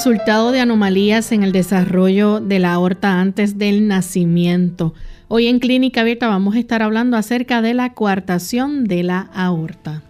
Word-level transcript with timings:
Resultado 0.00 0.50
de 0.50 0.60
anomalías 0.60 1.30
en 1.30 1.42
el 1.42 1.52
desarrollo 1.52 2.40
de 2.40 2.58
la 2.58 2.72
aorta 2.72 3.20
antes 3.20 3.58
del 3.58 3.86
nacimiento. 3.86 4.94
Hoy 5.28 5.46
en 5.46 5.58
Clínica 5.58 6.00
Abierta 6.00 6.26
vamos 6.26 6.54
a 6.54 6.58
estar 6.58 6.82
hablando 6.82 7.18
acerca 7.18 7.60
de 7.60 7.74
la 7.74 7.92
coartación 7.92 8.84
de 8.84 9.02
la 9.02 9.28
aorta. 9.34 10.02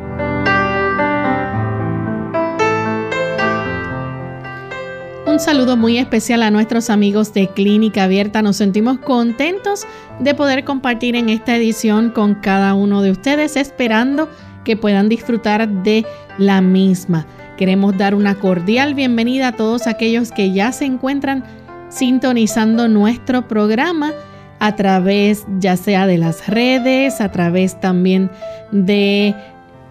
Un 5.27 5.41
saludo 5.41 5.77
muy 5.77 5.99
especial 5.99 6.45
a 6.45 6.52
nuestros 6.52 6.88
amigos 6.88 7.35
de 7.35 7.49
Clínica 7.49 8.05
Abierta. 8.05 8.43
Nos 8.43 8.59
sentimos 8.59 9.01
contentos 9.01 9.88
de 10.21 10.37
poder 10.37 10.63
compartir 10.63 11.16
en 11.16 11.29
esta 11.29 11.57
edición 11.57 12.11
con 12.11 12.37
cada 12.37 12.74
uno 12.74 13.02
de 13.02 13.11
ustedes, 13.11 13.57
esperando 13.57 14.29
que 14.65 14.77
puedan 14.77 15.09
disfrutar 15.09 15.68
de 15.83 16.07
la 16.38 16.61
misma. 16.61 17.27
Queremos 17.61 17.99
dar 17.99 18.15
una 18.15 18.37
cordial 18.37 18.95
bienvenida 18.95 19.49
a 19.49 19.53
todos 19.53 19.87
aquellos 19.87 20.33
que 20.33 20.51
ya 20.51 20.73
se 20.73 20.87
encuentran 20.87 21.45
sintonizando 21.91 22.89
nuestro 22.89 23.49
programa 23.49 24.15
a 24.59 24.77
través 24.77 25.45
ya 25.59 25.77
sea 25.77 26.07
de 26.07 26.17
las 26.17 26.49
redes, 26.49 27.21
a 27.21 27.30
través 27.30 27.79
también 27.79 28.30
de 28.73 29.35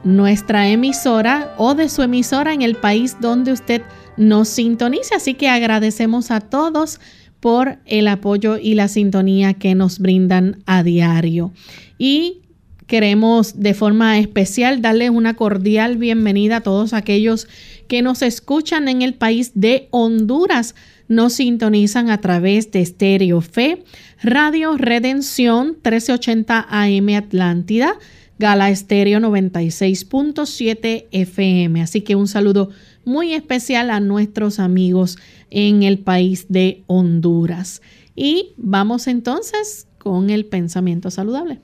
nuestra 0.03 0.67
emisora 0.67 1.53
o 1.59 1.75
de 1.75 1.89
su 1.89 2.01
emisora 2.01 2.55
en 2.55 2.63
el 2.63 2.73
país 2.73 3.17
donde 3.21 3.51
usted 3.51 3.83
nos 4.17 4.47
sintonice. 4.47 5.13
Así 5.13 5.35
que 5.35 5.47
agradecemos 5.47 6.31
a 6.31 6.39
todos 6.39 6.99
por 7.39 7.77
el 7.85 8.07
apoyo 8.07 8.57
y 8.57 8.73
la 8.73 8.87
sintonía 8.87 9.53
que 9.53 9.75
nos 9.75 9.99
brindan 9.99 10.63
a 10.65 10.81
diario. 10.81 11.51
Y 11.99 12.41
Queremos 12.89 13.59
de 13.59 13.75
forma 13.75 14.17
especial 14.17 14.81
darles 14.81 15.11
una 15.11 15.35
cordial 15.35 15.97
bienvenida 15.97 16.55
a 16.55 16.61
todos 16.61 16.93
aquellos 16.93 17.47
que 17.87 18.01
nos 18.01 18.23
escuchan 18.23 18.87
en 18.87 19.03
el 19.03 19.13
país 19.13 19.51
de 19.53 19.89
Honduras. 19.91 20.73
Nos 21.07 21.33
sintonizan 21.33 22.09
a 22.09 22.19
través 22.19 22.71
de 22.71 22.83
Stereo 22.83 23.41
Fe, 23.41 23.83
Radio 24.23 24.75
Redención 24.75 25.67
1380 25.83 26.65
AM 26.67 27.09
Atlántida, 27.09 27.93
Gala 28.39 28.71
Estéreo 28.71 29.19
96.7 29.19 31.05
FM. 31.11 31.83
Así 31.83 32.01
que 32.01 32.15
un 32.15 32.27
saludo 32.27 32.71
muy 33.05 33.35
especial 33.35 33.91
a 33.91 33.99
nuestros 33.99 34.57
amigos 34.57 35.19
en 35.51 35.83
el 35.83 35.99
país 35.99 36.47
de 36.49 36.81
Honduras. 36.87 37.83
Y 38.15 38.53
vamos 38.57 39.05
entonces 39.05 39.87
con 39.99 40.31
el 40.31 40.47
pensamiento 40.47 41.11
saludable. 41.11 41.61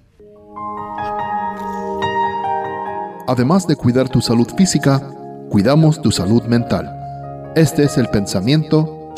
Además 3.28 3.66
de 3.66 3.76
cuidar 3.76 4.08
tu 4.08 4.22
salud 4.22 4.48
física, 4.56 5.02
cuidamos 5.50 6.00
tu 6.02 6.12
salud 6.12 6.44
mental. 6.44 6.92
Este 7.56 7.84
es 7.84 7.98
el 7.98 8.08
pensamiento 8.10 9.14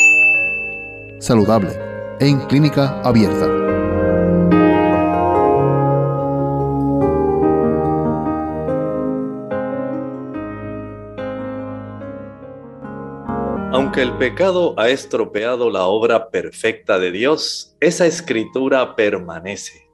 saludable 1.19 1.71
en 2.19 2.39
clínica 2.47 3.01
abierta. 3.01 3.47
Aunque 13.73 14.01
el 14.01 14.17
pecado 14.17 14.73
ha 14.77 14.87
estropeado 14.89 15.69
la 15.69 15.83
obra 15.83 16.29
perfecta 16.29 16.97
de 16.97 17.11
Dios, 17.11 17.75
esa 17.81 18.05
escritura 18.05 18.95
permanece 18.95 19.86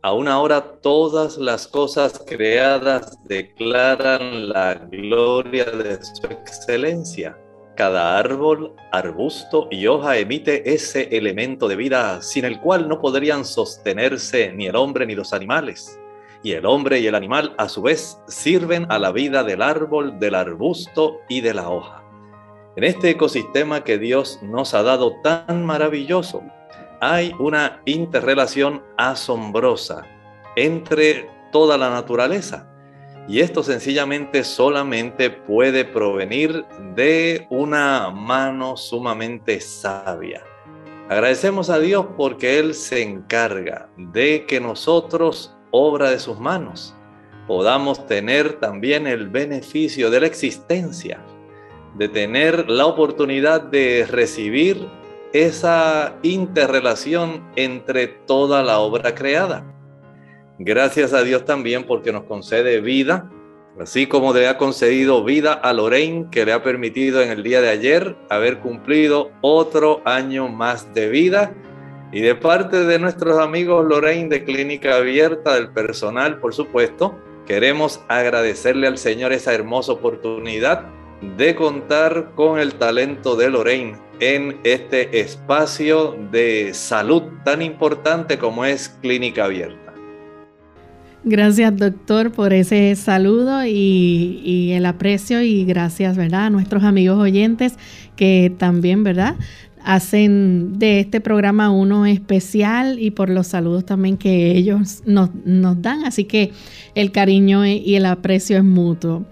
Aún 0.00 0.28
ahora 0.28 0.80
todas 0.80 1.38
las 1.38 1.66
cosas 1.66 2.22
creadas 2.24 3.18
declaran 3.24 4.48
la 4.48 4.74
gloria 4.74 5.64
de 5.64 5.98
su 6.04 6.24
excelencia. 6.26 7.36
Cada 7.74 8.16
árbol, 8.16 8.74
arbusto 8.92 9.66
y 9.72 9.88
hoja 9.88 10.16
emite 10.16 10.72
ese 10.72 11.16
elemento 11.16 11.66
de 11.66 11.74
vida 11.74 12.22
sin 12.22 12.44
el 12.44 12.60
cual 12.60 12.88
no 12.88 13.00
podrían 13.00 13.44
sostenerse 13.44 14.52
ni 14.52 14.66
el 14.68 14.76
hombre 14.76 15.04
ni 15.04 15.16
los 15.16 15.32
animales. 15.32 15.98
Y 16.44 16.52
el 16.52 16.66
hombre 16.66 17.00
y 17.00 17.08
el 17.08 17.16
animal 17.16 17.54
a 17.58 17.68
su 17.68 17.82
vez 17.82 18.20
sirven 18.28 18.86
a 18.90 19.00
la 19.00 19.10
vida 19.10 19.42
del 19.42 19.62
árbol, 19.62 20.20
del 20.20 20.36
arbusto 20.36 21.18
y 21.28 21.40
de 21.40 21.54
la 21.54 21.70
hoja. 21.70 22.04
En 22.76 22.84
este 22.84 23.10
ecosistema 23.10 23.82
que 23.82 23.98
Dios 23.98 24.38
nos 24.42 24.74
ha 24.74 24.84
dado 24.84 25.16
tan 25.24 25.66
maravilloso, 25.66 26.44
hay 27.00 27.34
una 27.38 27.80
interrelación 27.84 28.82
asombrosa 28.96 30.04
entre 30.56 31.28
toda 31.52 31.78
la 31.78 31.90
naturaleza. 31.90 32.68
Y 33.28 33.40
esto 33.40 33.62
sencillamente 33.62 34.42
solamente 34.42 35.28
puede 35.30 35.84
provenir 35.84 36.64
de 36.94 37.46
una 37.50 38.10
mano 38.10 38.76
sumamente 38.76 39.60
sabia. 39.60 40.42
Agradecemos 41.10 41.70
a 41.70 41.78
Dios 41.78 42.06
porque 42.16 42.58
Él 42.58 42.74
se 42.74 43.02
encarga 43.02 43.88
de 43.96 44.46
que 44.46 44.60
nosotros, 44.60 45.54
obra 45.70 46.10
de 46.10 46.18
sus 46.18 46.38
manos, 46.38 46.94
podamos 47.46 48.06
tener 48.06 48.60
también 48.60 49.06
el 49.06 49.28
beneficio 49.28 50.10
de 50.10 50.20
la 50.20 50.26
existencia, 50.26 51.18
de 51.96 52.08
tener 52.08 52.68
la 52.68 52.86
oportunidad 52.86 53.62
de 53.62 54.06
recibir 54.06 54.86
esa 55.32 56.16
interrelación 56.22 57.44
entre 57.56 58.06
toda 58.06 58.62
la 58.62 58.78
obra 58.78 59.14
creada. 59.14 59.64
Gracias 60.58 61.12
a 61.12 61.22
Dios 61.22 61.44
también 61.44 61.84
porque 61.84 62.12
nos 62.12 62.24
concede 62.24 62.80
vida, 62.80 63.30
así 63.80 64.06
como 64.06 64.32
le 64.32 64.48
ha 64.48 64.58
concedido 64.58 65.22
vida 65.22 65.52
a 65.52 65.72
Lorraine, 65.72 66.26
que 66.30 66.44
le 66.44 66.52
ha 66.52 66.62
permitido 66.62 67.22
en 67.22 67.30
el 67.30 67.42
día 67.42 67.60
de 67.60 67.68
ayer 67.68 68.16
haber 68.28 68.58
cumplido 68.58 69.30
otro 69.40 70.02
año 70.04 70.48
más 70.48 70.92
de 70.94 71.08
vida. 71.08 71.54
Y 72.10 72.22
de 72.22 72.34
parte 72.34 72.84
de 72.84 72.98
nuestros 72.98 73.38
amigos 73.38 73.84
Lorraine 73.84 74.30
de 74.30 74.44
Clínica 74.44 74.96
Abierta, 74.96 75.54
del 75.54 75.68
personal, 75.68 76.40
por 76.40 76.54
supuesto, 76.54 77.16
queremos 77.46 78.00
agradecerle 78.08 78.86
al 78.86 78.98
Señor 78.98 79.32
esa 79.32 79.54
hermosa 79.54 79.92
oportunidad 79.92 80.86
de 81.20 81.54
contar 81.54 82.32
con 82.34 82.58
el 82.58 82.74
talento 82.74 83.36
de 83.36 83.50
Lorraine 83.50 83.96
en 84.20 84.56
este 84.64 85.20
espacio 85.20 86.16
de 86.30 86.72
salud 86.74 87.22
tan 87.44 87.62
importante 87.62 88.38
como 88.38 88.64
es 88.64 88.88
Clínica 89.00 89.44
Abierta. 89.44 89.88
Gracias 91.24 91.76
doctor 91.76 92.30
por 92.30 92.52
ese 92.52 92.94
saludo 92.94 93.64
y, 93.66 94.72
el 94.72 94.86
aprecio 94.86 95.42
y 95.42 95.64
gracias, 95.64 96.16
¿verdad? 96.16 96.46
A 96.46 96.50
nuestros 96.50 96.84
amigos 96.84 97.18
oyentes 97.18 97.74
que 98.16 98.52
también, 98.56 99.04
¿verdad? 99.04 99.36
hacen 99.84 100.78
de 100.78 101.00
este 101.00 101.20
programa 101.20 101.70
uno 101.70 102.04
especial 102.04 102.98
y 102.98 103.10
por 103.12 103.30
los 103.30 103.46
saludos 103.46 103.86
también 103.86 104.18
que 104.18 104.50
ellos 104.50 105.02
nos, 105.06 105.30
nos, 105.44 105.80
dan. 105.80 106.04
Así 106.04 106.24
que 106.24 106.52
el 106.94 107.10
cariño 107.10 107.64
y 107.64 107.94
el 107.94 108.04
aprecio 108.04 108.58
es 108.58 108.64
mutuo. 108.64 109.24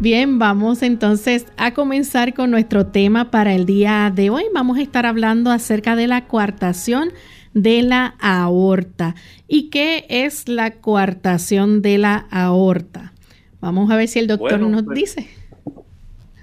Bien, 0.00 0.38
vamos 0.38 0.82
entonces 0.82 1.44
a 1.58 1.74
comenzar 1.74 2.32
con 2.32 2.50
nuestro 2.50 2.86
tema 2.86 3.30
para 3.30 3.54
el 3.54 3.66
día 3.66 4.10
de 4.14 4.30
hoy. 4.30 4.44
Vamos 4.54 4.78
a 4.78 4.80
estar 4.80 5.04
hablando 5.04 5.50
acerca 5.50 5.94
de 5.94 6.06
la 6.06 6.26
coartación 6.26 7.12
de 7.52 7.82
la 7.82 8.14
aorta. 8.18 9.14
¿Y 9.46 9.68
qué 9.68 10.06
es 10.08 10.48
la 10.48 10.80
coartación 10.80 11.82
de 11.82 11.98
la 11.98 12.26
aorta? 12.30 13.12
Vamos 13.60 13.90
a 13.90 13.96
ver 13.96 14.08
si 14.08 14.20
el 14.20 14.26
doctor 14.26 14.58
nos 14.60 14.84
pues, 14.84 14.98
dice. 14.98 15.28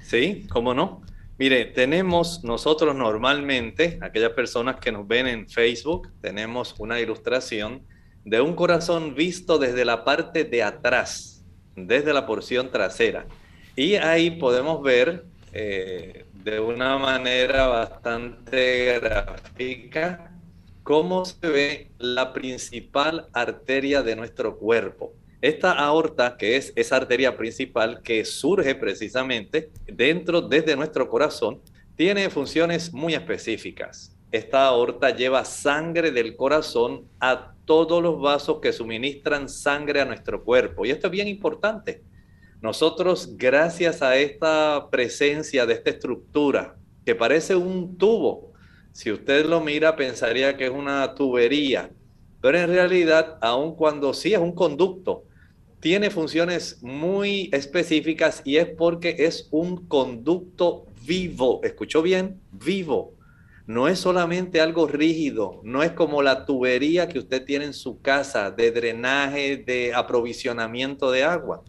Sí, 0.04 0.46
cómo 0.52 0.76
no. 0.76 1.02
Mire, 1.40 1.66
tenemos 1.66 2.44
nosotros 2.44 2.96
normalmente, 2.96 3.98
aquellas 4.04 4.34
personas 4.34 4.76
que 4.76 4.92
nos 4.92 5.08
ven 5.08 5.26
en 5.26 5.50
Facebook, 5.50 6.10
tenemos 6.22 6.76
una 6.78 7.00
ilustración 7.00 7.82
de 8.24 8.40
un 8.40 8.54
corazón 8.54 9.16
visto 9.16 9.58
desde 9.58 9.84
la 9.84 10.04
parte 10.04 10.44
de 10.44 10.62
atrás, 10.62 11.44
desde 11.76 12.14
la 12.14 12.28
porción 12.28 12.70
trasera. 12.70 13.26
Y 13.78 13.94
ahí 13.94 14.32
podemos 14.32 14.82
ver 14.82 15.26
eh, 15.54 16.26
de 16.44 16.60
una 16.60 16.98
manera 16.98 17.68
bastante 17.68 19.00
gráfica 19.00 20.32
cómo 20.82 21.24
se 21.26 21.48
ve 21.48 21.92
la 22.00 22.34
principal 22.34 23.28
arteria 23.34 24.02
de 24.02 24.16
nuestro 24.16 24.58
cuerpo. 24.58 25.14
Esta 25.42 25.74
aorta, 25.74 26.38
que 26.38 26.56
es 26.56 26.74
esa 26.76 26.96
arteria 26.96 27.38
principal 27.38 28.02
que 28.02 28.26
surge 28.26 28.74
precisamente 28.74 29.70
dentro 29.86 30.42
desde 30.42 30.76
nuestro 30.76 31.08
corazón, 31.08 31.62
tiene 31.96 32.32
funciones 32.32 32.92
muy 32.92 33.14
específicas. 33.14 34.18
Esta 34.32 34.66
aorta 34.66 35.12
lleva 35.12 35.46
sangre 35.46 36.10
del 36.10 36.36
corazón 36.36 37.04
a 37.20 37.54
todos 37.66 38.02
los 38.02 38.20
vasos 38.20 38.60
que 38.60 38.74
suministran 38.74 39.48
sangre 39.48 40.02
a 40.02 40.06
nuestro 40.06 40.44
cuerpo. 40.44 40.84
Y 40.84 40.90
esto 40.90 41.06
es 41.06 41.12
bien 41.12 41.28
importante. 41.28 42.02
Nosotros, 42.62 43.38
gracias 43.38 44.02
a 44.02 44.18
esta 44.18 44.90
presencia 44.90 45.66
de 45.66 45.74
esta 45.74 45.92
estructura, 45.92 46.76
que 47.06 47.16
parece 47.16 47.56
un 47.56 47.98
tubo, 47.98 48.54
si 48.92 49.12
usted 49.12 49.46
lo 49.46 49.62
mira 49.62 49.96
pensaría 49.96 50.58
que 50.58 50.66
es 50.66 50.72
una 50.72 51.14
tubería, 51.14 51.92
pero 52.42 52.58
en 52.58 52.70
realidad, 52.70 53.38
aun 53.42 53.76
cuando 53.76 54.14
sí 54.14 54.34
es 54.34 54.40
un 54.40 54.54
conducto, 54.54 55.24
tiene 55.80 56.10
funciones 56.10 56.82
muy 56.82 57.50
específicas 57.54 58.42
y 58.44 58.58
es 58.58 58.68
porque 58.68 59.16
es 59.20 59.48
un 59.52 59.88
conducto 59.88 60.88
vivo. 61.06 61.62
¿Escuchó 61.64 62.02
bien? 62.02 62.42
Vivo. 62.52 63.14
No 63.68 63.88
es 63.88 64.00
solamente 64.00 64.62
algo 64.62 64.88
rígido, 64.88 65.60
no 65.64 65.84
es 65.84 65.92
como 65.92 66.22
la 66.22 66.46
tubería 66.46 67.10
que 67.10 67.20
usted 67.20 67.44
tiene 67.44 67.66
en 67.66 67.74
su 67.74 68.02
casa 68.02 68.50
de 68.50 68.72
drenaje, 68.72 69.58
de 69.58 69.94
aprovisionamiento 69.94 71.12
de 71.12 71.24
agua. 71.24 71.64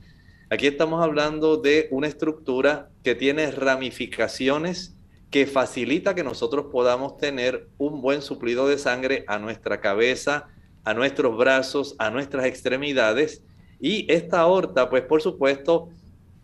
Aquí 0.50 0.66
estamos 0.66 1.04
hablando 1.04 1.58
de 1.58 1.88
una 1.90 2.06
estructura 2.06 2.88
que 3.04 3.14
tiene 3.14 3.50
ramificaciones 3.50 4.96
que 5.30 5.46
facilita 5.46 6.14
que 6.14 6.24
nosotros 6.24 6.68
podamos 6.72 7.18
tener 7.18 7.68
un 7.76 8.00
buen 8.00 8.22
suplido 8.22 8.66
de 8.66 8.78
sangre 8.78 9.24
a 9.26 9.38
nuestra 9.38 9.82
cabeza, 9.82 10.48
a 10.84 10.94
nuestros 10.94 11.36
brazos, 11.36 11.96
a 11.98 12.08
nuestras 12.08 12.46
extremidades 12.46 13.42
y 13.78 14.10
esta 14.10 14.40
aorta, 14.40 14.88
pues 14.88 15.02
por 15.02 15.20
supuesto, 15.20 15.90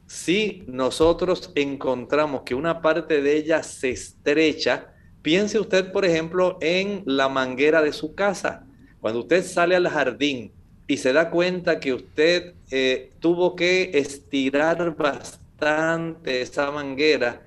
si 0.06 0.64
nosotros 0.66 1.50
encontramos 1.54 2.42
que 2.42 2.54
una 2.54 2.82
parte 2.82 3.22
de 3.22 3.38
ella 3.38 3.62
se 3.62 3.88
estrecha, 3.88 4.92
piense 5.22 5.58
usted, 5.58 5.92
por 5.92 6.04
ejemplo, 6.04 6.58
en 6.60 7.04
la 7.06 7.30
manguera 7.30 7.80
de 7.80 7.94
su 7.94 8.14
casa. 8.14 8.66
Cuando 9.00 9.20
usted 9.20 9.42
sale 9.42 9.74
al 9.76 9.88
jardín 9.88 10.52
y 10.86 10.96
se 10.98 11.12
da 11.12 11.30
cuenta 11.30 11.80
que 11.80 11.94
usted 11.94 12.54
eh, 12.70 13.10
tuvo 13.20 13.56
que 13.56 13.90
estirar 13.94 14.96
bastante 14.96 16.42
esa 16.42 16.70
manguera 16.70 17.42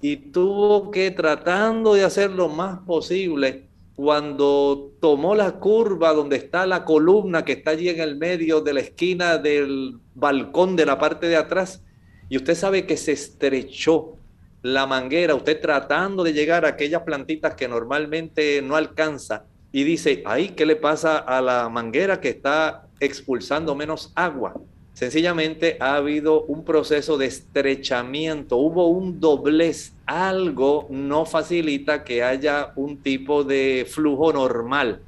y 0.00 0.16
tuvo 0.16 0.90
que, 0.90 1.10
tratando 1.10 1.94
de 1.94 2.04
hacer 2.04 2.30
lo 2.30 2.48
más 2.48 2.80
posible, 2.80 3.64
cuando 3.94 4.92
tomó 4.98 5.34
la 5.34 5.52
curva 5.52 6.14
donde 6.14 6.36
está 6.36 6.66
la 6.66 6.86
columna 6.86 7.44
que 7.44 7.52
está 7.52 7.72
allí 7.72 7.90
en 7.90 8.00
el 8.00 8.16
medio 8.16 8.62
de 8.62 8.72
la 8.72 8.80
esquina 8.80 9.36
del 9.36 9.98
balcón 10.14 10.74
de 10.74 10.86
la 10.86 10.98
parte 10.98 11.28
de 11.28 11.36
atrás, 11.36 11.82
y 12.30 12.38
usted 12.38 12.54
sabe 12.54 12.86
que 12.86 12.96
se 12.96 13.12
estrechó 13.12 14.16
la 14.62 14.86
manguera, 14.86 15.34
usted 15.34 15.60
tratando 15.60 16.22
de 16.22 16.32
llegar 16.32 16.64
a 16.64 16.68
aquellas 16.68 17.02
plantitas 17.02 17.54
que 17.54 17.68
normalmente 17.68 18.62
no 18.62 18.76
alcanza, 18.76 19.44
y 19.72 19.84
dice, 19.84 20.22
ay, 20.26 20.50
¿qué 20.50 20.66
le 20.66 20.76
pasa 20.76 21.18
a 21.18 21.40
la 21.40 21.68
manguera 21.68 22.20
que 22.20 22.30
está 22.30 22.88
expulsando 22.98 23.74
menos 23.74 24.12
agua? 24.14 24.54
Sencillamente 24.92 25.76
ha 25.80 25.94
habido 25.94 26.42
un 26.42 26.64
proceso 26.64 27.16
de 27.16 27.26
estrechamiento, 27.26 28.56
hubo 28.56 28.88
un 28.88 29.20
doblez, 29.20 29.94
algo 30.04 30.86
no 30.90 31.24
facilita 31.24 32.04
que 32.04 32.22
haya 32.22 32.72
un 32.76 32.98
tipo 32.98 33.44
de 33.44 33.86
flujo 33.88 34.32
normal. 34.32 35.00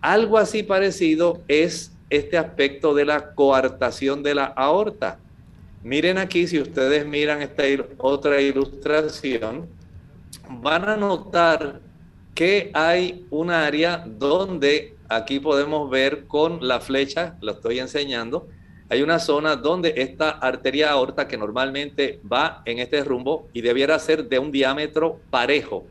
Algo 0.00 0.38
así 0.38 0.62
parecido 0.62 1.42
es 1.48 1.92
este 2.08 2.38
aspecto 2.38 2.94
de 2.94 3.04
la 3.04 3.34
coartación 3.34 4.22
de 4.22 4.36
la 4.36 4.44
aorta. 4.44 5.18
Miren 5.82 6.18
aquí, 6.18 6.46
si 6.46 6.60
ustedes 6.60 7.06
miran 7.06 7.42
esta 7.42 7.64
otra 7.98 8.40
ilustración, 8.40 9.66
van 10.48 10.88
a 10.88 10.96
notar 10.96 11.80
que 12.36 12.70
hay 12.74 13.26
un 13.30 13.50
área 13.50 14.04
donde 14.06 14.94
aquí 15.08 15.40
podemos 15.40 15.88
ver 15.88 16.26
con 16.26 16.58
la 16.60 16.80
flecha, 16.80 17.38
lo 17.40 17.52
estoy 17.52 17.78
enseñando, 17.78 18.46
hay 18.90 19.00
una 19.00 19.18
zona 19.18 19.56
donde 19.56 19.94
esta 19.96 20.30
arteria 20.30 20.90
aorta 20.90 21.26
que 21.26 21.38
normalmente 21.38 22.20
va 22.30 22.62
en 22.66 22.78
este 22.78 23.02
rumbo 23.02 23.48
y 23.54 23.62
debiera 23.62 23.98
ser 23.98 24.28
de 24.28 24.38
un 24.38 24.52
diámetro 24.52 25.18
parejo, 25.30 25.86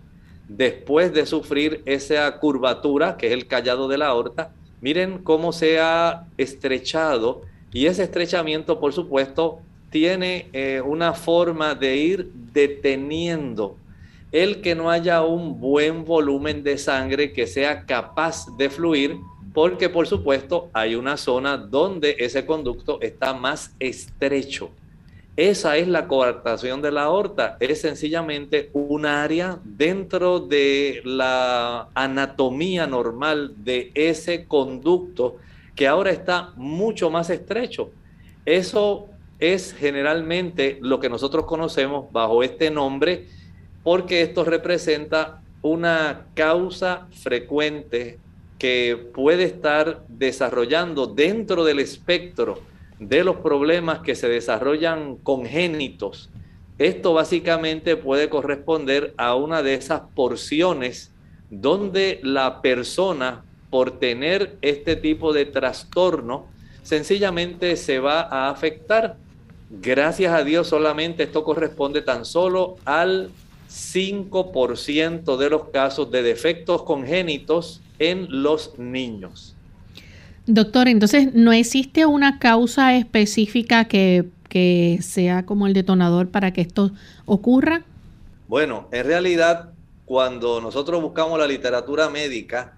después 0.47 1.11
de 1.13 1.25
sufrir 1.25 1.81
esa 1.85 2.37
curvatura 2.37 3.17
que 3.17 3.25
es 3.25 3.33
el 3.33 3.47
callado 3.47 3.87
de 3.87 3.97
la 3.97 4.07
aorta, 4.07 4.51
miren 4.81 5.23
cómo 5.23 5.51
se 5.51 5.79
ha 5.79 6.27
estrechado 6.37 7.41
y 7.73 7.87
ese 7.87 8.03
estrechamiento, 8.03 8.79
por 8.79 8.93
supuesto, 8.93 9.61
tiene 9.89 10.47
eh, 10.53 10.79
una 10.85 11.13
forma 11.13 11.73
de 11.73 11.95
ir 11.95 12.31
deteniendo 12.53 13.77
el 14.31 14.61
que 14.61 14.75
no 14.75 14.89
haya 14.89 15.21
un 15.23 15.59
buen 15.59 16.05
volumen 16.05 16.63
de 16.63 16.77
sangre 16.77 17.31
que 17.31 17.47
sea 17.47 17.85
capaz 17.85 18.45
de 18.57 18.69
fluir 18.69 19.17
porque 19.53 19.87
por 19.87 20.05
supuesto 20.05 20.69
hay 20.73 20.95
una 20.95 21.15
zona 21.15 21.57
donde 21.57 22.17
ese 22.19 22.45
conducto 22.45 22.99
está 23.01 23.33
más 23.33 23.73
estrecho. 23.79 24.69
Esa 25.37 25.77
es 25.77 25.87
la 25.87 26.07
coartación 26.07 26.81
de 26.81 26.91
la 26.91 27.03
aorta, 27.03 27.57
es 27.59 27.81
sencillamente 27.81 28.69
un 28.73 29.05
área 29.05 29.59
dentro 29.63 30.39
de 30.39 31.01
la 31.03 31.89
anatomía 31.93 32.87
normal 32.87 33.53
de 33.57 33.91
ese 33.95 34.45
conducto 34.45 35.37
que 35.75 35.87
ahora 35.87 36.11
está 36.11 36.53
mucho 36.55 37.09
más 37.09 37.29
estrecho. 37.29 37.91
Eso 38.45 39.07
es 39.39 39.73
generalmente 39.73 40.79
lo 40.81 40.99
que 40.99 41.09
nosotros 41.09 41.45
conocemos 41.45 42.11
bajo 42.11 42.43
este 42.43 42.71
nombre 42.71 43.27
porque 43.85 44.23
esto 44.23 44.43
representa 44.43 45.43
una 45.61 46.25
causa 46.33 47.07
frecuente 47.11 48.17
que 48.57 48.97
puede 49.13 49.43
estar 49.43 50.01
desarrollando 50.07 51.05
dentro 51.05 51.63
del 51.63 51.79
espectro 51.79 52.61
de 52.97 53.23
los 53.23 53.35
problemas 53.37 53.99
que 53.99 54.15
se 54.15 54.27
desarrollan 54.27 55.17
congénitos. 55.17 56.31
Esto 56.79 57.13
básicamente 57.13 57.95
puede 57.95 58.27
corresponder 58.27 59.13
a 59.17 59.35
una 59.35 59.61
de 59.61 59.75
esas 59.75 60.01
porciones 60.15 61.11
donde 61.51 62.19
la 62.23 62.63
persona, 62.63 63.45
por 63.69 63.99
tener 63.99 64.57
este 64.63 64.95
tipo 64.95 65.31
de 65.31 65.45
trastorno, 65.45 66.47
sencillamente 66.81 67.75
se 67.75 67.99
va 67.99 68.21
a 68.21 68.49
afectar. 68.49 69.17
Gracias 69.69 70.33
a 70.33 70.43
Dios 70.43 70.69
solamente 70.69 71.21
esto 71.21 71.43
corresponde 71.43 72.01
tan 72.01 72.25
solo 72.25 72.77
al 72.83 73.29
5% 73.69 75.37
de 75.37 75.49
los 75.49 75.69
casos 75.69 76.11
de 76.11 76.23
defectos 76.23 76.83
congénitos 76.83 77.81
en 77.99 78.27
los 78.29 78.77
niños. 78.77 79.55
Doctor, 80.47 80.87
entonces 80.87 81.33
no 81.33 81.51
existe 81.51 82.05
una 82.05 82.37
causa 82.37 82.95
específica 82.95 83.85
que, 83.85 84.25
sea 85.01 85.45
como 85.45 85.67
el 85.67 85.73
detonador 85.73 86.29
para 86.29 86.53
que 86.53 86.61
esto 86.61 86.91
ocurra. 87.25 87.83
Bueno, 88.47 88.87
en 88.93 89.05
realidad, 89.05 89.71
cuando 90.05 90.61
nosotros 90.61 91.01
buscamos 91.01 91.37
la 91.37 91.47
literatura 91.47 92.09
médica, 92.09 92.77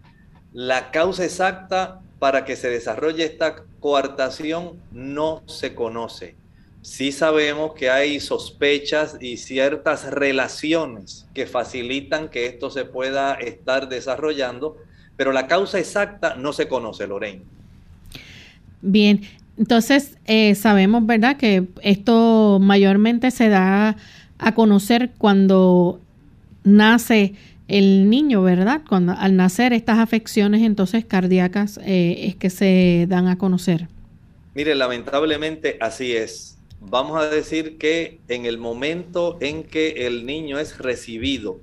la 0.53 0.89
causa 0.89 1.23
exacta 1.23 2.01
para 2.17 2.45
que 2.45 2.55
se 2.55 2.69
desarrolle 2.69 3.25
esta 3.25 3.57
coartación 3.79 4.73
no 4.91 5.43
se 5.45 5.75
conoce. 5.75 6.35
Sí 6.87 7.11
sabemos 7.11 7.73
que 7.73 7.89
hay 7.89 8.21
sospechas 8.21 9.17
y 9.19 9.35
ciertas 9.35 10.09
relaciones 10.09 11.27
que 11.33 11.45
facilitan 11.45 12.29
que 12.29 12.45
esto 12.45 12.69
se 12.69 12.85
pueda 12.85 13.33
estar 13.33 13.89
desarrollando, 13.89 14.77
pero 15.17 15.33
la 15.33 15.47
causa 15.47 15.79
exacta 15.79 16.35
no 16.35 16.53
se 16.53 16.69
conoce, 16.69 17.05
Lorraine. 17.05 17.41
Bien, 18.81 19.19
entonces 19.57 20.17
eh, 20.27 20.55
sabemos, 20.55 21.05
¿verdad?, 21.05 21.35
que 21.35 21.65
esto 21.81 22.57
mayormente 22.61 23.31
se 23.31 23.49
da 23.49 23.97
a 24.39 24.55
conocer 24.55 25.11
cuando 25.17 25.99
nace 26.63 27.33
el 27.67 28.09
niño, 28.09 28.43
¿verdad? 28.43 28.83
Cuando 28.87 29.11
al 29.11 29.35
nacer 29.35 29.73
estas 29.73 29.99
afecciones 29.99 30.61
entonces 30.61 31.03
cardíacas 31.03 31.81
eh, 31.83 32.27
es 32.27 32.37
que 32.37 32.49
se 32.49 33.07
dan 33.09 33.27
a 33.27 33.37
conocer. 33.37 33.89
Mire, 34.55 34.73
lamentablemente 34.73 35.77
así 35.81 36.15
es. 36.15 36.56
Vamos 36.79 37.19
a 37.19 37.27
decir 37.27 37.77
que 37.77 38.19
en 38.27 38.45
el 38.45 38.57
momento 38.59 39.37
en 39.41 39.63
que 39.63 40.05
el 40.07 40.25
niño 40.25 40.59
es 40.59 40.77
recibido 40.77 41.59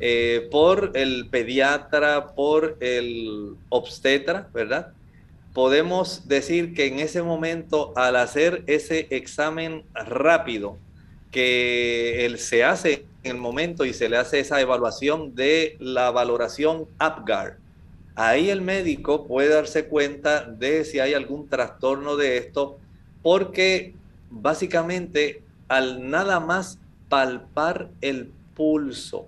eh, 0.00 0.48
por 0.50 0.92
el 0.94 1.28
pediatra, 1.28 2.34
por 2.34 2.76
el 2.80 3.56
obstetra, 3.68 4.48
¿verdad? 4.54 4.92
Podemos 5.52 6.26
decir 6.26 6.74
que 6.74 6.86
en 6.86 7.00
ese 7.00 7.22
momento, 7.22 7.92
al 7.96 8.16
hacer 8.16 8.64
ese 8.66 9.06
examen 9.10 9.84
rápido, 9.94 10.78
que 11.30 12.24
él 12.24 12.38
se 12.38 12.64
hace 12.64 13.04
en 13.24 13.36
el 13.36 13.38
momento 13.38 13.84
y 13.84 13.92
se 13.92 14.08
le 14.08 14.16
hace 14.16 14.40
esa 14.40 14.60
evaluación 14.60 15.34
de 15.34 15.76
la 15.80 16.10
valoración 16.10 16.86
APGAR, 16.98 17.58
ahí 18.14 18.48
el 18.48 18.62
médico 18.62 19.26
puede 19.26 19.50
darse 19.50 19.86
cuenta 19.86 20.44
de 20.44 20.84
si 20.84 20.98
hay 20.98 21.12
algún 21.12 21.48
trastorno 21.48 22.16
de 22.16 22.38
esto, 22.38 22.78
porque 23.22 23.94
básicamente 24.30 25.42
al 25.68 26.08
nada 26.10 26.40
más 26.40 26.78
palpar 27.08 27.90
el 28.00 28.30
pulso 28.54 29.26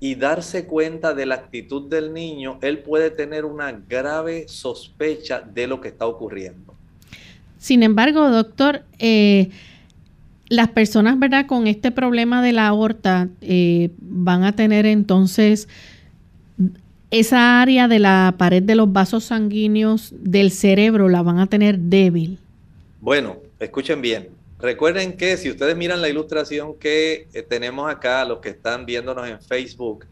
y 0.00 0.14
darse 0.14 0.66
cuenta 0.66 1.12
de 1.12 1.26
la 1.26 1.34
actitud 1.34 1.88
del 1.88 2.14
niño, 2.14 2.58
él 2.62 2.78
puede 2.78 3.10
tener 3.10 3.44
una 3.44 3.72
grave 3.72 4.46
sospecha 4.48 5.40
de 5.40 5.66
lo 5.66 5.80
que 5.80 5.88
está 5.88 6.06
ocurriendo. 6.06 6.74
Sin 7.58 7.82
embargo, 7.82 8.30
doctor, 8.30 8.82
eh, 8.98 9.50
las 10.48 10.68
personas, 10.68 11.18
¿verdad? 11.18 11.46
Con 11.46 11.66
este 11.66 11.90
problema 11.90 12.42
de 12.42 12.52
la 12.52 12.66
aorta 12.66 13.28
eh, 13.42 13.90
van 14.00 14.44
a 14.44 14.56
tener 14.56 14.86
entonces 14.86 15.68
esa 17.10 17.60
área 17.60 17.86
de 17.86 17.98
la 17.98 18.34
pared 18.38 18.62
de 18.62 18.76
los 18.76 18.90
vasos 18.90 19.24
sanguíneos 19.24 20.14
del 20.16 20.50
cerebro 20.50 21.08
la 21.10 21.22
van 21.22 21.38
a 21.38 21.46
tener 21.46 21.78
débil. 21.78 22.38
Bueno, 23.00 23.36
escuchen 23.60 24.02
bien. 24.02 24.30
Recuerden 24.58 25.16
que 25.16 25.36
si 25.36 25.50
ustedes 25.50 25.76
miran 25.76 26.02
la 26.02 26.08
ilustración 26.08 26.78
que 26.78 27.28
eh, 27.32 27.42
tenemos 27.42 27.90
acá, 27.90 28.24
los 28.24 28.40
que 28.40 28.50
están 28.50 28.84
viéndonos 28.84 29.28
en 29.28 29.40
Facebook, 29.40 30.06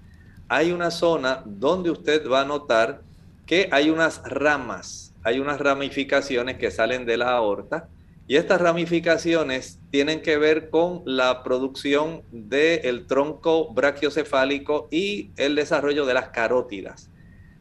hay 0.48 0.72
una 0.72 0.90
zona 0.90 1.42
donde 1.44 1.90
usted 1.90 2.26
va 2.28 2.42
a 2.42 2.44
notar 2.44 3.02
que 3.46 3.68
hay 3.72 3.90
unas 3.90 4.22
ramas, 4.24 5.14
hay 5.22 5.40
unas 5.40 5.60
ramificaciones 5.60 6.56
que 6.58 6.70
salen 6.70 7.04
de 7.04 7.16
la 7.16 7.32
aorta 7.32 7.88
y 8.26 8.36
estas 8.36 8.60
ramificaciones 8.60 9.78
tienen 9.90 10.20
que 10.20 10.36
ver 10.36 10.68
con 10.68 11.02
la 11.06 11.42
producción 11.42 12.22
del 12.30 13.06
tronco 13.06 13.72
brachiocefálico 13.72 14.88
y 14.90 15.30
el 15.36 15.54
desarrollo 15.54 16.04
de 16.04 16.14
las 16.14 16.28
carótidas. 16.28 17.10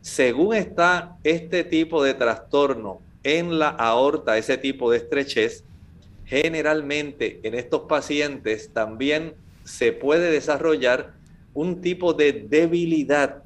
Según 0.01 0.55
está 0.55 1.17
este 1.23 1.63
tipo 1.63 2.03
de 2.03 2.13
trastorno 2.13 3.01
en 3.23 3.59
la 3.59 3.69
aorta, 3.69 4.37
ese 4.37 4.57
tipo 4.57 4.91
de 4.91 4.97
estrechez, 4.97 5.63
generalmente 6.27 7.39
en 7.43 7.55
estos 7.55 7.83
pacientes 7.83 8.71
también 8.73 9.33
se 9.63 9.93
puede 9.93 10.29
desarrollar 10.29 11.13
un 11.53 11.81
tipo 11.81 12.13
de 12.13 12.33
debilidad 12.33 13.43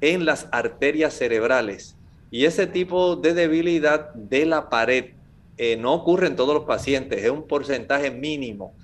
en 0.00 0.24
las 0.24 0.48
arterias 0.52 1.14
cerebrales. 1.14 1.96
Y 2.30 2.44
ese 2.44 2.66
tipo 2.66 3.16
de 3.16 3.34
debilidad 3.34 4.14
de 4.14 4.46
la 4.46 4.70
pared 4.70 5.10
eh, 5.58 5.76
no 5.76 5.92
ocurre 5.92 6.28
en 6.28 6.36
todos 6.36 6.54
los 6.54 6.64
pacientes, 6.64 7.22
es 7.22 7.30
un 7.30 7.46
porcentaje 7.46 8.10
mínimo. 8.10 8.74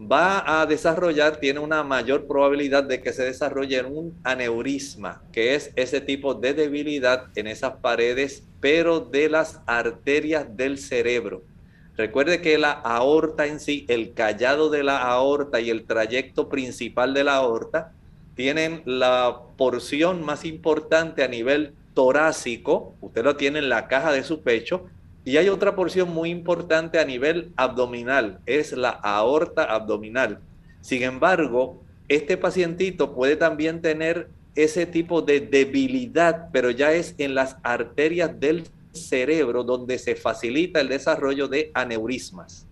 Va 0.00 0.60
a 0.60 0.66
desarrollar, 0.66 1.38
tiene 1.38 1.60
una 1.60 1.82
mayor 1.82 2.26
probabilidad 2.26 2.84
de 2.84 3.00
que 3.00 3.12
se 3.12 3.24
desarrolle 3.24 3.82
un 3.82 4.18
aneurisma, 4.24 5.22
que 5.32 5.54
es 5.54 5.72
ese 5.74 6.00
tipo 6.00 6.34
de 6.34 6.52
debilidad 6.52 7.26
en 7.34 7.46
esas 7.46 7.76
paredes, 7.76 8.44
pero 8.60 9.00
de 9.00 9.28
las 9.28 9.60
arterias 9.66 10.56
del 10.56 10.78
cerebro. 10.78 11.42
Recuerde 11.98 12.40
que 12.40 12.58
la 12.58 12.70
aorta 12.70 13.46
en 13.46 13.58
sí, 13.58 13.84
el 13.88 14.14
callado 14.14 14.70
de 14.70 14.84
la 14.84 15.02
aorta 15.02 15.60
y 15.60 15.68
el 15.68 15.82
trayecto 15.82 16.48
principal 16.48 17.12
de 17.12 17.24
la 17.24 17.34
aorta 17.34 17.92
tienen 18.36 18.82
la 18.84 19.40
porción 19.56 20.24
más 20.24 20.44
importante 20.44 21.24
a 21.24 21.28
nivel 21.28 21.74
torácico, 21.94 22.94
usted 23.00 23.24
lo 23.24 23.34
tiene 23.34 23.58
en 23.58 23.68
la 23.68 23.88
caja 23.88 24.12
de 24.12 24.22
su 24.22 24.42
pecho, 24.42 24.86
y 25.24 25.38
hay 25.38 25.48
otra 25.48 25.74
porción 25.74 26.14
muy 26.14 26.30
importante 26.30 27.00
a 27.00 27.04
nivel 27.04 27.50
abdominal, 27.56 28.38
es 28.46 28.70
la 28.70 28.90
aorta 28.90 29.64
abdominal. 29.64 30.38
Sin 30.80 31.02
embargo, 31.02 31.82
este 32.06 32.36
pacientito 32.36 33.12
puede 33.12 33.34
también 33.34 33.82
tener 33.82 34.28
ese 34.54 34.86
tipo 34.86 35.20
de 35.20 35.40
debilidad, 35.40 36.50
pero 36.52 36.70
ya 36.70 36.92
es 36.92 37.16
en 37.18 37.34
las 37.34 37.56
arterias 37.64 38.38
del 38.38 38.68
cerebro 38.98 39.64
donde 39.64 39.98
se 39.98 40.14
facilita 40.14 40.80
el 40.80 40.88
desarrollo 40.88 41.48
de 41.48 41.70
aneurismas. 41.72 42.66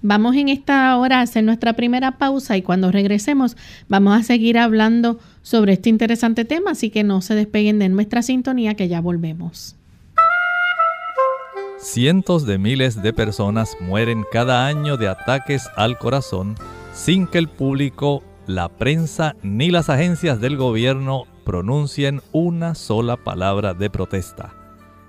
Vamos 0.00 0.36
en 0.36 0.48
esta 0.48 0.96
hora 0.96 1.18
a 1.18 1.22
hacer 1.22 1.42
nuestra 1.42 1.72
primera 1.72 2.18
pausa 2.18 2.56
y 2.56 2.62
cuando 2.62 2.92
regresemos 2.92 3.56
vamos 3.88 4.18
a 4.18 4.22
seguir 4.22 4.56
hablando 4.56 5.18
sobre 5.42 5.72
este 5.72 5.88
interesante 5.88 6.44
tema, 6.44 6.70
así 6.72 6.90
que 6.90 7.02
no 7.02 7.20
se 7.20 7.34
despeguen 7.34 7.80
de 7.80 7.88
nuestra 7.88 8.22
sintonía 8.22 8.74
que 8.74 8.86
ya 8.86 9.00
volvemos. 9.00 9.74
Cientos 11.80 12.46
de 12.46 12.58
miles 12.58 13.02
de 13.02 13.12
personas 13.12 13.76
mueren 13.80 14.24
cada 14.30 14.66
año 14.66 14.96
de 14.96 15.08
ataques 15.08 15.68
al 15.76 15.98
corazón 15.98 16.56
sin 16.92 17.26
que 17.26 17.38
el 17.38 17.48
público, 17.48 18.22
la 18.46 18.68
prensa 18.68 19.36
ni 19.42 19.70
las 19.70 19.88
agencias 19.88 20.40
del 20.40 20.56
gobierno 20.56 21.24
pronuncien 21.44 22.20
una 22.32 22.74
sola 22.74 23.16
palabra 23.16 23.74
de 23.74 23.90
protesta. 23.90 24.57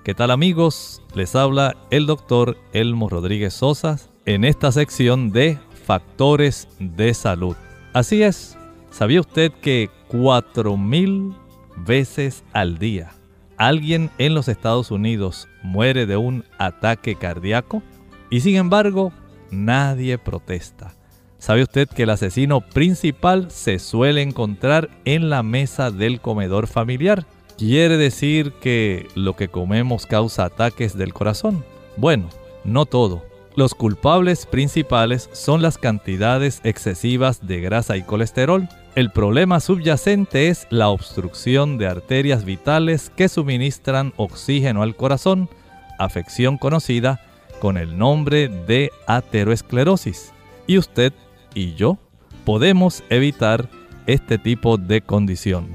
¿Qué 0.03 0.15
tal 0.15 0.31
amigos? 0.31 1.01
Les 1.13 1.35
habla 1.35 1.75
el 1.91 2.05
doctor 2.05 2.57
Elmo 2.71 3.09
Rodríguez 3.09 3.53
Sosa 3.53 3.99
en 4.25 4.45
esta 4.45 4.71
sección 4.71 5.31
de 5.31 5.59
factores 5.85 6.69
de 6.79 7.13
salud. 7.13 7.57
Así 7.91 8.23
es, 8.23 8.57
¿sabía 8.91 9.19
usted 9.19 9.51
que 9.51 9.89
4.000 10.09 11.35
veces 11.75 12.45
al 12.53 12.77
día 12.77 13.11
alguien 13.57 14.09
en 14.19 14.35
los 14.35 14.47
Estados 14.47 14.89
Unidos 14.89 15.49
muere 15.63 16.05
de 16.05 16.15
un 16.15 16.45
ataque 16.57 17.15
cardíaco? 17.15 17.83
Y 18.29 18.39
sin 18.39 18.55
embargo, 18.55 19.11
nadie 19.51 20.17
protesta. 20.17 20.95
¿Sabe 21.39 21.63
usted 21.63 21.89
que 21.89 22.03
el 22.03 22.11
asesino 22.11 22.61
principal 22.61 23.51
se 23.51 23.79
suele 23.79 24.21
encontrar 24.21 24.89
en 25.03 25.29
la 25.29 25.43
mesa 25.43 25.91
del 25.91 26.21
comedor 26.21 26.67
familiar? 26.67 27.25
¿Quiere 27.59 27.97
decir 27.97 28.53
que 28.61 29.09
lo 29.15 29.35
que 29.35 29.49
comemos 29.49 30.05
causa 30.05 30.45
ataques 30.45 30.97
del 30.97 31.13
corazón? 31.13 31.65
Bueno, 31.97 32.29
no 32.63 32.85
todo. 32.85 33.25
Los 33.57 33.75
culpables 33.75 34.45
principales 34.45 35.29
son 35.33 35.61
las 35.61 35.77
cantidades 35.77 36.61
excesivas 36.63 37.45
de 37.45 37.59
grasa 37.59 37.97
y 37.97 38.03
colesterol. 38.03 38.69
El 38.95 39.11
problema 39.11 39.59
subyacente 39.59 40.47
es 40.47 40.67
la 40.69 40.87
obstrucción 40.87 41.77
de 41.77 41.87
arterias 41.87 42.45
vitales 42.45 43.11
que 43.13 43.27
suministran 43.27 44.13
oxígeno 44.15 44.81
al 44.81 44.95
corazón, 44.95 45.49
afección 45.97 46.57
conocida 46.57 47.19
con 47.59 47.75
el 47.75 47.97
nombre 47.97 48.47
de 48.47 48.89
ateroesclerosis. 49.05 50.31
Y 50.65 50.77
usted 50.77 51.11
y 51.53 51.73
yo 51.73 51.97
podemos 52.45 53.03
evitar 53.09 53.67
este 54.07 54.37
tipo 54.37 54.77
de 54.77 55.01
condición. 55.01 55.67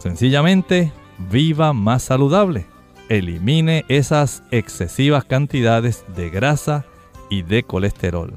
Sencillamente 0.00 0.90
viva 1.30 1.72
más 1.72 2.02
saludable. 2.04 2.66
Elimine 3.08 3.84
esas 3.88 4.42
excesivas 4.50 5.24
cantidades 5.24 6.04
de 6.16 6.30
grasa 6.30 6.84
y 7.28 7.42
de 7.42 7.62
colesterol. 7.62 8.32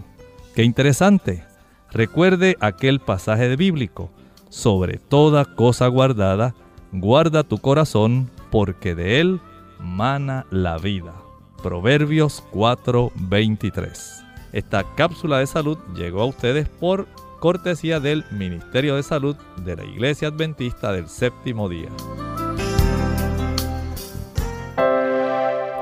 Qué 0.53 0.63
interesante. 0.63 1.43
Recuerde 1.91 2.57
aquel 2.59 2.99
pasaje 2.99 3.55
bíblico. 3.55 4.11
Sobre 4.49 4.97
toda 4.97 5.45
cosa 5.45 5.87
guardada, 5.87 6.55
guarda 6.91 7.43
tu 7.43 7.57
corazón, 7.57 8.29
porque 8.51 8.95
de 8.95 9.19
él 9.19 9.41
mana 9.79 10.45
la 10.49 10.77
vida. 10.77 11.13
Proverbios 11.61 12.43
4:23. 12.51 14.23
Esta 14.53 14.83
cápsula 14.95 15.39
de 15.39 15.47
salud 15.47 15.77
llegó 15.95 16.21
a 16.21 16.25
ustedes 16.25 16.69
por 16.69 17.07
cortesía 17.39 17.99
del 17.99 18.23
Ministerio 18.31 18.95
de 18.95 19.03
Salud 19.03 19.35
de 19.63 19.75
la 19.75 19.83
Iglesia 19.83 20.29
Adventista 20.29 20.91
del 20.91 21.09
Séptimo 21.09 21.67
Día. 21.67 21.89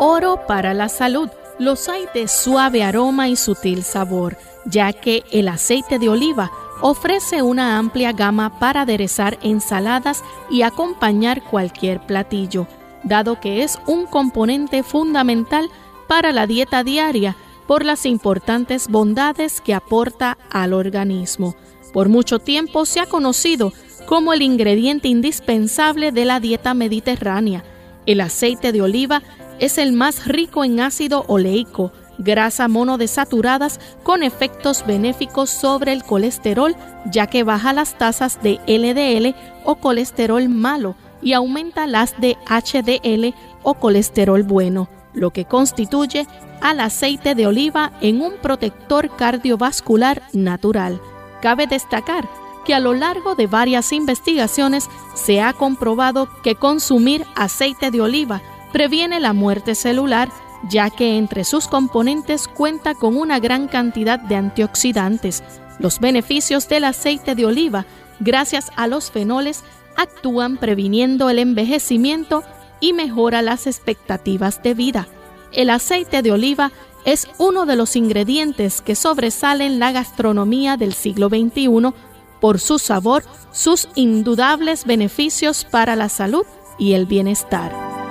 Oro 0.05 0.41
para 0.45 0.73
la 0.73 0.89
salud. 0.89 1.29
Los 1.59 1.87
hay 1.87 2.07
de 2.13 2.27
suave 2.27 2.83
aroma 2.83 3.29
y 3.29 3.37
sutil 3.37 3.83
sabor, 3.85 4.35
ya 4.65 4.91
que 4.91 5.23
el 5.31 5.47
aceite 5.47 5.97
de 5.97 6.09
oliva 6.09 6.51
ofrece 6.81 7.41
una 7.41 7.77
amplia 7.77 8.11
gama 8.11 8.59
para 8.59 8.81
aderezar 8.81 9.39
ensaladas 9.41 10.21
y 10.49 10.63
acompañar 10.63 11.41
cualquier 11.41 12.01
platillo, 12.01 12.67
dado 13.05 13.39
que 13.39 13.63
es 13.63 13.79
un 13.87 14.05
componente 14.05 14.83
fundamental 14.83 15.69
para 16.09 16.33
la 16.33 16.47
dieta 16.47 16.83
diaria 16.83 17.37
por 17.65 17.85
las 17.85 18.05
importantes 18.05 18.89
bondades 18.89 19.61
que 19.61 19.73
aporta 19.73 20.37
al 20.51 20.73
organismo. 20.73 21.55
Por 21.93 22.09
mucho 22.09 22.39
tiempo 22.39 22.85
se 22.85 22.99
ha 22.99 23.05
conocido 23.05 23.71
como 24.05 24.33
el 24.33 24.41
ingrediente 24.41 25.07
indispensable 25.07 26.11
de 26.11 26.25
la 26.25 26.41
dieta 26.41 26.73
mediterránea. 26.73 27.63
El 28.05 28.19
aceite 28.19 28.73
de 28.73 28.81
oliva 28.81 29.23
es 29.59 29.77
el 29.77 29.93
más 29.93 30.25
rico 30.25 30.63
en 30.63 30.79
ácido 30.79 31.25
oleico, 31.27 31.91
grasa 32.17 32.67
monodesaturadas 32.67 33.79
con 34.03 34.23
efectos 34.23 34.85
benéficos 34.85 35.49
sobre 35.49 35.93
el 35.93 36.03
colesterol, 36.03 36.75
ya 37.05 37.27
que 37.27 37.43
baja 37.43 37.73
las 37.73 37.97
tasas 37.97 38.39
de 38.41 38.59
LDL 38.67 39.35
o 39.65 39.75
colesterol 39.75 40.47
malo 40.49 40.95
y 41.21 41.33
aumenta 41.33 41.87
las 41.87 42.19
de 42.19 42.37
HDL 42.47 43.33
o 43.63 43.75
colesterol 43.75 44.43
bueno, 44.43 44.89
lo 45.13 45.31
que 45.31 45.45
constituye 45.45 46.27
al 46.61 46.79
aceite 46.79 47.35
de 47.35 47.47
oliva 47.47 47.91
en 48.01 48.21
un 48.21 48.33
protector 48.41 49.15
cardiovascular 49.15 50.21
natural. 50.33 51.01
Cabe 51.41 51.67
destacar 51.67 52.27
que 52.65 52.73
a 52.73 52.79
lo 52.79 52.93
largo 52.93 53.35
de 53.35 53.47
varias 53.47 53.91
investigaciones 53.91 54.89
se 55.15 55.41
ha 55.41 55.51
comprobado 55.53 56.29
que 56.43 56.55
consumir 56.55 57.25
aceite 57.35 57.91
de 57.91 58.01
oliva 58.01 58.41
previene 58.73 59.21
la 59.21 59.31
muerte 59.31 59.75
celular, 59.75 60.29
ya 60.69 60.89
que 60.89 61.17
entre 61.17 61.45
sus 61.45 61.67
componentes 61.67 62.49
cuenta 62.49 62.95
con 62.95 63.15
una 63.15 63.39
gran 63.39 63.67
cantidad 63.67 64.19
de 64.19 64.35
antioxidantes. 64.35 65.43
Los 65.79 65.99
beneficios 65.99 66.67
del 66.67 66.83
aceite 66.83 67.35
de 67.35 67.45
oliva, 67.45 67.85
gracias 68.19 68.71
a 68.75 68.87
los 68.87 69.11
fenoles, 69.11 69.63
actúan 69.95 70.57
previniendo 70.57 71.29
el 71.29 71.39
envejecimiento 71.39 72.43
y 72.79 72.93
mejora 72.93 73.41
las 73.41 73.67
expectativas 73.67 74.61
de 74.63 74.73
vida. 74.73 75.07
El 75.51 75.69
aceite 75.69 76.23
de 76.23 76.31
oliva 76.31 76.71
es 77.05 77.27
uno 77.37 77.65
de 77.65 77.75
los 77.75 77.95
ingredientes 77.95 78.81
que 78.81 78.95
sobresalen 78.95 79.77
la 79.77 79.91
gastronomía 79.91 80.77
del 80.77 80.93
siglo 80.93 81.29
XXI 81.29 81.93
por 82.41 82.59
su 82.59 82.79
sabor, 82.79 83.23
sus 83.51 83.87
indudables 83.93 84.85
beneficios 84.85 85.63
para 85.63 85.95
la 85.95 86.09
salud 86.09 86.45
y 86.79 86.93
el 86.93 87.05
bienestar. 87.05 88.02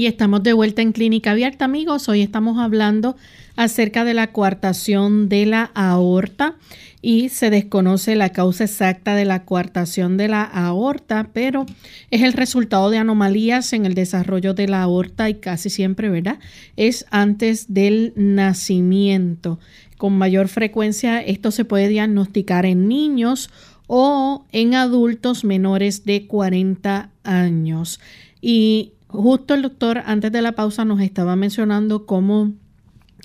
Y 0.00 0.06
estamos 0.06 0.42
de 0.42 0.54
vuelta 0.54 0.80
en 0.80 0.92
Clínica 0.92 1.32
Abierta, 1.32 1.66
amigos. 1.66 2.08
Hoy 2.08 2.22
estamos 2.22 2.58
hablando 2.58 3.16
acerca 3.54 4.02
de 4.02 4.14
la 4.14 4.32
coartación 4.32 5.28
de 5.28 5.44
la 5.44 5.64
aorta 5.74 6.54
y 7.02 7.28
se 7.28 7.50
desconoce 7.50 8.16
la 8.16 8.30
causa 8.30 8.64
exacta 8.64 9.14
de 9.14 9.26
la 9.26 9.44
coartación 9.44 10.16
de 10.16 10.28
la 10.28 10.42
aorta, 10.42 11.28
pero 11.34 11.66
es 12.10 12.22
el 12.22 12.32
resultado 12.32 12.88
de 12.88 12.96
anomalías 12.96 13.74
en 13.74 13.84
el 13.84 13.92
desarrollo 13.92 14.54
de 14.54 14.68
la 14.68 14.80
aorta 14.80 15.28
y 15.28 15.34
casi 15.34 15.68
siempre, 15.68 16.08
¿verdad? 16.08 16.38
Es 16.78 17.04
antes 17.10 17.66
del 17.74 18.14
nacimiento. 18.16 19.58
Con 19.98 20.16
mayor 20.16 20.48
frecuencia 20.48 21.20
esto 21.20 21.50
se 21.50 21.66
puede 21.66 21.88
diagnosticar 21.88 22.64
en 22.64 22.88
niños 22.88 23.50
o 23.86 24.46
en 24.50 24.76
adultos 24.76 25.44
menores 25.44 26.06
de 26.06 26.26
40 26.26 27.10
años. 27.22 28.00
Y 28.40 28.92
justo 29.12 29.54
el 29.54 29.62
doctor 29.62 30.02
antes 30.04 30.32
de 30.32 30.42
la 30.42 30.52
pausa 30.52 30.84
nos 30.84 31.00
estaba 31.00 31.36
mencionando 31.36 32.06
cómo 32.06 32.52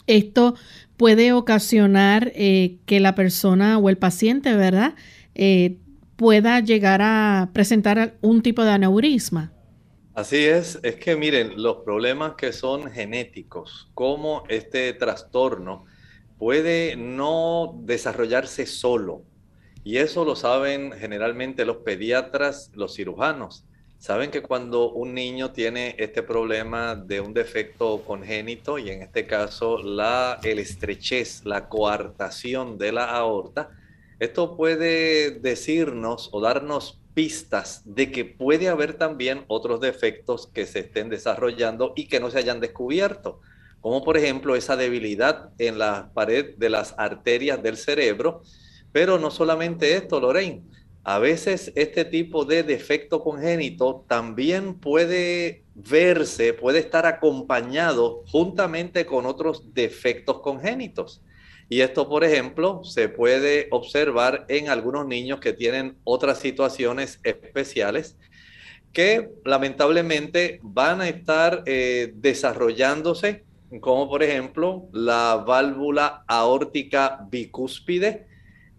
esto 0.08 0.56
puede 0.98 1.34
ocasionar 1.34 2.32
eh, 2.36 2.78
que 2.86 3.00
la 3.00 3.16
persona 3.16 3.78
o 3.78 3.90
el 3.90 3.98
paciente, 3.98 4.56
¿verdad? 4.56 4.96
Eh, 5.34 5.78
pueda 6.16 6.60
llegar 6.60 7.02
a 7.02 7.50
presentar 7.54 8.16
un 8.22 8.42
tipo 8.42 8.64
de 8.64 8.72
aneurisma. 8.72 9.52
Así 10.14 10.38
es, 10.38 10.80
es 10.82 10.96
que 10.96 11.18
miren, 11.18 11.62
los 11.62 11.78
problemas 11.84 12.36
que 12.36 12.54
son 12.54 12.90
genéticos, 12.90 13.90
como 13.94 14.44
este 14.48 14.94
trastorno 14.94 15.86
puede 16.38 16.96
no 16.96 17.78
desarrollarse 17.84 18.66
solo, 18.66 19.24
y 19.84 19.98
eso 19.98 20.24
lo 20.24 20.36
saben 20.36 20.94
generalmente 20.94 21.66
los 21.66 21.78
pediatras, 21.78 22.72
los 22.74 22.96
cirujanos. 22.96 23.66
Saben 23.98 24.30
que 24.30 24.42
cuando 24.42 24.92
un 24.92 25.14
niño 25.14 25.52
tiene 25.52 25.96
este 25.98 26.22
problema 26.22 26.96
de 26.96 27.22
un 27.22 27.34
defecto 27.34 28.04
congénito 28.06 28.78
y 28.78 28.92
en 28.92 29.02
este 29.02 29.26
caso 29.26 29.82
la 29.82 30.40
el 30.44 30.60
estrechez, 30.60 31.44
la 31.46 31.70
coartación 31.70 32.78
de 32.78 32.92
la 32.92 33.06
aorta, 33.06 33.72
esto 34.20 34.56
puede 34.56 35.32
decirnos 35.40 36.30
o 36.32 36.40
darnos 36.40 37.00
pistas 37.16 37.82
de 37.86 38.12
que 38.12 38.26
puede 38.26 38.70
haber 38.70 38.94
también 38.94 39.46
otros 39.48 39.80
defectos 39.80 40.48
que 40.48 40.66
se 40.68 40.80
estén 40.80 41.10
desarrollando 41.10 41.94
y 41.96 42.08
que 42.08 42.20
no 42.20 42.30
se 42.30 42.38
hayan 42.38 42.60
descubierto, 42.60 43.42
como 43.82 44.04
por 44.04 44.18
ejemplo 44.18 44.56
esa 44.56 44.76
debilidad 44.76 45.50
en 45.58 45.80
la 45.80 46.12
pared 46.14 46.56
de 46.58 46.70
las 46.70 46.94
arterias 46.98 47.64
del 47.64 47.78
cerebro, 47.78 48.42
pero 48.92 49.18
no 49.18 49.32
solamente 49.32 49.96
esto, 49.96 50.20
Lorraine, 50.20 50.64
a 51.06 51.20
veces 51.20 51.72
este 51.76 52.04
tipo 52.04 52.46
de 52.46 52.64
defecto 52.64 53.24
congénito 53.24 54.04
también 54.08 54.74
puede 54.74 55.64
verse, 55.76 56.54
puede 56.54 56.80
estar 56.80 57.06
acompañado 57.06 58.24
juntamente 58.26 59.06
con 59.06 59.28
otros 59.28 59.72
defectos 59.76 60.40
congénitos. 60.40 61.22
Y 61.70 61.82
esto, 61.82 62.10
por 62.10 62.24
ejemplo, 62.24 62.84
se 62.84 63.08
puede 63.08 63.68
observar 63.70 64.46
en 64.50 64.68
algunos 64.70 65.06
niños 65.06 65.40
que 65.40 65.54
tienen 65.54 65.96
otras 66.04 66.40
situaciones 66.40 67.20
especiales 67.24 68.18
que 68.92 69.30
lamentablemente 69.44 70.60
van 70.64 71.02
a 71.02 71.08
estar 71.08 71.62
eh, 71.68 72.14
desarrollándose, 72.16 73.44
como 73.80 74.10
por 74.10 74.24
ejemplo 74.24 74.88
la 74.92 75.44
válvula 75.46 76.24
aórtica 76.28 77.20
bicúspide, 77.30 78.26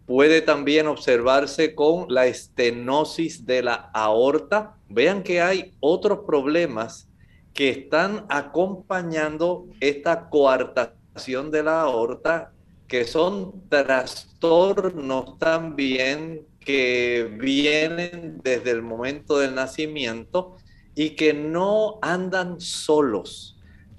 Puede 0.06 0.40
también 0.40 0.86
observarse 0.86 1.74
con 1.74 2.06
la 2.08 2.26
estenosis 2.26 3.44
de 3.44 3.62
la 3.62 3.90
aorta. 3.92 4.76
Vean 4.88 5.22
que 5.22 5.40
hay 5.40 5.74
otros 5.80 6.20
problemas 6.26 7.08
que 7.52 7.70
están 7.70 8.24
acompañando 8.28 9.66
esta 9.80 10.28
coartación 10.28 11.50
de 11.50 11.62
la 11.62 11.80
aorta, 11.80 12.52
que 12.86 13.04
son 13.04 13.68
trastornos 13.68 15.38
también 15.38 16.46
que 16.60 17.28
vienen 17.40 18.40
desde 18.42 18.70
el 18.70 18.82
momento 18.82 19.38
del 19.38 19.54
nacimiento 19.54 20.56
y 20.94 21.10
que 21.10 21.34
no 21.34 21.98
andan 22.00 22.60
solos 22.60 23.56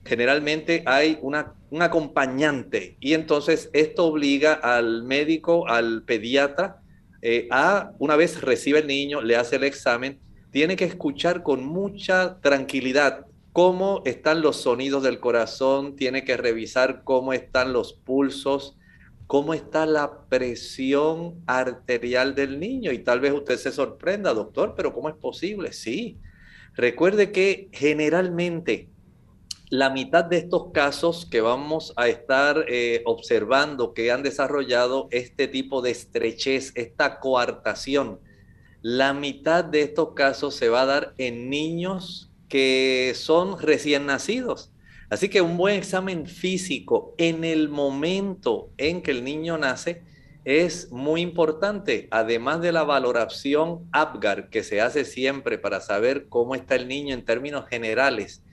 generalmente 0.08 0.84
hay 0.86 1.20
una, 1.22 1.54
un 1.70 1.82
acompañante 1.82 2.98
y 3.00 3.14
entonces 3.14 3.70
esto 3.74 4.06
obliga 4.06 4.54
al 4.54 5.04
médico, 5.04 5.68
al 5.68 6.04
pediatra, 6.04 6.82
eh, 7.22 7.48
a, 7.52 7.92
una 8.00 8.16
vez 8.16 8.42
recibe 8.42 8.80
el 8.80 8.88
niño, 8.88 9.22
le 9.22 9.36
hace 9.36 9.58
el 9.58 9.64
examen, 9.64 10.20
tiene 10.52 10.76
que 10.76 10.86
escuchar 10.86 11.44
con 11.44 11.66
mucha 11.66 12.40
tranquilidad 12.42 13.26
cómo 13.58 14.04
están 14.06 14.42
los 14.42 14.58
sonidos 14.58 15.02
del 15.02 15.20
corazón, 15.20 15.96
tiene 15.96 16.24
que 16.24 16.38
revisar 16.38 17.02
cómo 17.04 17.34
están 17.34 17.74
los 17.74 17.92
pulsos, 17.92 18.78
cómo 19.26 19.56
está 19.56 19.88
la 19.88 20.26
presión 20.30 21.42
arterial 21.48 22.36
del 22.36 22.60
niño. 22.60 22.92
Y 22.92 23.00
tal 23.00 23.20
vez 23.20 23.34
usted 23.34 23.58
se 23.58 23.72
sorprenda, 23.72 24.36
doctor, 24.36 24.76
pero 24.78 24.94
¿cómo 24.94 25.10
es 25.10 25.16
posible? 25.16 25.74
Sí. 25.74 26.20
Recuerde 26.76 27.32
que 27.32 27.70
generalmente 27.72 28.90
la 29.70 29.90
mitad 29.90 30.24
de 30.24 30.38
estos 30.38 30.72
casos 30.72 31.26
que 31.26 31.42
vamos 31.42 31.92
a 31.98 32.08
estar 32.08 32.66
eh, 32.70 33.02
observando 33.06 33.94
que 33.94 34.12
han 34.12 34.24
desarrollado 34.24 35.10
este 35.12 35.48
tipo 35.48 35.82
de 35.82 35.92
estrechez, 35.92 36.72
esta 36.76 37.20
coartación, 37.20 38.22
la 38.82 39.14
mitad 39.14 39.66
de 39.66 39.82
estos 39.82 40.14
casos 40.14 40.56
se 40.56 40.70
va 40.70 40.84
a 40.84 40.86
dar 40.86 41.14
en 41.18 41.50
niños 41.50 42.32
que 42.48 43.12
son 43.16 43.60
recién 43.60 44.06
nacidos. 44.06 44.72
Así 45.10 45.28
que 45.28 45.42
un 45.42 45.58
buen 45.58 45.76
examen 45.76 46.28
físico 46.28 47.14
en 47.18 47.44
el 47.44 47.68
momento 47.68 48.70
en 48.78 49.02
que 49.02 49.12
el 49.12 49.24
niño 49.24 49.58
nace 49.58 50.04
es 50.46 50.92
muy 50.94 51.20
importante, 51.20 52.08
además 52.12 52.62
de 52.62 52.72
la 52.72 52.84
valoración 52.84 53.90
APGAR 53.92 54.50
que 54.50 54.64
se 54.64 54.80
hace 54.80 55.04
siempre 55.04 55.58
para 55.58 55.82
saber 55.82 56.28
cómo 56.30 56.56
está 56.56 56.76
el 56.76 56.88
niño 56.88 57.14
en 57.14 57.26
términos 57.26 57.68
generales 57.68 58.44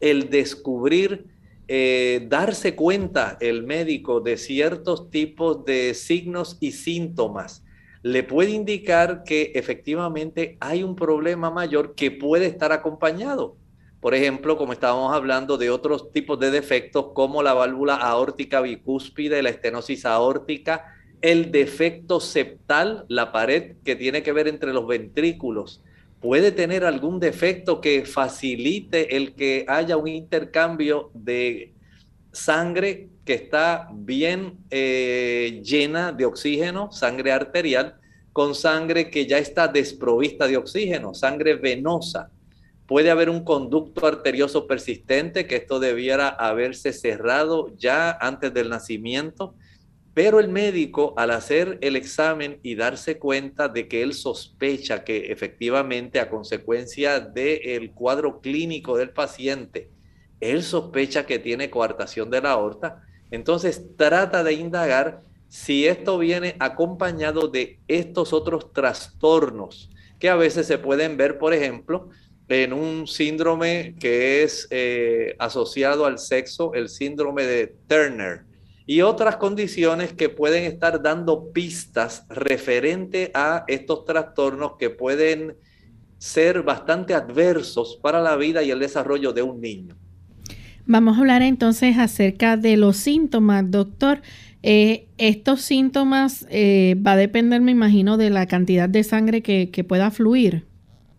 el 0.00 0.30
descubrir, 0.30 1.26
eh, 1.68 2.26
darse 2.28 2.74
cuenta 2.74 3.38
el 3.40 3.62
médico 3.62 4.20
de 4.20 4.36
ciertos 4.36 5.10
tipos 5.10 5.64
de 5.64 5.94
signos 5.94 6.58
y 6.60 6.72
síntomas, 6.72 7.64
le 8.02 8.22
puede 8.22 8.50
indicar 8.50 9.24
que 9.24 9.52
efectivamente 9.54 10.58
hay 10.60 10.82
un 10.82 10.94
problema 10.94 11.50
mayor 11.50 11.94
que 11.94 12.10
puede 12.10 12.46
estar 12.46 12.70
acompañado. 12.70 13.56
Por 14.00 14.14
ejemplo, 14.14 14.58
como 14.58 14.74
estábamos 14.74 15.14
hablando 15.14 15.56
de 15.56 15.70
otros 15.70 16.12
tipos 16.12 16.38
de 16.38 16.50
defectos 16.50 17.12
como 17.14 17.42
la 17.42 17.54
válvula 17.54 17.94
aórtica 17.94 18.60
bicúspide, 18.60 19.42
la 19.42 19.48
estenosis 19.48 20.04
aórtica, 20.04 20.94
el 21.22 21.50
defecto 21.50 22.20
septal, 22.20 23.06
la 23.08 23.32
pared 23.32 23.76
que 23.82 23.96
tiene 23.96 24.22
que 24.22 24.32
ver 24.32 24.46
entre 24.46 24.74
los 24.74 24.86
ventrículos, 24.86 25.82
puede 26.24 26.52
tener 26.52 26.86
algún 26.86 27.20
defecto 27.20 27.82
que 27.82 28.06
facilite 28.06 29.14
el 29.14 29.34
que 29.34 29.66
haya 29.68 29.98
un 29.98 30.08
intercambio 30.08 31.10
de 31.12 31.74
sangre 32.32 33.10
que 33.26 33.34
está 33.34 33.90
bien 33.92 34.56
eh, 34.70 35.60
llena 35.62 36.12
de 36.12 36.24
oxígeno, 36.24 36.90
sangre 36.90 37.30
arterial, 37.30 37.96
con 38.32 38.54
sangre 38.54 39.10
que 39.10 39.26
ya 39.26 39.36
está 39.36 39.68
desprovista 39.68 40.46
de 40.46 40.56
oxígeno, 40.56 41.12
sangre 41.12 41.56
venosa. 41.56 42.30
Puede 42.86 43.10
haber 43.10 43.28
un 43.28 43.44
conducto 43.44 44.06
arterioso 44.06 44.66
persistente, 44.66 45.46
que 45.46 45.56
esto 45.56 45.78
debiera 45.78 46.28
haberse 46.28 46.94
cerrado 46.94 47.76
ya 47.76 48.10
antes 48.18 48.54
del 48.54 48.70
nacimiento 48.70 49.56
pero 50.14 50.38
el 50.38 50.48
médico, 50.48 51.12
al 51.16 51.32
hacer 51.32 51.78
el 51.80 51.96
examen 51.96 52.60
y 52.62 52.76
darse 52.76 53.18
cuenta 53.18 53.68
de 53.68 53.88
que 53.88 54.02
él 54.02 54.14
sospecha 54.14 55.02
que 55.02 55.32
efectivamente 55.32 56.20
a 56.20 56.30
consecuencia 56.30 57.18
del 57.18 57.90
cuadro 57.90 58.40
clínico 58.40 58.96
del 58.96 59.10
paciente, 59.10 59.90
él 60.40 60.62
sospecha 60.62 61.26
que 61.26 61.40
tiene 61.40 61.68
coartación 61.68 62.30
de 62.30 62.40
la 62.40 62.52
aorta, 62.52 63.02
entonces 63.32 63.82
trata 63.96 64.44
de 64.44 64.52
indagar 64.52 65.22
si 65.48 65.86
esto 65.86 66.18
viene 66.18 66.54
acompañado 66.60 67.48
de 67.48 67.80
estos 67.88 68.32
otros 68.32 68.72
trastornos 68.72 69.90
que 70.20 70.28
a 70.28 70.36
veces 70.36 70.66
se 70.66 70.78
pueden 70.78 71.16
ver, 71.16 71.38
por 71.38 71.52
ejemplo, 71.52 72.08
en 72.48 72.72
un 72.72 73.06
síndrome 73.06 73.96
que 73.98 74.42
es 74.42 74.68
eh, 74.70 75.34
asociado 75.38 76.06
al 76.06 76.18
sexo, 76.18 76.74
el 76.74 76.88
síndrome 76.88 77.44
de 77.44 77.74
Turner, 77.88 78.44
y 78.86 79.00
otras 79.00 79.36
condiciones 79.36 80.12
que 80.12 80.28
pueden 80.28 80.64
estar 80.64 81.02
dando 81.02 81.52
pistas 81.52 82.26
referente 82.28 83.30
a 83.34 83.64
estos 83.66 84.04
trastornos 84.04 84.72
que 84.78 84.90
pueden 84.90 85.56
ser 86.18 86.62
bastante 86.62 87.14
adversos 87.14 87.98
para 88.02 88.20
la 88.20 88.36
vida 88.36 88.62
y 88.62 88.70
el 88.70 88.78
desarrollo 88.78 89.32
de 89.32 89.42
un 89.42 89.60
niño. 89.60 89.96
Vamos 90.86 91.16
a 91.16 91.20
hablar 91.20 91.42
entonces 91.42 91.96
acerca 91.98 92.58
de 92.58 92.76
los 92.76 92.98
síntomas, 92.98 93.70
doctor. 93.70 94.20
Eh, 94.62 95.06
estos 95.16 95.62
síntomas 95.62 96.46
eh, 96.50 96.96
va 97.06 97.12
a 97.12 97.16
depender, 97.16 97.62
me 97.62 97.72
imagino, 97.72 98.18
de 98.18 98.28
la 98.28 98.46
cantidad 98.46 98.88
de 98.88 99.02
sangre 99.02 99.42
que, 99.42 99.70
que 99.70 99.84
pueda 99.84 100.10
fluir. 100.10 100.66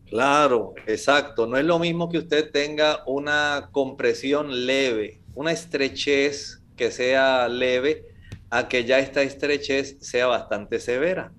Claro, 0.08 0.76
exacto. 0.86 1.48
No 1.48 1.58
es 1.58 1.66
lo 1.66 1.80
mismo 1.80 2.10
que 2.10 2.20
usted 2.20 2.52
tenga 2.52 3.00
una 3.08 3.70
compresión 3.72 4.66
leve, 4.68 5.22
una 5.34 5.52
estrechez 5.52 6.62
que 6.76 6.92
sea 6.92 7.48
leve, 7.48 8.06
a 8.50 8.68
que 8.68 8.86
ya 8.86 9.00
esta 9.00 9.22
estrechez 9.22 9.98
sea 10.00 10.28
bastante 10.28 10.80
severa. 10.80 11.32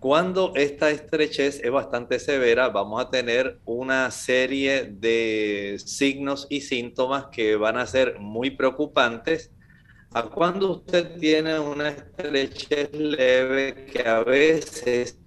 Cuando 0.00 0.52
esta 0.56 0.90
estrechez 0.90 1.60
es 1.62 1.70
bastante 1.70 2.18
severa, 2.18 2.70
vamos 2.70 3.04
a 3.04 3.10
tener 3.10 3.60
una 3.66 4.10
serie 4.10 4.84
de 4.84 5.76
signos 5.84 6.46
y 6.48 6.62
síntomas 6.62 7.26
que 7.26 7.56
van 7.56 7.76
a 7.76 7.86
ser 7.86 8.18
muy 8.18 8.50
preocupantes. 8.50 9.52
A 10.12 10.22
cuando 10.22 10.72
usted 10.72 11.18
tiene 11.18 11.58
una 11.58 11.90
estrechez 11.90 12.92
leve 12.94 13.86
que 13.92 14.08
a 14.08 14.24
veces 14.24 15.18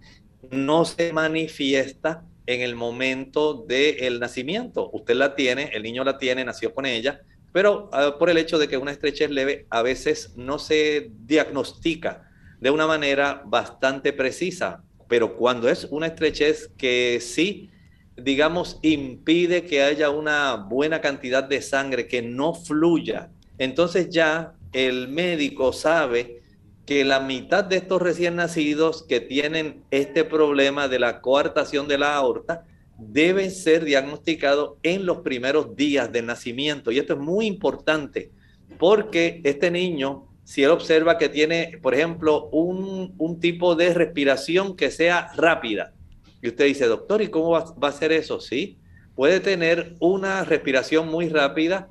no 0.50 0.86
se 0.86 1.14
manifiesta 1.14 2.26
en 2.48 2.62
el 2.62 2.76
momento 2.76 3.54
del 3.54 4.20
nacimiento. 4.20 4.90
Usted 4.92 5.16
la 5.16 5.36
tiene, 5.36 5.70
el 5.74 5.84
niño 5.84 6.04
la 6.04 6.18
tiene, 6.18 6.44
nació 6.44 6.74
con 6.74 6.88
ella, 6.88 7.22
pero 7.54 7.90
ah, 7.94 8.18
por 8.20 8.30
el 8.30 8.38
hecho 8.38 8.58
de 8.58 8.68
que 8.68 8.78
una 8.78 8.92
estrechez 8.92 9.30
leve 9.30 9.68
a 9.70 9.82
veces 9.82 10.34
no 10.36 10.60
se 10.60 11.12
diagnostica 11.26 12.30
de 12.60 12.72
una 12.72 12.88
manera 12.88 13.44
bastante 13.46 14.12
precisa, 14.12 14.84
pero 15.08 15.38
cuando 15.38 15.70
es 15.70 15.88
una 15.92 16.08
estrechez 16.08 16.72
que 16.78 17.20
sí, 17.22 17.70
digamos, 18.18 18.80
impide 18.82 19.64
que 19.66 19.84
haya 19.84 20.10
una 20.10 20.56
buena 20.56 21.00
cantidad 21.00 21.44
de 21.44 21.62
sangre, 21.62 22.08
que 22.08 22.22
no 22.22 22.54
fluya, 22.54 23.30
entonces 23.58 24.10
ya 24.10 24.56
el 24.72 25.08
médico 25.08 25.72
sabe 25.74 26.42
que 26.86 27.06
la 27.06 27.20
mitad 27.20 27.64
de 27.64 27.78
estos 27.78 28.02
recién 28.02 28.36
nacidos 28.36 29.04
que 29.04 29.20
tienen 29.20 29.84
este 29.92 30.24
problema 30.24 30.88
de 30.88 31.00
la 31.00 31.22
coartación 31.22 31.88
de 31.88 31.98
la 31.98 32.16
aorta 32.16 32.66
deben 32.98 33.52
ser 33.52 33.84
diagnosticados 33.84 34.78
en 34.84 35.06
los 35.06 35.20
primeros 35.20 35.76
días 35.76 36.12
de 36.12 36.22
nacimiento. 36.22 36.92
Y 36.92 37.00
esto 37.00 37.14
es 37.14 37.20
muy 37.20 37.46
importante 37.46 38.32
porque 38.78 39.42
este 39.44 39.72
niño, 39.72 40.28
si 40.44 40.64
él 40.64 40.72
observa 40.72 41.18
que 41.18 41.30
tiene, 41.30 41.80
por 41.82 41.94
ejemplo, 41.94 42.50
un, 42.50 43.40
tipo 43.40 43.76
de 43.76 43.94
respiración 43.94 44.76
que 44.76 44.92
sea 44.92 45.32
rápida, 45.36 45.94
y 46.42 46.50
usted 46.50 46.66
dice, 46.66 46.86
doctor, 46.86 47.22
¿y 47.22 47.30
cómo 47.30 47.52
va, 47.52 47.74
va 47.82 47.88
a 47.90 47.94
ser 47.94 48.12
eso? 48.12 48.40
Sí, 48.40 48.78
puede 49.16 49.40
tener 49.40 49.96
una 50.00 50.44
respiración 50.44 51.08
muy 51.08 51.30
rápida 51.30 51.90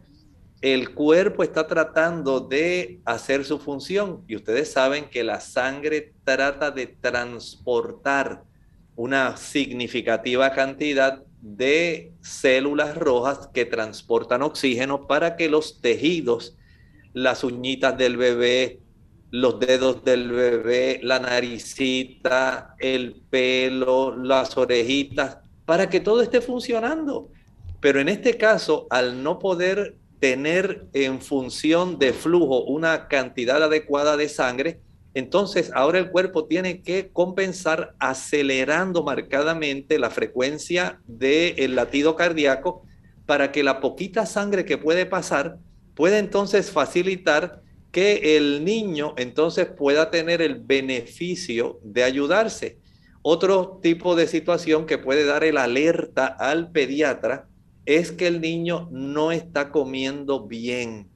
el 0.62 0.94
cuerpo 0.94 1.42
está 1.42 1.66
tratando 1.66 2.38
de 2.38 3.00
hacer 3.04 3.44
su 3.44 3.58
función 3.58 4.22
y 4.28 4.36
ustedes 4.36 4.70
saben 4.70 5.10
que 5.10 5.24
la 5.24 5.40
sangre 5.40 6.14
trata 6.22 6.70
de 6.70 6.86
transportar 6.86 8.44
una 9.02 9.36
significativa 9.36 10.52
cantidad 10.52 11.24
de 11.40 12.12
células 12.20 12.96
rojas 12.96 13.48
que 13.52 13.64
transportan 13.64 14.42
oxígeno 14.42 15.08
para 15.08 15.34
que 15.34 15.48
los 15.48 15.80
tejidos, 15.80 16.56
las 17.12 17.42
uñitas 17.42 17.98
del 17.98 18.16
bebé, 18.16 18.78
los 19.32 19.58
dedos 19.58 20.04
del 20.04 20.30
bebé, 20.30 21.00
la 21.02 21.18
naricita, 21.18 22.76
el 22.78 23.20
pelo, 23.28 24.16
las 24.16 24.56
orejitas, 24.56 25.38
para 25.66 25.90
que 25.90 25.98
todo 25.98 26.22
esté 26.22 26.40
funcionando. 26.40 27.28
Pero 27.80 27.98
en 27.98 28.08
este 28.08 28.36
caso, 28.36 28.86
al 28.88 29.20
no 29.24 29.40
poder 29.40 29.96
tener 30.20 30.86
en 30.92 31.20
función 31.20 31.98
de 31.98 32.12
flujo 32.12 32.62
una 32.66 33.08
cantidad 33.08 33.60
adecuada 33.64 34.16
de 34.16 34.28
sangre, 34.28 34.80
entonces 35.14 35.70
ahora 35.74 35.98
el 35.98 36.10
cuerpo 36.10 36.46
tiene 36.46 36.82
que 36.82 37.10
compensar 37.12 37.94
acelerando 37.98 39.02
marcadamente 39.02 39.98
la 39.98 40.10
frecuencia 40.10 41.00
del 41.06 41.74
latido 41.74 42.16
cardíaco 42.16 42.84
para 43.26 43.52
que 43.52 43.62
la 43.62 43.80
poquita 43.80 44.26
sangre 44.26 44.64
que 44.64 44.78
puede 44.78 45.06
pasar 45.06 45.58
pueda 45.94 46.18
entonces 46.18 46.70
facilitar 46.70 47.62
que 47.90 48.38
el 48.38 48.64
niño 48.64 49.12
entonces 49.18 49.66
pueda 49.66 50.10
tener 50.10 50.40
el 50.40 50.60
beneficio 50.60 51.78
de 51.82 52.04
ayudarse. 52.04 52.78
Otro 53.20 53.78
tipo 53.82 54.16
de 54.16 54.26
situación 54.26 54.86
que 54.86 54.98
puede 54.98 55.26
dar 55.26 55.44
el 55.44 55.58
alerta 55.58 56.26
al 56.26 56.72
pediatra 56.72 57.48
es 57.84 58.10
que 58.10 58.26
el 58.26 58.40
niño 58.40 58.88
no 58.90 59.30
está 59.30 59.70
comiendo 59.70 60.46
bien. 60.46 61.11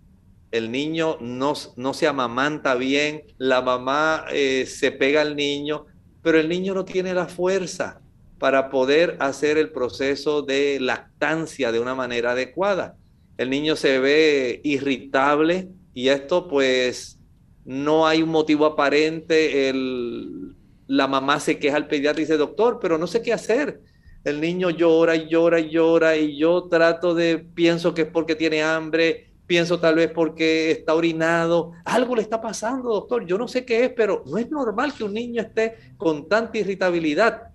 El 0.57 0.71
niño 0.71 1.19
no, 1.21 1.55
no 1.77 1.95
se 1.95 2.07
amamanta 2.07 2.75
bien, 2.75 3.23
la 3.38 3.62
mamá 3.62 4.25
eh, 4.33 4.66
se 4.66 4.90
pega 4.92 5.21
al 5.21 5.37
niño, 5.37 5.87
pero 6.23 6.38
el 6.38 6.49
niño 6.49 6.75
no 6.75 6.85
tiene 6.85 7.14
la 7.14 7.27
fuerza 7.27 8.01
para 8.38 8.71
poder 8.71 9.16
hacer 9.21 9.59
el 9.59 9.71
proceso 9.71 10.42
de 10.42 10.79
lactancia 10.81 11.73
de 11.73 11.81
una 11.81 11.95
manera 11.95 12.33
adecuada. 12.33 12.97
El 13.38 13.51
niño 13.51 13.77
se 13.77 13.99
ve 13.99 14.61
irritable 14.64 15.69
y 15.95 16.09
esto 16.09 16.49
pues 16.49 17.19
no 17.64 18.07
hay 18.07 18.23
un 18.23 18.31
motivo 18.31 18.66
aparente. 18.66 19.69
El, 19.69 20.55
la 20.87 21.07
mamá 21.07 21.40
se 21.40 21.59
queja 21.59 21.77
al 21.77 21.88
pediatra 21.88 22.21
y 22.21 22.25
dice, 22.25 22.37
doctor, 22.37 22.79
pero 22.81 22.99
no 22.99 23.07
sé 23.07 23.23
qué 23.23 23.33
hacer 23.33 23.81
el 24.27 24.40
niño 24.40 24.71
llora 24.71 25.14
y 25.14 25.29
llora 25.29 25.61
y 25.61 25.71
llora 25.71 26.16
y 26.16 26.37
yo 26.37 26.64
trato 26.64 27.14
de, 27.14 27.38
pienso 27.38 27.95
que 27.95 28.03
es 28.03 28.09
porque 28.09 28.35
tiene 28.35 28.61
hambre, 28.61 29.31
pienso 29.46 29.78
tal 29.78 29.94
vez 29.94 30.11
porque 30.11 30.70
está 30.70 30.94
orinado, 30.94 31.72
algo 31.85 32.16
le 32.16 32.22
está 32.22 32.40
pasando, 32.40 32.90
doctor, 32.90 33.26
yo 33.26 33.38
no 33.38 33.48
sé 33.48 33.64
qué 33.64 33.85
es, 33.85 33.90
pero 33.90 34.24
no 34.26 34.38
es 34.38 34.50
normal 34.50 34.92
que 34.92 35.04
un 35.04 35.14
niño 35.14 35.42
esté 35.42 35.76
con 35.96 36.28
tanta 36.28 36.59
irritabilidad. 36.59 37.50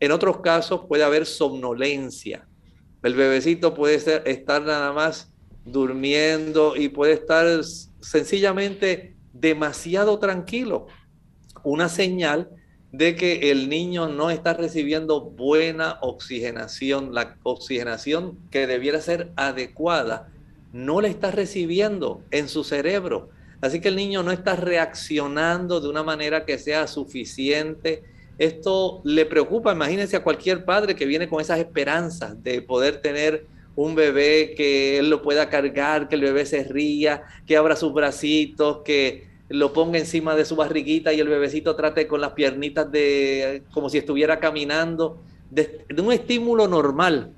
En 0.00 0.12
otros 0.12 0.40
casos 0.40 0.82
puede 0.88 1.04
haber 1.04 1.26
somnolencia. 1.26 2.46
El 3.02 3.14
bebecito 3.14 3.74
puede 3.74 3.98
ser, 4.00 4.22
estar 4.26 4.62
nada 4.62 4.92
más 4.92 5.32
durmiendo 5.64 6.76
y 6.76 6.88
puede 6.88 7.14
estar 7.14 7.46
sencillamente 8.00 9.16
demasiado 9.32 10.18
tranquilo. 10.18 10.86
Una 11.62 11.88
señal 11.88 12.50
de 12.92 13.16
que 13.16 13.50
el 13.50 13.68
niño 13.68 14.08
no 14.08 14.30
está 14.30 14.54
recibiendo 14.54 15.20
buena 15.20 15.98
oxigenación, 16.00 17.12
la 17.12 17.36
oxigenación 17.42 18.38
que 18.50 18.68
debiera 18.68 19.00
ser 19.00 19.32
adecuada, 19.34 20.28
no 20.74 21.00
la 21.00 21.06
está 21.06 21.30
recibiendo 21.30 22.20
en 22.32 22.48
su 22.48 22.64
cerebro. 22.64 23.30
Así 23.60 23.80
que 23.80 23.88
el 23.88 23.96
niño 23.96 24.24
no 24.24 24.32
está 24.32 24.56
reaccionando 24.56 25.80
de 25.80 25.88
una 25.88 26.02
manera 26.02 26.44
que 26.44 26.58
sea 26.58 26.88
suficiente. 26.88 28.02
Esto 28.38 29.00
le 29.04 29.24
preocupa, 29.24 29.72
imagínense 29.72 30.16
a 30.16 30.24
cualquier 30.24 30.64
padre 30.64 30.96
que 30.96 31.06
viene 31.06 31.28
con 31.28 31.40
esas 31.40 31.60
esperanzas 31.60 32.42
de 32.42 32.60
poder 32.60 33.00
tener 33.00 33.46
un 33.76 33.94
bebé 33.94 34.54
que 34.56 34.98
él 34.98 35.10
lo 35.10 35.22
pueda 35.22 35.48
cargar, 35.48 36.08
que 36.08 36.16
el 36.16 36.22
bebé 36.22 36.44
se 36.44 36.64
ría, 36.64 37.22
que 37.46 37.56
abra 37.56 37.76
sus 37.76 37.94
bracitos, 37.94 38.78
que 38.84 39.28
lo 39.48 39.72
ponga 39.72 39.98
encima 39.98 40.34
de 40.34 40.44
su 40.44 40.56
barriguita 40.56 41.12
y 41.12 41.20
el 41.20 41.28
bebecito 41.28 41.76
trate 41.76 42.08
con 42.08 42.20
las 42.20 42.32
piernitas 42.32 42.90
de 42.90 43.62
como 43.72 43.88
si 43.88 43.98
estuviera 43.98 44.40
caminando, 44.40 45.22
de, 45.52 45.84
un 45.96 46.12
estímulo 46.12 46.66
normal. 46.66 47.32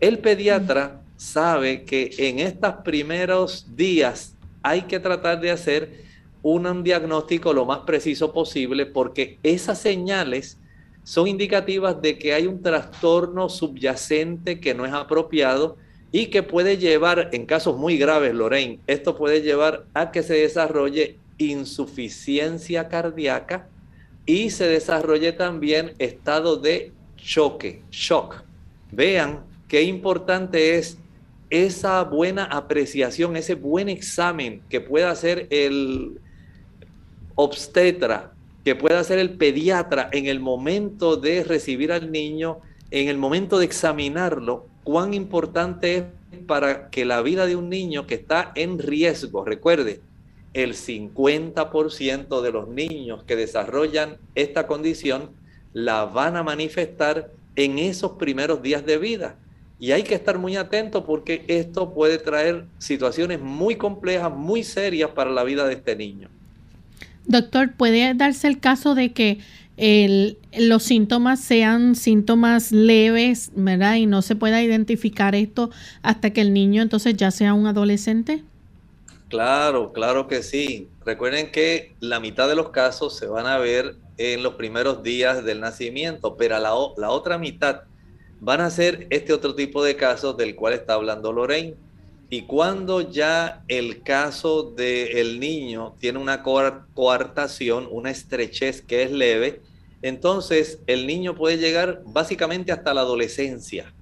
El 0.00 0.20
pediatra 0.20 0.97
sabe 1.18 1.84
que 1.84 2.10
en 2.16 2.38
estos 2.38 2.74
primeros 2.84 3.66
días 3.74 4.34
hay 4.62 4.82
que 4.82 5.00
tratar 5.00 5.40
de 5.40 5.50
hacer 5.50 6.04
un 6.42 6.84
diagnóstico 6.84 7.52
lo 7.52 7.66
más 7.66 7.80
preciso 7.80 8.32
posible 8.32 8.86
porque 8.86 9.38
esas 9.42 9.80
señales 9.80 10.58
son 11.02 11.26
indicativas 11.26 12.00
de 12.00 12.18
que 12.18 12.34
hay 12.34 12.46
un 12.46 12.62
trastorno 12.62 13.48
subyacente 13.48 14.60
que 14.60 14.74
no 14.74 14.86
es 14.86 14.92
apropiado 14.92 15.76
y 16.12 16.26
que 16.26 16.42
puede 16.42 16.78
llevar, 16.78 17.30
en 17.32 17.46
casos 17.46 17.76
muy 17.76 17.98
graves, 17.98 18.32
Lorraine, 18.32 18.78
esto 18.86 19.16
puede 19.16 19.42
llevar 19.42 19.86
a 19.94 20.12
que 20.12 20.22
se 20.22 20.34
desarrolle 20.34 21.18
insuficiencia 21.36 22.88
cardíaca 22.88 23.68
y 24.24 24.50
se 24.50 24.68
desarrolle 24.68 25.32
también 25.32 25.94
estado 25.98 26.56
de 26.56 26.92
choque, 27.16 27.82
shock. 27.90 28.44
Vean 28.92 29.44
qué 29.66 29.82
importante 29.82 30.78
es 30.78 30.98
esa 31.50 32.02
buena 32.04 32.44
apreciación, 32.44 33.36
ese 33.36 33.54
buen 33.54 33.88
examen 33.88 34.62
que 34.68 34.80
pueda 34.80 35.10
hacer 35.10 35.46
el 35.50 36.20
obstetra, 37.34 38.32
que 38.64 38.74
pueda 38.74 39.00
hacer 39.00 39.18
el 39.18 39.30
pediatra 39.30 40.08
en 40.12 40.26
el 40.26 40.40
momento 40.40 41.16
de 41.16 41.44
recibir 41.44 41.92
al 41.92 42.12
niño, 42.12 42.58
en 42.90 43.08
el 43.08 43.18
momento 43.18 43.58
de 43.58 43.64
examinarlo, 43.64 44.66
cuán 44.84 45.14
importante 45.14 45.96
es 45.96 46.04
para 46.46 46.90
que 46.90 47.04
la 47.04 47.22
vida 47.22 47.46
de 47.46 47.56
un 47.56 47.68
niño 47.68 48.06
que 48.06 48.14
está 48.14 48.52
en 48.54 48.78
riesgo, 48.78 49.44
recuerde, 49.44 50.00
el 50.54 50.74
50% 50.74 52.40
de 52.40 52.52
los 52.52 52.68
niños 52.68 53.22
que 53.24 53.36
desarrollan 53.36 54.16
esta 54.34 54.66
condición 54.66 55.30
la 55.72 56.06
van 56.06 56.36
a 56.36 56.42
manifestar 56.42 57.30
en 57.54 57.78
esos 57.78 58.12
primeros 58.12 58.62
días 58.62 58.84
de 58.84 58.98
vida. 58.98 59.36
Y 59.80 59.92
hay 59.92 60.02
que 60.02 60.14
estar 60.14 60.38
muy 60.38 60.56
atento 60.56 61.04
porque 61.04 61.44
esto 61.46 61.94
puede 61.94 62.18
traer 62.18 62.64
situaciones 62.78 63.40
muy 63.40 63.76
complejas, 63.76 64.32
muy 64.32 64.64
serias 64.64 65.10
para 65.10 65.30
la 65.30 65.44
vida 65.44 65.66
de 65.66 65.74
este 65.74 65.94
niño. 65.94 66.28
Doctor, 67.26 67.72
¿puede 67.74 68.14
darse 68.14 68.48
el 68.48 68.58
caso 68.58 68.94
de 68.94 69.12
que 69.12 69.38
los 70.58 70.82
síntomas 70.82 71.40
sean 71.40 71.94
síntomas 71.94 72.72
leves, 72.72 73.52
¿verdad? 73.54 73.94
Y 73.94 74.06
no 74.06 74.22
se 74.22 74.34
pueda 74.34 74.62
identificar 74.62 75.36
esto 75.36 75.70
hasta 76.02 76.30
que 76.30 76.40
el 76.40 76.52
niño 76.52 76.82
entonces 76.82 77.16
ya 77.16 77.30
sea 77.30 77.54
un 77.54 77.66
adolescente. 77.66 78.42
Claro, 79.28 79.92
claro 79.92 80.26
que 80.26 80.42
sí. 80.42 80.88
Recuerden 81.04 81.52
que 81.52 81.94
la 82.00 82.18
mitad 82.18 82.48
de 82.48 82.56
los 82.56 82.70
casos 82.70 83.16
se 83.16 83.26
van 83.26 83.46
a 83.46 83.58
ver 83.58 83.94
en 84.16 84.42
los 84.42 84.54
primeros 84.54 85.02
días 85.04 85.44
del 85.44 85.60
nacimiento, 85.60 86.36
pero 86.36 86.58
la, 86.58 86.72
la 86.96 87.10
otra 87.10 87.38
mitad 87.38 87.82
van 88.40 88.60
a 88.60 88.70
ser 88.70 89.06
este 89.10 89.32
otro 89.32 89.54
tipo 89.54 89.82
de 89.82 89.96
casos 89.96 90.36
del 90.36 90.54
cual 90.54 90.74
está 90.74 90.94
hablando 90.94 91.32
Lorraine. 91.32 91.74
Y 92.30 92.42
cuando 92.42 93.00
ya 93.00 93.64
el 93.68 94.02
caso 94.02 94.62
del 94.62 95.40
niño 95.40 95.94
tiene 95.98 96.18
una 96.18 96.42
coartación, 96.42 97.88
una 97.90 98.10
estrechez 98.10 98.82
que 98.82 99.02
es 99.02 99.10
leve, 99.10 99.62
entonces 100.02 100.78
el 100.86 101.06
niño 101.06 101.34
puede 101.34 101.56
llegar 101.56 102.02
básicamente 102.04 102.70
hasta 102.70 102.92
la 102.92 103.00
adolescencia. 103.00 103.92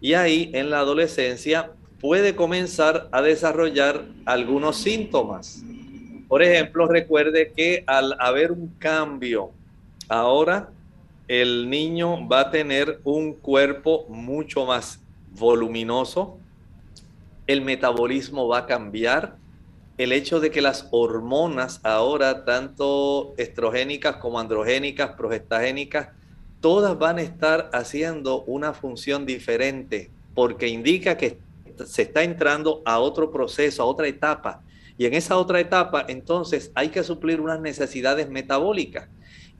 Y 0.00 0.14
ahí 0.14 0.50
en 0.52 0.68
la 0.68 0.80
adolescencia 0.80 1.70
puede 2.00 2.36
comenzar 2.36 3.08
a 3.10 3.22
desarrollar 3.22 4.04
algunos 4.26 4.76
síntomas. 4.76 5.62
Por 6.28 6.42
ejemplo, 6.42 6.86
recuerde 6.86 7.52
que 7.56 7.84
al 7.86 8.16
haber 8.18 8.52
un 8.52 8.68
cambio, 8.78 9.50
ahora 10.08 10.70
el 11.28 11.70
niño 11.70 12.28
va 12.28 12.40
a 12.40 12.50
tener 12.50 13.00
un 13.04 13.34
cuerpo 13.34 14.06
mucho 14.08 14.66
más 14.66 15.00
voluminoso, 15.30 16.38
el 17.46 17.62
metabolismo 17.62 18.48
va 18.48 18.58
a 18.58 18.66
cambiar, 18.66 19.36
el 19.98 20.12
hecho 20.12 20.40
de 20.40 20.50
que 20.50 20.62
las 20.62 20.88
hormonas 20.90 21.80
ahora, 21.84 22.44
tanto 22.44 23.34
estrogénicas 23.36 24.16
como 24.16 24.40
androgénicas, 24.40 25.12
progestagénicas, 25.12 26.08
todas 26.60 26.98
van 26.98 27.18
a 27.18 27.22
estar 27.22 27.70
haciendo 27.72 28.42
una 28.44 28.72
función 28.72 29.26
diferente, 29.26 30.10
porque 30.34 30.68
indica 30.68 31.16
que 31.16 31.38
se 31.84 32.02
está 32.02 32.22
entrando 32.22 32.82
a 32.84 32.98
otro 33.00 33.30
proceso, 33.30 33.82
a 33.82 33.86
otra 33.86 34.06
etapa. 34.06 34.62
Y 34.96 35.06
en 35.06 35.14
esa 35.14 35.36
otra 35.36 35.60
etapa, 35.60 36.04
entonces, 36.08 36.70
hay 36.74 36.88
que 36.90 37.02
suplir 37.02 37.40
unas 37.40 37.60
necesidades 37.60 38.30
metabólicas. 38.30 39.08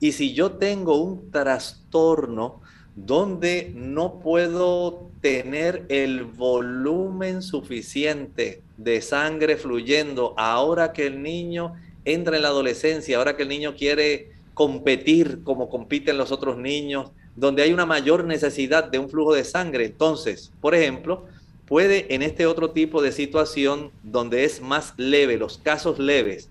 Y 0.03 0.11
si 0.11 0.33
yo 0.33 0.51
tengo 0.51 1.01
un 1.01 1.31
trastorno 1.31 2.59
donde 2.93 3.71
no 3.73 4.19
puedo 4.19 5.09
tener 5.21 5.85
el 5.87 6.25
volumen 6.25 7.41
suficiente 7.41 8.61
de 8.75 9.01
sangre 9.01 9.55
fluyendo 9.55 10.33
ahora 10.35 10.91
que 10.91 11.07
el 11.07 11.23
niño 11.23 11.75
entra 12.03 12.35
en 12.35 12.41
la 12.41 12.49
adolescencia, 12.49 13.17
ahora 13.17 13.37
que 13.37 13.43
el 13.43 13.47
niño 13.47 13.75
quiere 13.77 14.33
competir 14.53 15.41
como 15.45 15.69
compiten 15.69 16.17
los 16.17 16.33
otros 16.33 16.57
niños, 16.57 17.11
donde 17.37 17.63
hay 17.63 17.71
una 17.71 17.85
mayor 17.85 18.25
necesidad 18.25 18.83
de 18.83 18.99
un 18.99 19.09
flujo 19.09 19.33
de 19.33 19.45
sangre. 19.45 19.85
Entonces, 19.85 20.51
por 20.59 20.75
ejemplo, 20.75 21.27
puede 21.65 22.13
en 22.13 22.23
este 22.23 22.45
otro 22.45 22.71
tipo 22.71 23.01
de 23.01 23.13
situación 23.13 23.89
donde 24.03 24.43
es 24.43 24.59
más 24.59 24.95
leve, 24.97 25.37
los 25.37 25.59
casos 25.59 25.97
leves, 25.97 26.49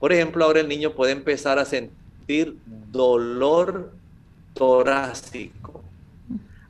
por 0.00 0.14
ejemplo, 0.14 0.46
ahora 0.46 0.60
el 0.60 0.68
niño 0.68 0.94
puede 0.94 1.12
empezar 1.12 1.58
a 1.58 1.66
dolor 2.92 3.92
torácico. 4.54 5.82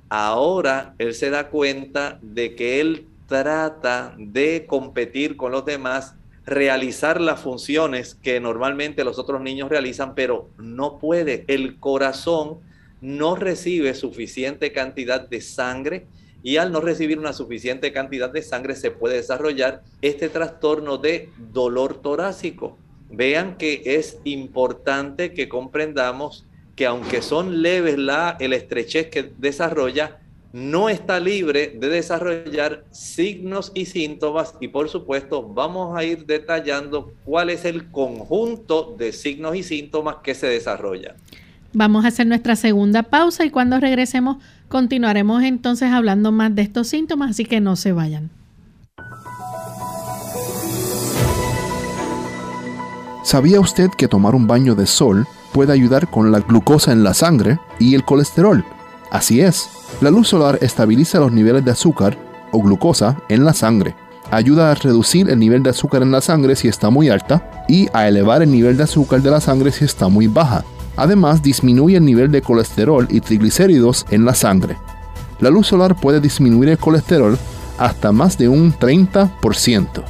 Ahora 0.09 0.95
él 0.99 1.15
se 1.15 1.31
da 1.31 1.49
cuenta 1.49 2.19
de 2.23 2.55
que 2.57 2.81
él 2.81 3.07
trata 3.27 4.15
de 4.19 4.67
competir 4.67 5.37
con 5.37 5.53
los 5.53 5.65
demás, 5.65 6.15
realizar 6.45 7.21
las 7.21 7.41
funciones 7.41 8.17
que 8.17 8.41
normalmente 8.41 9.05
los 9.05 9.19
otros 9.19 9.41
niños 9.41 9.69
realizan, 9.69 10.15
pero 10.15 10.49
no 10.59 10.99
puede. 10.99 11.45
El 11.47 11.79
corazón 11.79 12.59
no 13.01 13.37
recibe 13.37 13.95
suficiente 13.95 14.73
cantidad 14.73 15.29
de 15.29 15.41
sangre 15.41 16.07
y 16.43 16.57
al 16.57 16.73
no 16.73 16.81
recibir 16.81 17.19
una 17.19 17.33
suficiente 17.33 17.93
cantidad 17.93 18.31
de 18.31 18.43
sangre 18.43 18.75
se 18.75 18.91
puede 18.91 19.17
desarrollar 19.17 19.83
este 20.03 20.29
trastorno 20.29 20.99
de 20.99 21.29
dolor 21.53 22.01
torácico. 22.01 22.77
Vean 23.11 23.57
que 23.57 23.83
es 23.85 24.19
importante 24.25 25.33
que 25.33 25.49
comprendamos 25.49 26.47
que 26.77 26.87
aunque 26.87 27.23
son 27.23 27.63
leves 27.63 27.99
la, 27.99 28.37
el 28.41 28.53
estrechez 28.53 29.11
que 29.11 29.33
desarrolla, 29.37 30.21
no 30.53 30.89
está 30.89 31.21
libre 31.21 31.77
de 31.79 31.89
desarrollar 31.89 32.85
signos 32.91 33.71
y 33.75 33.87
síntomas 33.87 34.55
y 34.61 34.69
por 34.69 34.89
supuesto 34.89 35.43
vamos 35.43 35.97
a 35.97 36.03
ir 36.05 36.27
detallando 36.27 37.13
cuál 37.25 37.51
es 37.51 37.65
el 37.65 37.91
conjunto 37.91 38.97
de 38.99 39.13
signos 39.13 39.55
y 39.55 39.63
síntomas 39.63 40.17
que 40.25 40.35
se 40.35 40.49
desarrollan. 40.49 41.15
Vamos 41.73 42.05
a 42.05 42.09
hacer 42.09 42.27
nuestra 42.27 42.57
segunda 42.57 43.05
pausa 43.05 43.45
y 43.45 43.51
cuando 43.51 43.79
regresemos 43.79 44.39
continuaremos 44.69 45.45
entonces 45.45 45.91
hablando 45.93 46.33
más 46.33 46.55
de 46.55 46.63
estos 46.63 46.89
síntomas, 46.89 47.31
así 47.31 47.45
que 47.45 47.61
no 47.61 47.77
se 47.77 47.93
vayan. 47.93 48.31
¿Sabía 53.31 53.61
usted 53.61 53.91
que 53.91 54.09
tomar 54.09 54.35
un 54.35 54.49
baño 54.49 54.75
de 54.75 54.89
sol 54.89 55.25
puede 55.53 55.73
ayudar 55.73 56.11
con 56.11 56.33
la 56.33 56.41
glucosa 56.41 56.91
en 56.91 57.05
la 57.05 57.15
sangre 57.15 57.61
y 57.79 57.95
el 57.95 58.05
colesterol. 58.05 58.65
Así 59.13 59.41
es, 59.41 59.71
la 60.01 60.11
luz 60.11 60.27
solar 60.27 60.59
estabiliza 60.63 61.21
los 61.21 61.31
niveles 61.31 61.65
de 61.65 61.71
azúcar 61.71 62.19
o 62.51 62.61
glucosa 62.61 63.19
en 63.29 63.45
la 63.45 63.55
sangre, 63.55 63.95
ayuda 64.33 64.73
a 64.73 64.75
reducir 64.75 65.31
el 65.31 65.39
nivel 65.39 65.63
de 65.63 65.71
azúcar 65.71 66.03
en 66.03 66.11
la 66.11 66.21
sangre 66.21 66.57
si 66.57 66.67
está 66.67 66.91
muy 66.91 67.09
alta 67.09 67.65
y 67.69 67.87
a 67.93 68.09
elevar 68.09 68.43
el 68.43 68.51
nivel 68.51 68.77
de 68.77 68.83
azúcar 68.83 69.23
de 69.23 69.31
la 69.31 69.41
sangre 69.41 69.71
si 69.71 69.85
está 69.85 70.09
muy 70.09 70.27
baja. 70.27 70.65
Además, 70.97 71.41
disminuye 71.41 71.99
el 71.99 72.05
nivel 72.05 72.33
de 72.33 72.43
colesterol 72.43 73.07
y 73.11 73.21
triglicéridos 73.21 74.07
en 74.11 74.25
la 74.25 74.35
sangre. 74.35 74.77
La 75.39 75.51
luz 75.51 75.69
solar 75.69 75.95
puede 75.95 76.21
disminuir 76.21 76.71
el 76.71 76.79
colesterol 76.79 77.39
hasta 77.79 78.11
más 78.11 78.37
de 78.37 78.49
un 78.49 78.75
30%. 78.75 80.03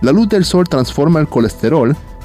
La 0.00 0.10
luz 0.10 0.30
del 0.30 0.46
sol 0.46 0.66
transforma 0.66 1.20
el 1.20 1.28
colesterol 1.28 1.94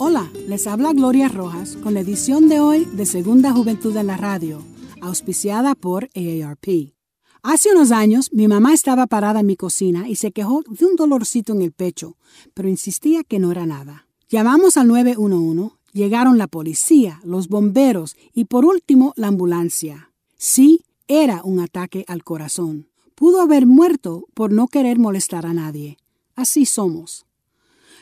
Hola, 0.00 0.30
les 0.46 0.68
habla 0.68 0.92
Gloria 0.92 1.26
Rojas 1.26 1.76
con 1.76 1.94
la 1.94 2.00
edición 2.00 2.48
de 2.48 2.60
hoy 2.60 2.84
de 2.84 3.04
Segunda 3.04 3.52
Juventud 3.52 3.96
en 3.96 4.06
la 4.06 4.16
Radio, 4.16 4.62
auspiciada 5.00 5.74
por 5.74 6.08
AARP. 6.14 6.94
Hace 7.42 7.72
unos 7.72 7.90
años 7.90 8.32
mi 8.32 8.46
mamá 8.46 8.74
estaba 8.74 9.08
parada 9.08 9.40
en 9.40 9.46
mi 9.46 9.56
cocina 9.56 10.08
y 10.08 10.14
se 10.14 10.30
quejó 10.30 10.62
de 10.68 10.86
un 10.86 10.94
dolorcito 10.94 11.52
en 11.52 11.62
el 11.62 11.72
pecho, 11.72 12.16
pero 12.54 12.68
insistía 12.68 13.24
que 13.24 13.40
no 13.40 13.50
era 13.50 13.66
nada. 13.66 14.06
Llamamos 14.28 14.76
al 14.76 14.86
911, 14.86 15.74
llegaron 15.92 16.38
la 16.38 16.46
policía, 16.46 17.20
los 17.24 17.48
bomberos 17.48 18.14
y 18.32 18.44
por 18.44 18.64
último 18.64 19.14
la 19.16 19.26
ambulancia. 19.26 20.12
Sí, 20.36 20.84
era 21.08 21.42
un 21.42 21.58
ataque 21.58 22.04
al 22.06 22.22
corazón. 22.22 22.88
Pudo 23.16 23.40
haber 23.40 23.66
muerto 23.66 24.26
por 24.34 24.52
no 24.52 24.68
querer 24.68 25.00
molestar 25.00 25.44
a 25.44 25.54
nadie. 25.54 25.98
Así 26.36 26.66
somos. 26.66 27.27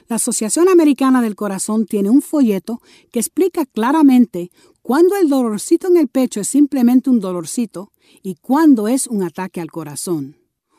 La 0.09 0.17
Asociación 0.17 0.69
Americana 0.69 1.21
del 1.21 1.35
Corazón 1.35 1.85
tiene 1.85 2.11
un 2.11 2.23
folleto 2.23 2.81
que 3.11 3.19
explica 3.19 3.67
claramente 3.67 4.53
cuándo 4.81 5.17
el 5.17 5.29
dolorcito 5.29 5.89
en 5.89 5.97
el 5.97 6.07
pecho 6.07 6.41
es 6.41 6.49
simplemente 6.49 7.11
un 7.11 7.19
dolorcito 7.19 7.91
y 8.23 8.37
cuándo 8.37 8.87
es 8.87 9.09
un 9.09 9.25
ataque 9.25 9.61
al 9.61 9.73
corazón. 9.73 10.37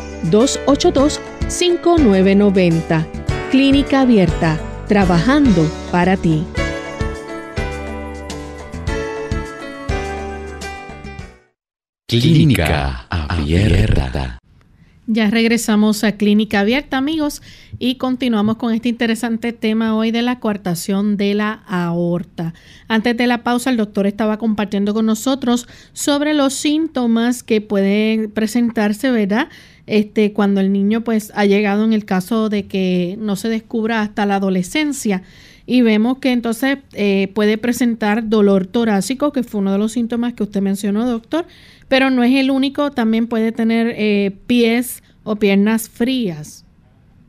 787-282-5990. 0.23 3.05
Clínica 3.49 4.01
Abierta, 4.01 4.59
trabajando 4.87 5.67
para 5.91 6.17
ti. 6.17 6.45
Clínica 12.07 13.07
Abierta. 13.09 14.40
Ya 15.13 15.29
regresamos 15.29 16.05
a 16.05 16.13
Clínica 16.13 16.61
Abierta, 16.61 16.95
amigos, 16.95 17.41
y 17.79 17.95
continuamos 17.95 18.55
con 18.55 18.73
este 18.73 18.87
interesante 18.87 19.51
tema 19.51 19.93
hoy 19.93 20.11
de 20.11 20.21
la 20.21 20.39
coartación 20.39 21.17
de 21.17 21.33
la 21.33 21.51
aorta. 21.67 22.53
Antes 22.87 23.17
de 23.17 23.27
la 23.27 23.43
pausa, 23.43 23.71
el 23.71 23.75
doctor 23.75 24.07
estaba 24.07 24.37
compartiendo 24.37 24.93
con 24.93 25.05
nosotros 25.05 25.67
sobre 25.91 26.33
los 26.33 26.53
síntomas 26.53 27.43
que 27.43 27.59
pueden 27.59 28.31
presentarse, 28.31 29.11
¿verdad? 29.11 29.49
Este, 29.85 30.31
cuando 30.31 30.61
el 30.61 30.71
niño 30.71 31.03
pues 31.03 31.33
ha 31.35 31.43
llegado 31.43 31.83
en 31.83 31.91
el 31.91 32.05
caso 32.05 32.47
de 32.47 32.67
que 32.67 33.17
no 33.19 33.35
se 33.35 33.49
descubra 33.49 33.99
hasta 33.99 34.25
la 34.25 34.37
adolescencia. 34.37 35.23
Y 35.65 35.81
vemos 35.81 36.19
que 36.19 36.31
entonces 36.31 36.77
eh, 36.93 37.29
puede 37.33 37.57
presentar 37.57 38.29
dolor 38.29 38.65
torácico, 38.65 39.33
que 39.33 39.43
fue 39.43 39.59
uno 39.59 39.73
de 39.73 39.77
los 39.77 39.91
síntomas 39.91 40.33
que 40.33 40.43
usted 40.43 40.61
mencionó, 40.61 41.05
doctor, 41.05 41.45
pero 41.91 42.09
no 42.09 42.23
es 42.23 42.33
el 42.35 42.51
único, 42.51 42.91
también 42.91 43.27
puede 43.27 43.51
tener 43.51 43.93
eh, 43.97 44.31
pies 44.47 45.03
o 45.25 45.35
piernas 45.35 45.89
frías. 45.89 46.65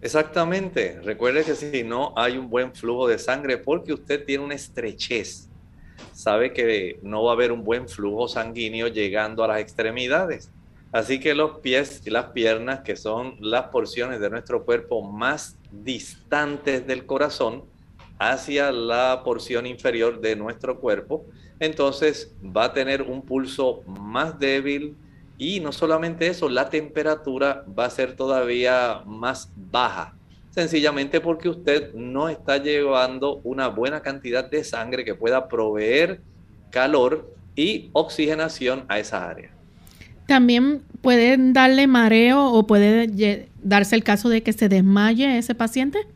Exactamente. 0.01 1.01
Recuerde 1.03 1.42
que 1.42 1.57
si 1.57 1.83
no 1.83 2.12
hay 2.14 2.37
un 2.38 2.48
buen 2.48 2.72
flujo 2.72 3.09
de 3.09 3.18
sangre, 3.18 3.59
porque 3.59 3.92
usted 3.92 4.25
tiene 4.25 4.44
una 4.44 4.55
estrechez, 4.55 5.48
sabe 6.12 6.53
que 6.53 7.01
no 7.03 7.25
va 7.25 7.33
a 7.33 7.35
haber 7.35 7.51
un 7.51 7.64
buen 7.64 7.88
flujo 7.88 8.29
sanguíneo 8.29 8.87
llegando 8.87 9.42
a 9.42 9.48
las 9.48 9.59
extremidades. 9.59 10.53
Así 10.92 11.18
que 11.18 11.35
los 11.35 11.59
pies 11.59 12.01
y 12.05 12.11
las 12.11 12.27
piernas, 12.27 12.83
que 12.83 12.94
son 12.94 13.35
las 13.40 13.64
porciones 13.64 14.20
de 14.20 14.31
nuestro 14.31 14.64
cuerpo 14.64 15.03
más 15.03 15.59
distantes 15.72 16.87
del 16.87 17.05
corazón, 17.05 17.64
hacia 18.20 18.70
la 18.70 19.22
porción 19.25 19.66
inferior 19.66 20.20
de 20.20 20.37
nuestro 20.37 20.79
cuerpo, 20.79 21.27
entonces 21.62 22.35
va 22.44 22.64
a 22.64 22.72
tener 22.72 23.03
un 23.03 23.22
pulso 23.22 23.83
más 23.87 24.37
débil 24.37 24.96
y 25.38 25.61
no 25.61 25.70
solamente 25.70 26.27
eso, 26.27 26.48
la 26.48 26.68
temperatura 26.68 27.64
va 27.79 27.85
a 27.85 27.90
ser 27.90 28.16
todavía 28.16 29.03
más 29.07 29.48
baja, 29.70 30.14
sencillamente 30.51 31.20
porque 31.20 31.48
usted 31.48 31.94
no 31.94 32.29
está 32.29 32.59
llevando 32.59 33.40
una 33.44 33.68
buena 33.68 34.03
cantidad 34.03 34.51
de 34.51 34.64
sangre 34.64 35.05
que 35.05 35.14
pueda 35.14 35.48
proveer 35.48 36.20
calor 36.70 37.33
y 37.55 37.90
oxigenación 37.92 38.85
a 38.88 38.98
esa 38.98 39.29
área. 39.29 39.51
También 40.27 40.83
pueden 41.01 41.53
darle 41.53 41.87
mareo 41.87 42.44
o 42.44 42.66
puede 42.66 43.46
darse 43.62 43.94
el 43.94 44.03
caso 44.03 44.29
de 44.29 44.42
que 44.42 44.53
se 44.53 44.68
desmaye 44.68 45.38
ese 45.38 45.55
paciente. 45.55 46.09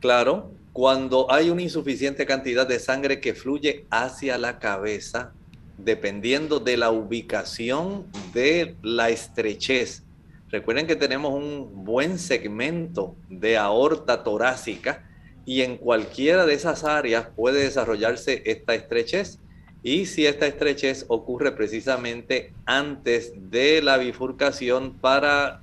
Claro, 0.00 0.50
cuando 0.72 1.30
hay 1.30 1.50
una 1.50 1.62
insuficiente 1.62 2.26
cantidad 2.26 2.66
de 2.66 2.78
sangre 2.78 3.20
que 3.20 3.34
fluye 3.34 3.86
hacia 3.90 4.38
la 4.38 4.58
cabeza, 4.58 5.32
dependiendo 5.78 6.60
de 6.60 6.76
la 6.76 6.90
ubicación 6.90 8.06
de 8.32 8.76
la 8.82 9.10
estrechez. 9.10 10.04
Recuerden 10.48 10.86
que 10.86 10.96
tenemos 10.96 11.32
un 11.32 11.84
buen 11.84 12.18
segmento 12.18 13.16
de 13.28 13.56
aorta 13.56 14.22
torácica 14.22 15.08
y 15.46 15.62
en 15.62 15.76
cualquiera 15.76 16.46
de 16.46 16.54
esas 16.54 16.84
áreas 16.84 17.28
puede 17.34 17.62
desarrollarse 17.62 18.42
esta 18.46 18.74
estrechez. 18.74 19.38
Y 19.82 20.06
si 20.06 20.26
esta 20.26 20.46
estrechez 20.46 21.06
ocurre 21.08 21.52
precisamente 21.52 22.52
antes 22.66 23.32
de 23.50 23.80
la 23.80 23.96
bifurcación 23.96 24.98
para 24.98 25.62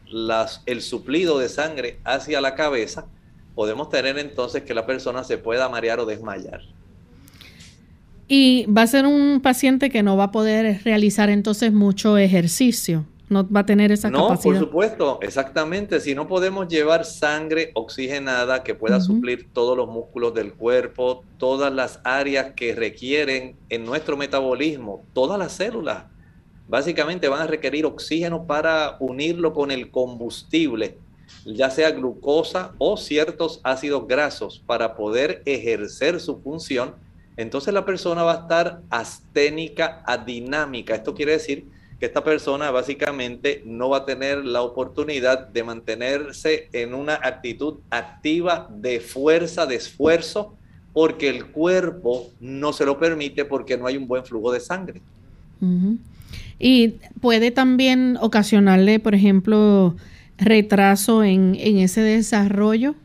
el 0.65 0.82
suplido 0.82 1.38
de 1.38 1.50
sangre 1.50 2.00
hacia 2.04 2.41
la 2.41 2.56
cabeza, 2.56 3.06
podemos 3.58 3.89
tener 3.89 4.20
entonces 4.20 4.62
que 4.62 4.76
la 4.76 4.86
persona 4.86 5.24
se 5.24 5.39
pueda 5.39 5.67
marear 5.67 6.00
o 6.00 6.06
desmayar. 6.06 6.62
Y 8.28 8.67
va 8.67 8.84
a 8.84 8.88
ser 8.88 9.08
un 9.08 9.41
paciente 9.41 9.89
que 9.89 10.04
no 10.04 10.15
va 10.15 10.26
a 10.26 10.32
poder 10.32 10.84
realizar 10.84 11.32
entonces 11.32 11.74
mucho 11.74 12.20
ejercicio, 12.20 13.08
no 13.30 13.50
va 13.50 13.62
a 13.62 13.65
tener 13.65 13.91
esa 13.91 14.12
capacidad. 14.12 14.54
No, 14.54 14.60
por 14.60 14.67
supuesto, 14.67 15.20
exactamente. 15.24 16.00
Si 16.00 16.13
no 16.13 16.28
podemos 16.28 16.67
llevar 16.67 17.04
sangre 17.04 17.72
oxigenada 17.74 18.62
que 18.62 18.76
pueda 18.76 19.02
suplir 19.02 19.50
todos 19.52 19.76
los 19.76 19.88
músculos 19.88 20.36
del 20.36 20.54
cuerpo, 20.54 21.24
todas 21.39 21.74
las 21.74 22.00
áreas 22.04 22.54
que 22.56 22.76
requieren 22.76 23.56
en 23.70 23.86
nuestro 23.86 24.17
metabolismo, 24.17 25.04
todas 25.13 25.39
las 25.39 25.54
células, 25.54 26.04
básicamente 26.67 27.28
van 27.28 27.41
a 27.41 27.48
requerir 27.48 27.88
oxígeno 27.88 28.46
para 28.46 28.98
unirlo 29.00 29.52
con 29.52 29.72
el 29.72 29.89
combustible 29.89 31.00
ya 31.46 31.70
sea 31.70 31.92
glucosa 31.92 32.74
o 32.78 32.98
ciertos 32.98 33.60
ácidos 33.63 34.08
grasos 34.08 34.62
para 34.66 34.96
poder 34.96 35.42
ejercer 35.46 36.20
su 36.20 36.40
función, 36.42 36.96
entonces 37.38 37.74
la 37.74 37.86
persona 37.86 38.24
va 38.24 38.34
a 38.34 38.42
estar 38.42 38.82
asténica 38.90 40.04
adinámica. 40.06 40.96
Esto 40.96 41.13
quiere 41.13 41.34
decir 41.34 41.66
que 42.00 42.06
esta 42.06 42.24
persona 42.24 42.70
básicamente 42.72 43.63
no 43.66 43.90
va 43.90 43.98
a 43.98 44.06
tener 44.06 44.46
la 44.46 44.62
oportunidad 44.62 45.48
de 45.48 45.63
mantenerse 45.63 46.70
en 46.74 46.94
una 46.94 47.16
actitud 47.16 47.76
activa 47.90 48.68
de 48.72 49.00
fuerza, 49.00 49.66
de 49.66 49.76
esfuerzo, 49.76 50.56
porque 50.94 51.30
el 51.30 51.47
cuerpo 51.47 52.32
no 52.39 52.74
se 52.74 52.86
lo 52.86 52.99
permite 52.99 53.45
porque 53.45 53.78
no 53.78 53.88
hay 53.88 53.97
un 53.97 54.08
buen 54.08 54.26
flujo 54.26 54.51
de 54.51 54.60
sangre. 54.60 55.01
Y 56.60 56.95
puede 57.22 57.51
también 57.51 58.18
ocasionarle, 58.20 58.99
por 58.99 59.16
ejemplo, 59.16 59.95
retraso 60.38 61.24
en, 61.24 61.56
ese 61.56 62.02
desarrollo? 62.02 62.96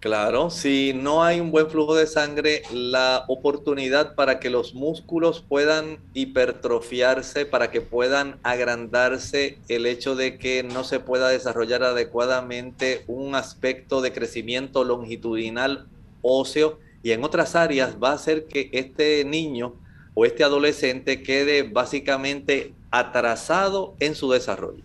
Claro, 0.00 0.50
si 0.50 0.92
no 0.94 1.24
hay 1.24 1.40
un 1.40 1.50
buen 1.50 1.68
flujo 1.68 1.96
de 1.96 2.06
sangre, 2.06 2.62
la 2.72 3.24
oportunidad 3.28 4.14
para 4.14 4.38
que 4.38 4.50
los 4.50 4.74
músculos 4.74 5.42
puedan 5.48 5.98
hipertrofiarse, 6.14 7.44
para 7.46 7.70
que 7.70 7.80
puedan 7.80 8.36
agrandarse, 8.42 9.58
el 9.68 9.86
hecho 9.86 10.14
de 10.14 10.38
que 10.38 10.62
no 10.62 10.84
se 10.84 11.00
pueda 11.00 11.28
desarrollar 11.28 11.82
adecuadamente 11.82 13.04
un 13.08 13.34
aspecto 13.34 14.00
de 14.00 14.12
crecimiento 14.12 14.84
longitudinal 14.84 15.86
óseo 16.22 16.78
y 17.02 17.12
en 17.12 17.24
otras 17.24 17.56
áreas 17.56 17.96
va 18.02 18.10
a 18.10 18.14
hacer 18.14 18.46
que 18.46 18.68
este 18.72 19.24
niño 19.24 19.74
o 20.14 20.24
este 20.24 20.44
adolescente 20.44 21.22
quede 21.22 21.62
básicamente 21.62 22.72
atrasado 22.90 23.94
en 24.00 24.14
su 24.14 24.30
desarrollo. 24.30 24.82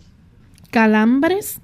¿Calambres? 0.71 1.59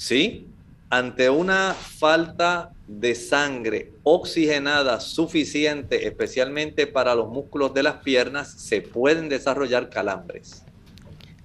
¿Sí? 0.00 0.46
Ante 0.88 1.28
una 1.28 1.74
falta 1.74 2.70
de 2.88 3.14
sangre 3.14 3.92
oxigenada 4.02 4.98
suficiente, 4.98 6.08
especialmente 6.08 6.86
para 6.86 7.14
los 7.14 7.28
músculos 7.28 7.74
de 7.74 7.82
las 7.82 7.96
piernas, 7.96 8.50
se 8.50 8.80
pueden 8.80 9.28
desarrollar 9.28 9.90
calambres. 9.90 10.64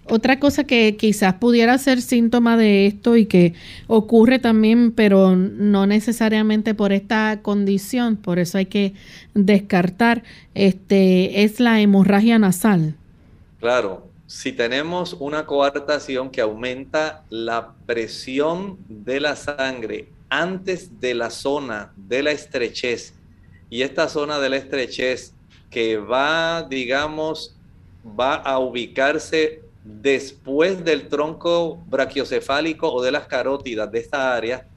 Otra 0.08 0.39
cosa 0.39 0.64
que 0.64 0.95
quizás 0.95 1.34
pudiera 1.34 1.78
ser 1.78 2.01
síntoma 2.01 2.56
de 2.56 2.88
esto 2.88 3.18
y 3.18 3.26
que 3.26 3.56
ocurre 3.88 4.39
también, 4.39 4.91
pero 4.91 5.36
no 5.36 5.86
necesariamente 5.86 6.74
por 6.74 6.93
esta 6.93 7.41
condición, 7.41 8.16
por 8.16 8.39
eso 8.39 8.58
hay 8.58 8.68
que 8.68 8.93
descartar, 9.34 10.24
este, 10.53 11.43
es 11.43 11.60
la 11.60 11.82
hemorragia 11.82 12.39
nasal. 12.39 12.95
Claro, 13.60 14.08
si 14.36 14.51
tenemos 14.51 15.13
una 15.13 15.45
coartación 15.45 16.29
que 16.29 16.41
aumenta 16.41 17.23
la 17.29 17.73
presión 17.86 18.77
de 18.89 19.21
la 19.21 19.33
sangre 19.38 20.09
antes 20.27 20.99
de 20.99 21.13
la 21.13 21.29
zona 21.29 21.93
de 21.95 22.21
la 22.21 22.31
estrechez, 22.31 23.13
y 23.69 23.81
esta 23.81 24.09
zona 24.09 24.38
de 24.39 24.49
la 24.49 24.57
estrechez 24.57 25.33
que 25.69 25.95
va, 25.95 26.63
digamos, 26.63 27.55
va 28.05 28.36
a 28.36 28.59
ubicarse 28.59 29.61
después 29.86 30.83
del 30.83 31.07
tronco 31.07 31.77
brachiocefálico 31.88 32.91
o 32.91 33.01
de 33.01 33.13
las 33.13 33.27
carótidas 33.27 33.89
de 33.89 33.99
esta 33.99 34.36
área, 34.36 34.67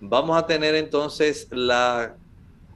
vamos 0.00 0.38
a 0.38 0.46
tener 0.46 0.74
entonces 0.74 1.48
la 1.50 2.16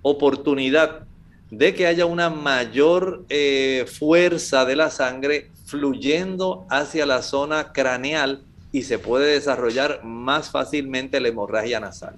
oportunidad 0.03 1.06
de 1.51 1.75
que 1.75 1.87
haya 1.87 2.07
una 2.07 2.31
mayor 2.31 3.25
eh, 3.29 3.87
fuerza 3.87 4.65
de 4.65 4.77
la 4.77 4.91
sangre 4.91 5.51
fluyendo 5.65 6.67
hacia 6.71 7.07
la 7.07 7.23
zona 7.23 7.73
craneal 7.73 8.43
y 8.73 8.83
se 8.83 8.99
puede 8.99 9.33
desarrollar 9.33 10.05
más 10.05 10.51
fácilmente 10.51 11.21
la 11.21 11.29
hemorragia 11.29 11.81
nasal. 11.81 12.17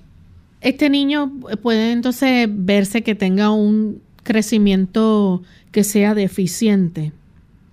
Este 0.60 0.90
niño 0.90 1.32
puede 1.62 1.92
entonces 1.92 2.48
verse 2.50 3.02
que 3.02 3.14
tenga 3.14 3.50
un 3.50 4.02
crecimiento 4.24 5.42
que 5.70 5.84
sea 5.84 6.14
deficiente. 6.14 7.12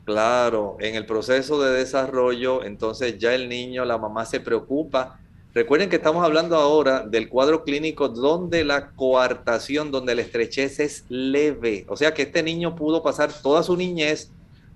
Claro, 0.05 0.77
en 0.79 0.95
el 0.95 1.05
proceso 1.05 1.59
de 1.61 1.71
desarrollo, 1.71 2.63
entonces 2.63 3.17
ya 3.17 3.33
el 3.33 3.49
niño, 3.49 3.85
la 3.85 3.97
mamá 3.97 4.25
se 4.25 4.39
preocupa. 4.39 5.19
Recuerden 5.55 5.89
que 5.89 5.95
estamos 5.95 6.21
hablando 6.21 6.57
ahora 6.57 7.05
del 7.07 7.29
cuadro 7.29 7.63
clínico 7.63 8.09
donde 8.09 8.65
la 8.65 8.89
coartación, 8.89 9.89
donde 9.89 10.13
la 10.13 10.21
estrechez 10.21 10.81
es 10.81 11.05
leve. 11.07 11.85
O 11.87 11.95
sea 11.95 12.13
que 12.13 12.23
este 12.23 12.43
niño 12.43 12.75
pudo 12.75 13.01
pasar 13.01 13.31
toda 13.31 13.63
su 13.63 13.77
niñez, 13.77 14.31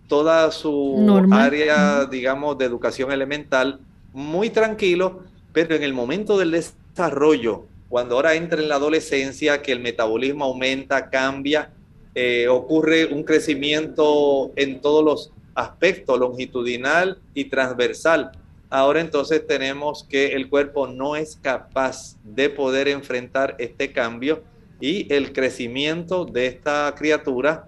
toda 0.08 0.50
su 0.52 1.28
área, 1.32 2.06
digamos, 2.06 2.58
de 2.58 2.64
educación 2.64 3.12
elemental, 3.12 3.82
muy 4.14 4.52
tranquilo, 4.52 5.20
pero 5.52 5.76
en 5.76 5.84
el 5.84 5.94
momento 5.94 6.38
del 6.38 6.52
desarrollo, 6.52 7.66
cuando 7.90 8.16
ahora 8.16 8.36
entra 8.36 8.62
en 8.62 8.70
la 8.70 8.76
adolescencia, 8.76 9.62
que 9.62 9.74
el 9.74 9.82
metabolismo 9.82 10.46
aumenta, 10.46 11.10
cambia, 11.10 11.74
eh, 12.16 12.48
ocurre 12.48 13.06
un 13.08 13.24
crecimiento 13.24 14.54
en 14.56 14.80
todos 14.80 15.04
los 15.04 15.32
aspectos, 15.56 16.18
longitudinal 16.18 17.20
y 17.34 17.50
transversal. 17.50 18.32
Ahora 18.70 19.02
entonces 19.02 19.46
tenemos 19.48 20.04
que 20.04 20.34
el 20.34 20.48
cuerpo 20.50 20.88
no 20.88 21.16
es 21.16 21.38
capaz 21.42 22.18
de 22.24 22.50
poder 22.50 22.88
enfrentar 22.88 23.56
este 23.58 23.92
cambio 23.92 24.44
y 24.80 25.12
el 25.14 25.34
crecimiento 25.34 26.26
de 26.26 26.48
esta 26.48 26.94
criatura, 26.96 27.68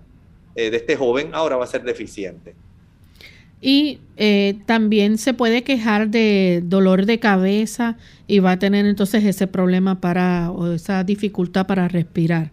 eh, 0.55 0.69
de 0.69 0.77
este 0.77 0.95
joven, 0.95 1.31
ahora 1.33 1.57
va 1.57 1.63
a 1.63 1.67
ser 1.67 1.83
deficiente. 1.83 2.55
Y 3.61 3.99
eh, 4.17 4.59
también 4.65 5.17
se 5.17 5.33
puede 5.33 5.63
quejar 5.63 6.09
de 6.09 6.61
dolor 6.63 7.05
de 7.05 7.19
cabeza 7.19 7.97
y 8.27 8.39
va 8.39 8.53
a 8.53 8.59
tener 8.59 8.85
entonces 8.85 9.23
ese 9.23 9.45
problema 9.45 10.01
para 10.01 10.51
o 10.51 10.71
esa 10.71 11.03
dificultad 11.03 11.67
para 11.67 11.87
respirar. 11.87 12.51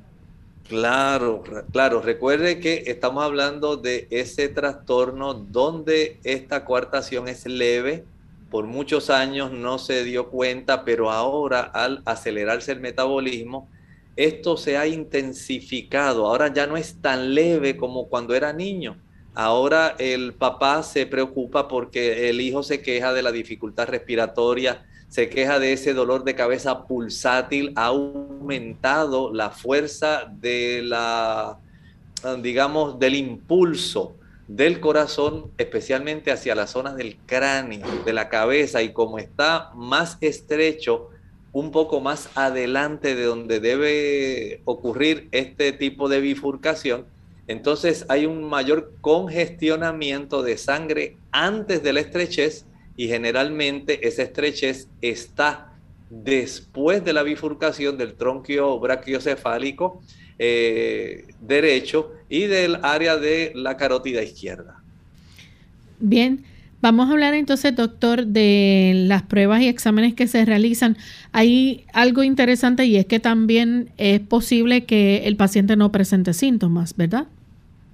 Claro, 0.69 1.43
claro. 1.73 2.03
Recuerde 2.03 2.61
que 2.61 2.85
estamos 2.87 3.25
hablando 3.25 3.79
de 3.79 4.07
ese 4.11 4.49
trastorno 4.49 5.33
donde 5.33 6.19
esta 6.25 6.67
coartación 6.67 7.27
es 7.27 7.47
leve. 7.47 8.05
Por 8.51 8.67
muchos 8.67 9.11
años 9.11 9.53
no 9.53 9.79
se 9.79 10.05
dio 10.05 10.31
cuenta, 10.31 10.85
pero 10.85 11.11
ahora 11.11 11.61
al 11.61 12.03
acelerarse 12.07 12.73
el 12.73 12.81
metabolismo, 12.81 13.69
esto 14.17 14.57
se 14.57 14.77
ha 14.77 14.87
intensificado. 14.87 16.27
Ahora 16.27 16.53
ya 16.53 16.67
no 16.67 16.77
es 16.77 17.01
tan 17.01 17.35
leve 17.35 17.77
como 17.77 18.09
cuando 18.09 18.35
era 18.35 18.53
niño. 18.53 18.97
Ahora 19.35 19.95
el 19.99 20.35
papá 20.35 20.83
se 20.83 21.07
preocupa 21.07 21.69
porque 21.69 22.29
el 22.29 22.41
hijo 22.41 22.65
se 22.65 22.83
queja 22.83 23.13
de 23.13 23.23
la 23.23 23.31
dificultad 23.31 23.87
respiratoria, 23.87 24.85
se 25.09 25.29
queja 25.29 25.61
de 25.61 25.75
ese 25.75 25.95
dolor 25.95 26.25
de 26.25 26.35
cabeza 26.35 26.87
pulsátil, 26.87 27.73
ha 27.77 27.87
aumentado 27.87 29.33
la 29.33 29.51
fuerza 29.51 30.25
de 30.41 30.83
la, 30.83 31.59
digamos, 32.43 32.99
del 32.99 33.15
impulso 33.15 34.18
del 34.49 34.81
corazón, 34.81 35.53
especialmente 35.59 36.33
hacia 36.33 36.55
la 36.55 36.67
zona 36.67 36.95
del 36.95 37.19
cráneo, 37.27 37.87
de 38.05 38.13
la 38.13 38.29
cabeza, 38.29 38.83
y 38.83 38.93
como 38.93 39.19
está 39.19 39.71
más 39.75 40.17
estrecho, 40.23 41.11
un 41.53 41.71
poco 41.71 42.01
más 42.01 42.31
adelante 42.35 43.15
de 43.15 43.25
donde 43.25 43.61
debe 43.61 44.63
ocurrir 44.65 45.29
este 45.33 45.73
tipo 45.73 46.09
de 46.09 46.21
bifurcación, 46.21 47.07
entonces 47.47 48.05
hay 48.09 48.27
un 48.27 48.45
mayor 48.45 48.93
congestionamiento 49.01 50.43
de 50.43 50.59
sangre 50.59 51.17
antes 51.31 51.83
de 51.83 51.93
la 51.95 52.01
estrechez 52.01 52.67
y 52.97 53.09
generalmente 53.09 54.07
esa 54.07 54.23
estrechez 54.23 54.89
está 55.01 55.73
después 56.11 57.05
de 57.05 57.13
la 57.13 57.23
bifurcación 57.23 57.97
del 57.97 58.15
tronquio 58.15 58.79
brachiocefálico 58.79 60.03
eh, 60.39 61.27
derecho 61.41 62.13
y 62.29 62.47
del 62.47 62.79
área 62.83 63.17
de 63.17 63.53
la 63.55 63.77
carótida 63.77 64.23
izquierda. 64.23 64.83
Bien, 66.01 66.45
vamos 66.81 67.09
a 67.09 67.13
hablar 67.13 67.35
entonces, 67.35 67.75
doctor, 67.75 68.27
de 68.27 68.93
las 69.07 69.23
pruebas 69.23 69.63
y 69.63 69.69
exámenes 69.69 70.15
que 70.15 70.29
se 70.29 70.45
realizan. 70.45 70.97
Hay 71.33 71.85
algo 71.93 72.23
interesante 72.23 72.85
y 72.85 72.97
es 72.97 73.07
que 73.07 73.21
también 73.21 73.91
es 73.97 74.21
posible 74.21 74.85
que 74.85 75.27
el 75.27 75.37
paciente 75.37 75.77
no 75.77 75.91
presente 75.91 76.35
síntomas, 76.35 76.97
¿verdad? 76.97 77.27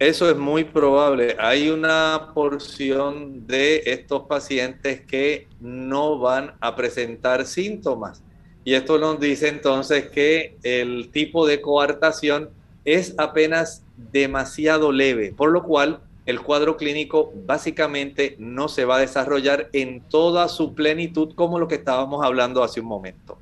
Eso 0.00 0.28
es 0.28 0.36
muy 0.36 0.64
probable. 0.64 1.36
Hay 1.38 1.70
una 1.70 2.32
porción 2.34 3.46
de 3.46 3.82
estos 3.86 4.26
pacientes 4.26 5.00
que 5.02 5.46
no 5.60 6.18
van 6.18 6.52
a 6.60 6.74
presentar 6.74 7.46
síntomas. 7.46 8.23
Y 8.64 8.74
esto 8.74 8.98
nos 8.98 9.20
dice 9.20 9.48
entonces 9.48 10.08
que 10.08 10.56
el 10.62 11.10
tipo 11.10 11.46
de 11.46 11.60
coartación 11.60 12.48
es 12.84 13.14
apenas 13.18 13.82
demasiado 14.12 14.90
leve, 14.90 15.32
por 15.36 15.50
lo 15.50 15.62
cual 15.62 16.00
el 16.26 16.40
cuadro 16.40 16.76
clínico 16.76 17.32
básicamente 17.46 18.36
no 18.38 18.68
se 18.68 18.84
va 18.84 18.96
a 18.96 19.00
desarrollar 19.00 19.68
en 19.72 20.00
toda 20.00 20.48
su 20.48 20.74
plenitud 20.74 21.34
como 21.34 21.58
lo 21.58 21.68
que 21.68 21.74
estábamos 21.74 22.24
hablando 22.24 22.62
hace 22.62 22.80
un 22.80 22.86
momento. 22.86 23.38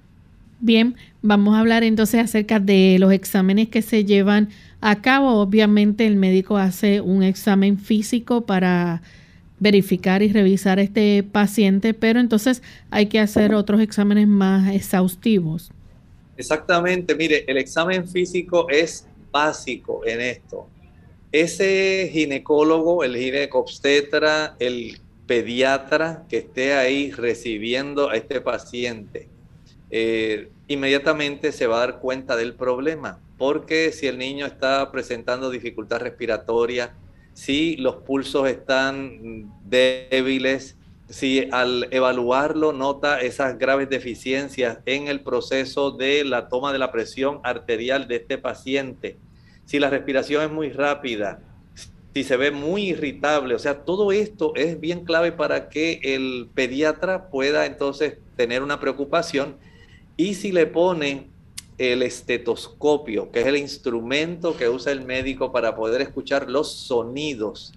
Bien, 0.58 0.96
vamos 1.22 1.54
a 1.56 1.60
hablar 1.60 1.82
entonces 1.82 2.20
acerca 2.20 2.60
de 2.60 2.96
los 2.98 3.12
exámenes 3.12 3.68
que 3.68 3.82
se 3.82 4.04
llevan 4.04 4.50
a 4.80 5.02
cabo. 5.02 5.40
Obviamente 5.40 6.06
el 6.06 6.16
médico 6.16 6.56
hace 6.56 7.00
un 7.00 7.22
examen 7.22 7.78
físico 7.78 8.42
para 8.42 9.02
verificar 9.62 10.22
y 10.22 10.32
revisar 10.32 10.80
a 10.80 10.82
este 10.82 11.22
paciente, 11.22 11.94
pero 11.94 12.18
entonces 12.18 12.62
hay 12.90 13.06
que 13.06 13.20
hacer 13.20 13.54
otros 13.54 13.80
exámenes 13.80 14.26
más 14.26 14.74
exhaustivos. 14.74 15.70
Exactamente, 16.36 17.14
mire, 17.14 17.44
el 17.46 17.58
examen 17.58 18.08
físico 18.08 18.66
es 18.68 19.06
básico 19.30 20.04
en 20.04 20.20
esto. 20.20 20.66
Ese 21.30 22.10
ginecólogo, 22.12 23.04
el 23.04 23.16
ginecobstetra, 23.16 24.56
el 24.58 24.98
pediatra 25.28 26.24
que 26.28 26.38
esté 26.38 26.74
ahí 26.74 27.12
recibiendo 27.12 28.10
a 28.10 28.16
este 28.16 28.40
paciente, 28.40 29.28
eh, 29.92 30.48
inmediatamente 30.66 31.52
se 31.52 31.68
va 31.68 31.76
a 31.76 31.86
dar 31.86 32.00
cuenta 32.00 32.34
del 32.34 32.54
problema, 32.54 33.20
porque 33.38 33.92
si 33.92 34.08
el 34.08 34.18
niño 34.18 34.44
está 34.44 34.90
presentando 34.90 35.50
dificultad 35.50 36.00
respiratoria, 36.00 36.94
si 37.35 37.76
los 37.76 37.97
pulsos 37.97 38.49
están 38.49 39.51
débiles, 39.64 40.76
si 41.09 41.49
al 41.51 41.89
evaluarlo 41.91 42.72
nota 42.72 43.20
esas 43.20 43.59
graves 43.59 43.89
deficiencias 43.89 44.78
en 44.87 45.09
el 45.09 45.20
proceso 45.20 45.91
de 45.91 46.24
la 46.24 46.49
toma 46.49 46.72
de 46.72 46.78
la 46.78 46.91
presión 46.91 47.41
arterial 47.43 48.09
de 48.09 48.16
este 48.16 48.39
paciente, 48.39 49.18
si 49.64 49.78
la 49.78 49.91
respiración 49.91 50.43
es 50.43 50.51
muy 50.51 50.70
rápida, 50.70 51.41
si 52.14 52.24
se 52.24 52.37
ve 52.37 52.51
muy 52.51 52.91
irritable, 52.91 53.55
o 53.55 53.59
sea, 53.59 53.85
todo 53.85 54.12
esto 54.12 54.53
es 54.55 54.78
bien 54.78 55.05
clave 55.05 55.33
para 55.33 55.68
que 55.68 56.01
el 56.03 56.49
pediatra 56.55 57.30
pueda 57.30 57.64
entonces 57.64 58.18
tener 58.37 58.62
una 58.62 58.80
preocupación. 58.80 59.57
Y 60.16 60.35
si 60.35 60.53
le 60.53 60.66
pone 60.66 61.32
el 61.78 62.02
estetoscopio, 62.02 63.30
que 63.30 63.40
es 63.40 63.46
el 63.46 63.56
instrumento 63.56 64.56
que 64.56 64.68
usa 64.68 64.92
el 64.92 65.04
médico 65.04 65.52
para 65.52 65.74
poder 65.74 66.00
escuchar 66.02 66.50
los 66.50 66.72
sonidos, 66.72 67.72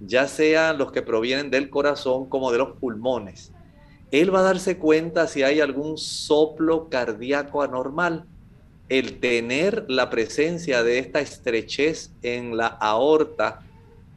ya 0.00 0.28
sean 0.28 0.78
los 0.78 0.92
que 0.92 1.02
provienen 1.02 1.50
del 1.50 1.70
corazón 1.70 2.28
como 2.28 2.52
de 2.52 2.58
los 2.58 2.76
pulmones, 2.76 3.52
él 4.10 4.34
va 4.34 4.40
a 4.40 4.44
darse 4.44 4.78
cuenta 4.78 5.26
si 5.26 5.42
hay 5.42 5.60
algún 5.60 5.98
soplo 5.98 6.88
cardíaco 6.88 7.62
anormal. 7.62 8.24
El 8.88 9.20
tener 9.20 9.84
la 9.88 10.08
presencia 10.08 10.82
de 10.82 10.98
esta 10.98 11.20
estrechez 11.20 12.12
en 12.22 12.56
la 12.56 12.68
aorta 12.68 13.60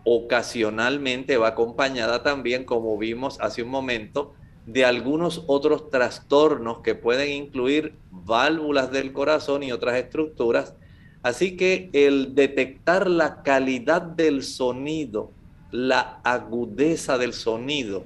ocasionalmente 0.06 1.36
va 1.36 1.50
acompañada 1.50 2.24
también, 2.24 2.64
como 2.64 2.98
vimos 2.98 3.38
hace 3.42 3.64
un 3.64 3.70
momento, 3.70 4.34
de 4.72 4.86
algunos 4.86 5.44
otros 5.48 5.90
trastornos 5.90 6.80
que 6.80 6.96
pueden 6.96 7.32
incluir 7.32 7.96
válvulas 8.12 8.92
del 8.92 9.12
corazón 9.12 9.64
y 9.64 9.72
otras 9.72 9.96
estructuras. 9.98 10.76
Así 11.24 11.58
que 11.58 11.90
el 11.94 12.36
detectar 12.36 13.10
la 13.10 13.44
calidad 13.44 14.02
del 14.02 14.44
sonido, 14.44 15.32
la 15.72 16.20
agudeza 16.24 17.18
del 17.18 17.34
sonido, 17.34 18.06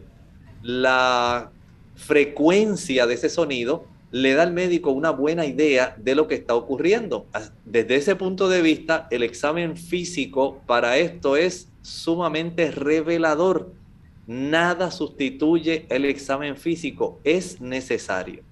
la 0.61 1.51
frecuencia 1.95 3.05
de 3.05 3.13
ese 3.13 3.29
sonido, 3.29 3.85
le 4.11 4.33
da 4.33 4.43
al 4.43 4.53
médico 4.53 4.91
una 4.91 5.11
buena 5.11 5.45
idea 5.45 5.95
de 5.97 6.15
lo 6.15 6.27
que 6.27 6.35
está 6.35 6.55
ocurriendo. 6.55 7.25
Desde 7.65 7.95
ese 7.95 8.15
punto 8.15 8.47
de 8.47 8.61
vista, 8.61 9.07
el 9.11 9.23
examen 9.23 9.75
físico 9.77 10.61
para 10.65 10.97
esto 10.97 11.35
es 11.35 11.69
sumamente 11.81 12.71
revelador. 12.71 13.73
Nada 14.27 14.91
sustituye 14.91 15.85
el 15.89 16.05
examen 16.05 16.57
físico, 16.57 17.19
es 17.23 17.61
necesario. 17.61 18.43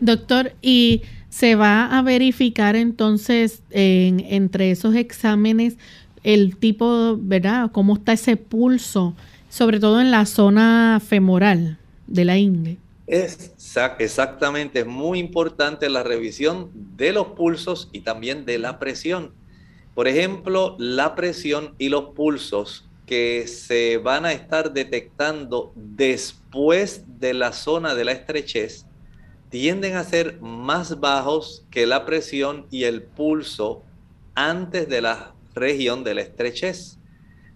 Doctor, 0.00 0.54
¿y 0.60 1.02
se 1.28 1.54
va 1.54 1.96
a 1.96 2.02
verificar 2.02 2.74
entonces 2.74 3.62
entre 3.70 4.72
esos 4.72 4.96
exámenes 4.96 5.76
el 6.24 6.56
tipo, 6.56 7.16
¿verdad? 7.18 7.70
¿Cómo 7.72 7.94
está 7.94 8.12
ese 8.12 8.36
pulso, 8.36 9.14
sobre 9.48 9.78
todo 9.78 10.00
en 10.00 10.10
la 10.10 10.26
zona 10.26 11.00
femoral 11.04 11.78
de 12.06 12.24
la 12.24 12.36
ingle? 12.38 12.78
Es 13.06 13.52
exactamente, 13.98 14.80
es 14.80 14.86
muy 14.86 15.18
importante 15.18 15.88
la 15.90 16.02
revisión 16.02 16.70
de 16.96 17.12
los 17.12 17.28
pulsos 17.28 17.88
y 17.92 18.00
también 18.00 18.44
de 18.44 18.58
la 18.58 18.78
presión. 18.78 19.32
Por 19.94 20.08
ejemplo, 20.08 20.76
la 20.78 21.14
presión 21.14 21.74
y 21.78 21.88
los 21.88 22.14
pulsos 22.14 22.88
que 23.12 23.46
se 23.46 23.98
van 23.98 24.24
a 24.24 24.32
estar 24.32 24.72
detectando 24.72 25.70
después 25.76 27.04
de 27.20 27.34
la 27.34 27.52
zona 27.52 27.94
de 27.94 28.06
la 28.06 28.12
estrechez 28.12 28.86
tienden 29.50 29.96
a 29.96 30.04
ser 30.04 30.40
más 30.40 30.98
bajos 30.98 31.66
que 31.70 31.86
la 31.86 32.06
presión 32.06 32.66
y 32.70 32.84
el 32.84 33.02
pulso 33.02 33.82
antes 34.34 34.88
de 34.88 35.02
la 35.02 35.34
región 35.54 36.04
de 36.04 36.14
la 36.14 36.22
estrechez. 36.22 36.96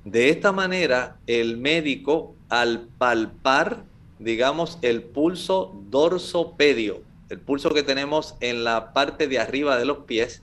De 0.05 0.29
esta 0.29 0.53
manera, 0.53 1.17
el 1.27 1.57
médico 1.57 2.37
al 2.51 2.89
palpar, 2.99 3.83
digamos, 4.19 4.79
el 4.83 5.05
pulso 5.05 5.75
dorsopedio, 5.89 7.01
el 7.31 7.41
pulso 7.41 7.71
que 7.71 7.83
tenemos 7.83 8.35
en 8.41 8.63
la 8.63 8.93
parte 8.93 9.27
de 9.27 9.39
arriba 9.39 9.79
de 9.79 9.87
los 9.87 10.01
pies, 10.01 10.43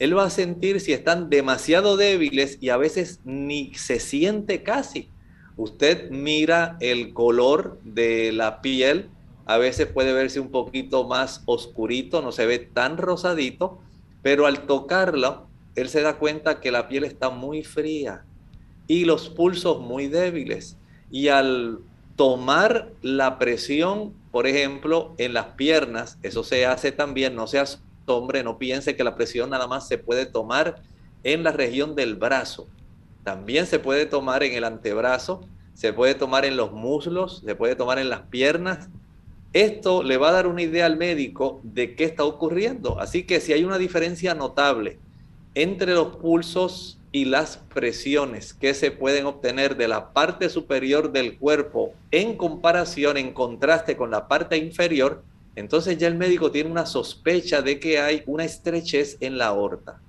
él 0.00 0.16
va 0.16 0.24
a 0.24 0.30
sentir 0.30 0.80
si 0.80 0.94
están 0.94 1.28
demasiado 1.28 1.98
débiles 1.98 2.56
y 2.60 2.70
a 2.70 2.78
veces 2.78 3.20
ni 3.24 3.74
se 3.74 4.00
siente 4.00 4.62
casi. 4.62 5.10
Usted 5.58 6.10
mira 6.10 6.78
el 6.80 7.12
color 7.12 7.78
de 7.84 8.32
la 8.32 8.62
piel, 8.62 9.10
a 9.44 9.58
veces 9.58 9.86
puede 9.88 10.14
verse 10.14 10.40
un 10.40 10.50
poquito 10.50 11.06
más 11.06 11.42
oscurito, 11.44 12.22
no 12.22 12.32
se 12.32 12.46
ve 12.46 12.58
tan 12.58 12.96
rosadito, 12.96 13.78
pero 14.22 14.46
al 14.46 14.62
tocarlo, 14.62 15.46
él 15.76 15.90
se 15.90 16.00
da 16.00 16.16
cuenta 16.16 16.60
que 16.60 16.72
la 16.72 16.88
piel 16.88 17.04
está 17.04 17.28
muy 17.28 17.62
fría 17.62 18.24
y 18.86 19.04
los 19.04 19.28
pulsos 19.28 19.80
muy 19.80 20.06
débiles. 20.06 20.78
Y 21.10 21.28
al 21.28 21.78
tomar 22.16 22.90
la 23.02 23.38
presión, 23.38 24.14
por 24.30 24.46
ejemplo, 24.46 25.14
en 25.18 25.34
las 25.34 25.46
piernas, 25.56 26.16
eso 26.22 26.42
se 26.42 26.64
hace 26.64 26.90
también, 26.90 27.34
no 27.34 27.46
se 27.46 27.58
hace 27.58 27.78
hombre 28.16 28.42
no 28.42 28.58
piense 28.58 28.96
que 28.96 29.04
la 29.04 29.14
presión 29.14 29.50
nada 29.50 29.66
más 29.66 29.88
se 29.88 29.98
puede 29.98 30.26
tomar 30.26 30.82
en 31.24 31.42
la 31.42 31.52
región 31.52 31.94
del 31.94 32.16
brazo. 32.16 32.66
También 33.24 33.66
se 33.66 33.78
puede 33.78 34.06
tomar 34.06 34.42
en 34.42 34.54
el 34.54 34.64
antebrazo, 34.64 35.42
se 35.74 35.92
puede 35.92 36.14
tomar 36.14 36.44
en 36.44 36.56
los 36.56 36.72
muslos, 36.72 37.42
se 37.44 37.54
puede 37.54 37.76
tomar 37.76 37.98
en 37.98 38.08
las 38.08 38.22
piernas. 38.22 38.88
Esto 39.52 40.02
le 40.02 40.16
va 40.16 40.28
a 40.28 40.32
dar 40.32 40.46
una 40.46 40.62
idea 40.62 40.86
al 40.86 40.96
médico 40.96 41.60
de 41.62 41.94
qué 41.94 42.04
está 42.04 42.24
ocurriendo. 42.24 43.00
Así 43.00 43.24
que 43.24 43.40
si 43.40 43.52
hay 43.52 43.64
una 43.64 43.78
diferencia 43.78 44.34
notable 44.34 44.98
entre 45.54 45.94
los 45.94 46.16
pulsos 46.16 46.98
y 47.12 47.24
las 47.24 47.56
presiones 47.56 48.54
que 48.54 48.72
se 48.72 48.90
pueden 48.90 49.26
obtener 49.26 49.76
de 49.76 49.88
la 49.88 50.12
parte 50.12 50.48
superior 50.48 51.10
del 51.10 51.38
cuerpo 51.38 51.92
en 52.10 52.36
comparación, 52.36 53.16
en 53.16 53.32
contraste 53.32 53.96
con 53.96 54.10
la 54.10 54.28
parte 54.28 54.56
inferior, 54.56 55.24
entonces 55.60 55.98
ya 55.98 56.08
el 56.08 56.16
médico 56.16 56.50
tiene 56.50 56.70
una 56.70 56.86
sospecha 56.86 57.62
de 57.62 57.78
que 57.78 58.00
hay 58.00 58.22
una 58.26 58.44
estrechez 58.44 59.18
en 59.20 59.38
la 59.38 59.46
aorta. 59.46 60.00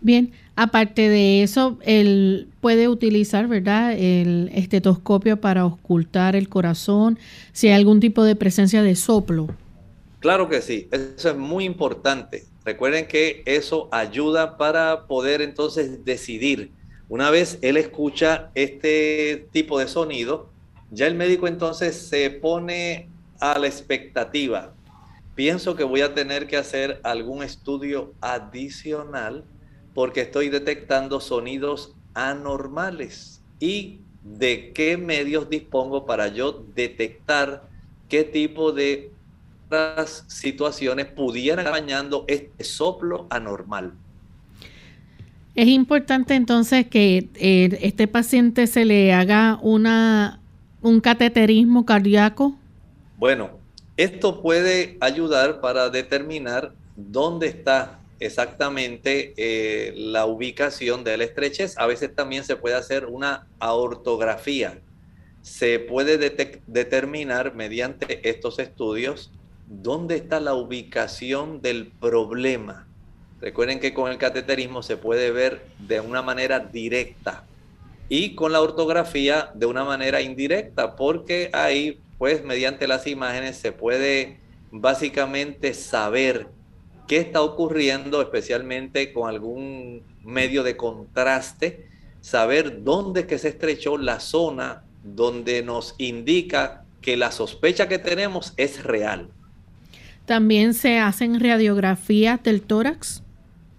Bien, 0.00 0.32
aparte 0.56 1.08
de 1.08 1.42
eso, 1.42 1.78
él 1.82 2.48
puede 2.60 2.88
utilizar, 2.88 3.48
¿verdad?, 3.48 3.92
el 3.92 4.50
estetoscopio 4.54 5.40
para 5.40 5.64
ocultar 5.64 6.36
el 6.36 6.48
corazón, 6.48 7.18
si 7.52 7.68
hay 7.68 7.74
algún 7.74 8.00
tipo 8.00 8.24
de 8.24 8.36
presencia 8.36 8.82
de 8.82 8.94
soplo. 8.94 9.48
Claro 10.20 10.48
que 10.48 10.62
sí, 10.62 10.88
eso 10.90 11.30
es 11.30 11.36
muy 11.36 11.64
importante. 11.64 12.44
Recuerden 12.64 13.06
que 13.06 13.42
eso 13.46 13.88
ayuda 13.92 14.56
para 14.56 15.06
poder 15.06 15.40
entonces 15.40 16.04
decidir. 16.04 16.70
Una 17.08 17.30
vez 17.30 17.58
él 17.62 17.76
escucha 17.76 18.50
este 18.54 19.46
tipo 19.52 19.78
de 19.78 19.86
sonido, 19.86 20.50
ya 20.90 21.06
el 21.06 21.14
médico 21.14 21.46
entonces 21.46 21.96
se 21.96 22.30
pone 22.30 23.08
a 23.40 23.58
la 23.58 23.66
expectativa. 23.66 24.72
Pienso 25.34 25.76
que 25.76 25.84
voy 25.84 26.00
a 26.00 26.14
tener 26.14 26.46
que 26.46 26.56
hacer 26.56 27.00
algún 27.02 27.42
estudio 27.42 28.14
adicional 28.20 29.44
porque 29.94 30.22
estoy 30.22 30.48
detectando 30.48 31.20
sonidos 31.20 31.94
anormales 32.14 33.42
y 33.60 34.00
de 34.22 34.72
qué 34.72 34.96
medios 34.96 35.48
dispongo 35.48 36.06
para 36.06 36.28
yo 36.28 36.64
detectar 36.74 37.68
qué 38.08 38.24
tipo 38.24 38.72
de 38.72 39.10
situaciones 40.26 41.06
pudieran 41.06 41.64
bañando 41.66 42.24
este 42.28 42.64
soplo 42.64 43.26
anormal. 43.30 43.92
Es 45.54 45.68
importante 45.68 46.34
entonces 46.34 46.86
que 46.86 47.28
eh, 47.34 47.78
este 47.80 48.06
paciente 48.06 48.66
se 48.66 48.84
le 48.84 49.12
haga 49.12 49.58
una, 49.62 50.40
un 50.82 51.00
cateterismo 51.00 51.86
cardíaco 51.86 52.54
bueno, 53.16 53.58
esto 53.96 54.42
puede 54.42 54.98
ayudar 55.00 55.60
para 55.60 55.88
determinar 55.90 56.72
dónde 56.96 57.46
está 57.48 58.00
exactamente 58.20 59.34
eh, 59.36 59.94
la 59.96 60.26
ubicación 60.26 61.04
de 61.04 61.16
la 61.16 61.24
estrechez. 61.24 61.78
A 61.78 61.86
veces 61.86 62.14
también 62.14 62.44
se 62.44 62.56
puede 62.56 62.74
hacer 62.74 63.06
una 63.06 63.46
aortografía. 63.58 64.80
Se 65.42 65.78
puede 65.78 66.18
determinar 66.66 67.54
mediante 67.54 68.28
estos 68.28 68.58
estudios 68.58 69.30
dónde 69.66 70.16
está 70.16 70.40
la 70.40 70.54
ubicación 70.54 71.60
del 71.62 71.86
problema. 71.86 72.86
Recuerden 73.40 73.80
que 73.80 73.94
con 73.94 74.10
el 74.10 74.18
cateterismo 74.18 74.82
se 74.82 74.96
puede 74.96 75.30
ver 75.30 75.66
de 75.78 76.00
una 76.00 76.22
manera 76.22 76.60
directa 76.60 77.44
y 78.08 78.34
con 78.34 78.52
la 78.52 78.60
ortografía 78.60 79.50
de 79.54 79.66
una 79.66 79.84
manera 79.84 80.20
indirecta, 80.20 80.96
porque 80.96 81.50
ahí 81.52 82.00
pues 82.18 82.44
mediante 82.44 82.86
las 82.86 83.06
imágenes 83.06 83.56
se 83.56 83.72
puede 83.72 84.38
básicamente 84.70 85.74
saber 85.74 86.48
qué 87.06 87.18
está 87.18 87.42
ocurriendo, 87.42 88.20
especialmente 88.20 89.12
con 89.12 89.28
algún 89.28 90.02
medio 90.24 90.62
de 90.62 90.76
contraste, 90.76 91.88
saber 92.20 92.82
dónde 92.82 93.26
que 93.26 93.38
se 93.38 93.48
estrechó 93.48 93.98
la 93.98 94.20
zona 94.20 94.82
donde 95.04 95.62
nos 95.62 95.94
indica 95.98 96.84
que 97.00 97.16
la 97.16 97.30
sospecha 97.30 97.88
que 97.88 97.98
tenemos 97.98 98.52
es 98.56 98.82
real. 98.82 99.30
¿También 100.24 100.74
se 100.74 100.98
hacen 100.98 101.38
radiografías 101.38 102.42
del 102.42 102.62
tórax? 102.62 103.22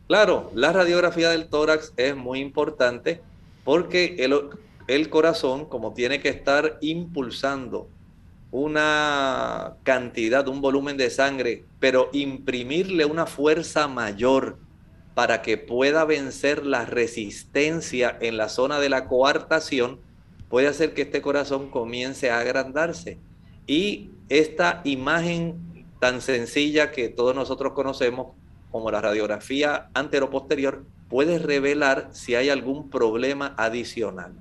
Claro, 0.08 0.50
la 0.56 0.72
radiografía 0.72 1.30
del 1.30 1.50
tórax 1.50 1.92
es 1.98 2.16
muy 2.16 2.40
importante 2.40 3.20
porque 3.66 4.16
el, 4.20 4.34
el 4.88 5.10
corazón, 5.10 5.66
como 5.66 5.94
tiene 5.94 6.22
que 6.22 6.30
estar 6.30 6.78
impulsando 6.80 7.90
una 8.52 9.76
cantidad, 9.84 10.48
un 10.48 10.62
volumen 10.62 10.98
de 10.98 11.10
sangre, 11.10 11.66
pero 11.80 12.10
imprimirle 12.14 13.06
una 13.06 13.26
fuerza 13.26 13.88
mayor 13.88 14.58
para 15.14 15.42
que 15.42 15.58
pueda 15.58 16.06
vencer 16.06 16.66
la 16.66 16.86
resistencia 16.86 18.18
en 18.22 18.38
la 18.38 18.50
zona 18.50 18.80
de 18.80 18.90
la 18.90 19.08
coartación, 19.08 20.00
puede 20.48 20.68
hacer 20.68 20.94
que 20.94 21.02
este 21.02 21.22
corazón 21.22 21.70
comience 21.70 22.30
a 22.30 22.40
agrandarse. 22.40 23.20
Y 23.66 24.12
esta 24.30 24.82
imagen 24.86 25.86
tan 26.00 26.22
sencilla 26.22 26.92
que 26.92 27.10
todos 27.10 27.36
nosotros 27.36 27.74
conocemos 27.74 28.36
como 28.72 28.92
la 28.92 29.02
radiografía 29.02 29.90
anteroposterior 29.94 30.86
puede 31.10 31.40
revelar 31.40 32.10
si 32.12 32.36
hay 32.36 32.50
algún 32.50 32.90
problema 32.90 33.56
adicional. 33.58 34.36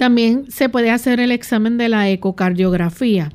También 0.00 0.50
se 0.50 0.70
puede 0.70 0.90
hacer 0.90 1.20
el 1.20 1.30
examen 1.30 1.76
de 1.76 1.90
la 1.90 2.08
ecocardiografía. 2.08 3.34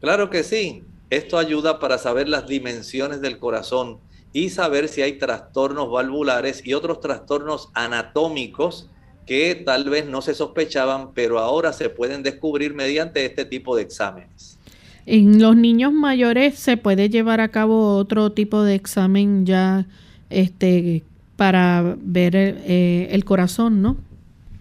Claro 0.00 0.30
que 0.30 0.44
sí. 0.44 0.82
Esto 1.10 1.36
ayuda 1.36 1.78
para 1.78 1.98
saber 1.98 2.26
las 2.26 2.46
dimensiones 2.46 3.20
del 3.20 3.38
corazón 3.38 3.98
y 4.32 4.48
saber 4.48 4.88
si 4.88 5.02
hay 5.02 5.18
trastornos 5.18 5.90
valvulares 5.90 6.62
y 6.64 6.72
otros 6.72 7.00
trastornos 7.00 7.68
anatómicos 7.74 8.88
que 9.26 9.54
tal 9.54 9.90
vez 9.90 10.06
no 10.06 10.22
se 10.22 10.32
sospechaban, 10.32 11.12
pero 11.12 11.38
ahora 11.38 11.70
se 11.74 11.90
pueden 11.90 12.22
descubrir 12.22 12.72
mediante 12.72 13.26
este 13.26 13.44
tipo 13.44 13.76
de 13.76 13.82
exámenes. 13.82 14.58
En 15.04 15.38
los 15.42 15.54
niños 15.54 15.92
mayores 15.92 16.58
se 16.58 16.78
puede 16.78 17.10
llevar 17.10 17.42
a 17.42 17.48
cabo 17.48 17.96
otro 17.96 18.32
tipo 18.32 18.62
de 18.62 18.74
examen 18.74 19.44
ya 19.44 19.86
este, 20.30 21.02
para 21.36 21.94
ver 22.00 22.34
eh, 22.34 23.08
el 23.10 23.26
corazón, 23.26 23.82
¿no? 23.82 23.98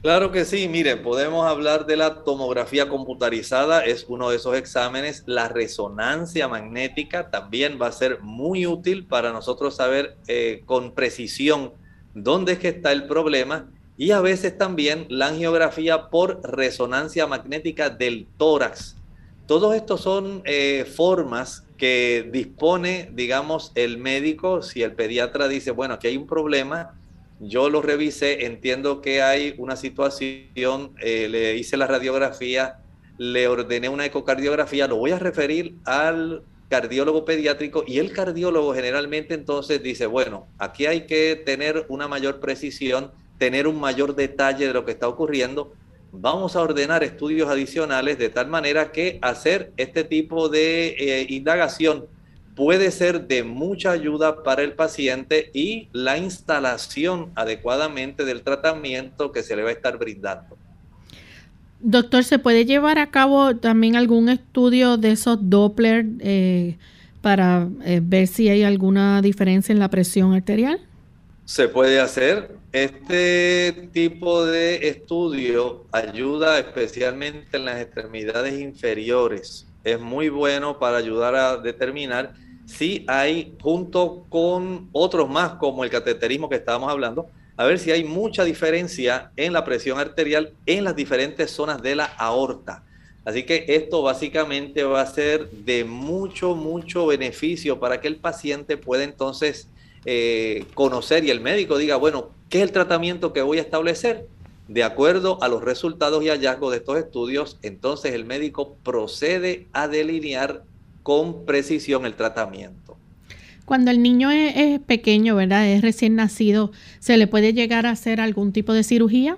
Claro 0.02 0.32
que 0.32 0.46
sí, 0.46 0.70
miren, 0.70 1.02
podemos 1.02 1.46
hablar 1.46 1.86
de 1.86 1.98
la 1.98 2.24
tomografía 2.24 2.88
computarizada, 2.88 3.84
es 3.84 4.06
uno 4.08 4.30
de 4.30 4.38
esos 4.38 4.56
exámenes. 4.56 5.24
La 5.26 5.50
resonancia 5.50 6.48
magnética 6.48 7.30
también 7.30 7.78
va 7.82 7.88
a 7.88 7.92
ser 7.92 8.22
muy 8.22 8.66
útil 8.66 9.06
para 9.06 9.34
nosotros 9.34 9.76
saber 9.76 10.16
eh, 10.28 10.64
con 10.66 10.94
precisión 10.94 11.74
dónde 12.14 12.54
es 12.54 12.60
que 12.60 12.70
está 12.70 12.94
el 12.94 13.08
problema. 13.08 13.70
Y 13.98 14.12
a 14.12 14.22
veces 14.22 14.58
también 14.58 15.06
la 15.10 15.28
angiografía 15.28 16.10
por 16.10 16.40
resonancia 16.50 17.28
magnética 17.28 17.90
del 17.90 18.26
tórax. 18.38 18.96
Todos 19.48 19.76
estos 19.76 20.00
son 20.00 20.42
eh, 20.46 20.86
formas 20.96 21.66
que 21.78 22.30
dispone, 22.32 23.10
digamos, 23.14 23.74
el 23.76 23.98
médico, 23.98 24.62
si 24.62 24.82
el 24.82 24.94
pediatra 24.94 25.50
dice, 25.50 25.72
bueno, 25.72 25.96
aquí 25.96 26.08
hay 26.08 26.16
un 26.16 26.28
problema, 26.28 26.99
yo 27.40 27.70
lo 27.70 27.82
revisé, 27.82 28.46
entiendo 28.46 29.02
que 29.02 29.22
hay 29.22 29.56
una 29.58 29.76
situación, 29.76 30.94
eh, 31.02 31.28
le 31.30 31.56
hice 31.56 31.78
la 31.78 31.88
radiografía, 31.88 32.80
le 33.18 33.48
ordené 33.48 33.90
una 33.90 34.06
ecocardiografía, 34.06 34.88
lo 34.88 34.98
voy 34.98 35.12
a 35.12 35.20
referir 35.20 35.76
al 35.86 36.44
cardiólogo 36.70 37.26
pediátrico 37.26 37.84
y 37.88 38.00
el 38.00 38.12
cardiólogo 38.12 38.74
generalmente 38.74 39.34
entonces 39.34 39.82
dice, 39.82 40.06
bueno, 40.06 40.48
aquí 40.58 40.86
hay 40.86 41.06
que 41.06 41.36
tener 41.36 41.86
una 41.90 42.08
mayor 42.08 42.40
precisión, 42.40 43.12
tener 43.38 43.68
un 43.68 43.80
mayor 43.80 44.16
detalle 44.16 44.68
de 44.68 44.74
lo 44.74 44.86
que 44.86 44.92
está 44.92 45.08
ocurriendo. 45.08 45.74
Vamos 46.12 46.56
a 46.56 46.62
ordenar 46.62 47.04
estudios 47.04 47.50
adicionales 47.50 48.18
de 48.18 48.30
tal 48.30 48.48
manera 48.48 48.92
que 48.92 49.20
hacer 49.22 49.72
este 49.78 50.04
tipo 50.04 50.50
de 50.50 50.96
eh, 50.98 51.26
indagación 51.30 52.08
puede 52.60 52.92
ser 52.92 53.26
de 53.26 53.42
mucha 53.42 53.92
ayuda 53.92 54.44
para 54.44 54.64
el 54.64 54.74
paciente 54.74 55.50
y 55.54 55.88
la 55.94 56.18
instalación 56.18 57.32
adecuadamente 57.36 58.26
del 58.26 58.42
tratamiento 58.42 59.32
que 59.32 59.44
se 59.44 59.56
le 59.56 59.64
va 59.64 59.70
a 59.70 59.72
estar 59.72 59.98
brindando. 59.98 60.58
Doctor, 61.80 62.26
¿se 62.26 62.38
puede 62.38 62.66
llevar 62.66 63.00
a 63.00 63.12
cabo 63.12 63.56
también 63.56 63.96
algún 63.96 64.28
estudio 64.28 64.98
de 64.98 65.12
esos 65.12 65.38
Doppler 65.50 66.06
eh, 66.20 66.76
para 67.22 67.70
eh, 67.86 68.02
ver 68.04 68.28
si 68.28 68.50
hay 68.50 68.64
alguna 68.64 69.22
diferencia 69.22 69.72
en 69.72 69.80
la 69.80 69.88
presión 69.88 70.34
arterial? 70.34 70.82
Se 71.46 71.70
puede 71.70 72.02
hacer. 72.02 72.58
Este 72.74 73.90
tipo 73.94 74.46
de 74.46 74.90
estudio 74.90 75.86
ayuda 75.94 76.60
especialmente 76.60 77.56
en 77.56 77.64
las 77.64 77.80
extremidades 77.80 78.60
inferiores. 78.60 79.66
Es 79.86 79.98
muy 79.98 80.28
bueno 80.28 80.78
para 80.78 80.98
ayudar 80.98 81.36
a 81.36 81.56
determinar 81.56 82.34
si 82.70 83.04
hay, 83.08 83.56
junto 83.62 84.26
con 84.30 84.90
otros 84.92 85.28
más 85.28 85.54
como 85.54 85.84
el 85.84 85.90
cateterismo 85.90 86.50
que 86.50 86.56
estábamos 86.56 86.92
hablando, 86.92 87.28
a 87.58 87.66
ver 87.66 87.80
si 87.80 87.92
hay 87.92 88.04
mucha 88.04 88.44
diferencia 88.44 89.32
en 89.36 89.54
la 89.54 89.66
presión 89.66 90.00
arterial 90.00 90.54
en 90.66 90.84
las 90.84 90.96
diferentes 90.96 91.50
zonas 91.50 91.82
de 91.82 91.96
la 91.96 92.06
aorta. 92.06 92.84
Así 93.26 93.44
que 93.44 93.66
esto 93.70 94.04
básicamente 94.04 94.84
va 94.84 95.02
a 95.02 95.06
ser 95.08 95.50
de 95.50 95.84
mucho, 95.84 96.56
mucho 96.56 97.08
beneficio 97.08 97.80
para 97.80 98.00
que 98.00 98.08
el 98.08 98.18
paciente 98.18 98.78
pueda 98.78 99.04
entonces 99.04 99.68
eh, 100.06 100.64
conocer 100.76 101.26
y 101.26 101.32
el 101.32 101.42
médico 101.42 101.78
diga, 101.78 101.96
bueno, 101.96 102.30
¿qué 102.50 102.60
es 102.60 102.64
el 102.66 102.72
tratamiento 102.72 103.34
que 103.34 103.42
voy 103.42 103.58
a 103.58 103.62
establecer? 103.62 104.28
De 104.68 104.84
acuerdo 104.84 105.42
a 105.42 105.48
los 105.48 105.64
resultados 105.64 106.24
y 106.24 106.30
hallazgos 106.30 106.72
de 106.72 106.78
estos 106.78 106.98
estudios, 106.98 107.58
entonces 107.64 108.14
el 108.14 108.26
médico 108.26 108.78
procede 108.84 109.68
a 109.74 109.88
delinear 109.88 110.64
con 111.04 111.46
precisión 111.46 112.06
el 112.06 112.16
tratamiento. 112.16 112.98
Cuando 113.66 113.92
el 113.92 114.02
niño 114.02 114.32
es, 114.32 114.80
pequeño, 114.80 115.36
¿verdad? 115.36 115.68
Es 115.68 115.82
recién 115.82 116.16
nacido, 116.16 116.72
¿se 117.00 117.18
le 117.18 117.28
puede 117.28 117.54
llegar 117.54 117.86
a 117.86 117.92
hacer 117.92 118.20
algún 118.20 118.52
tipo 118.52 118.74
de 118.74 118.84
cirugía? 118.84 119.38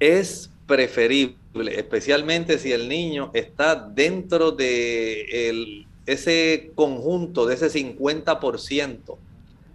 Es 0.00 0.50
preferible, 0.66 1.78
especialmente 1.78 2.58
si 2.58 2.72
el 2.72 2.88
niño 2.90 3.30
está 3.32 3.74
dentro 3.74 4.50
de 4.50 5.86
ese 6.04 6.72
conjunto, 6.74 7.46
de 7.46 7.54
ese 7.54 7.70
50%. 7.70 9.16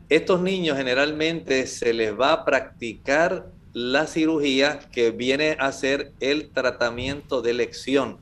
Estos 0.10 0.42
niños 0.42 0.78
generalmente 0.78 1.66
se 1.66 1.94
les 1.94 2.20
va 2.20 2.34
a 2.34 2.46
practicar 2.46 3.48
la 3.74 4.08
cirugía 4.08 4.80
que 4.92 5.12
viene 5.12 5.56
a 5.60 5.72
ser 5.72 6.12
el 6.20 6.50
tratamiento 6.50 7.42
de 7.42 7.52
elección 7.52 8.18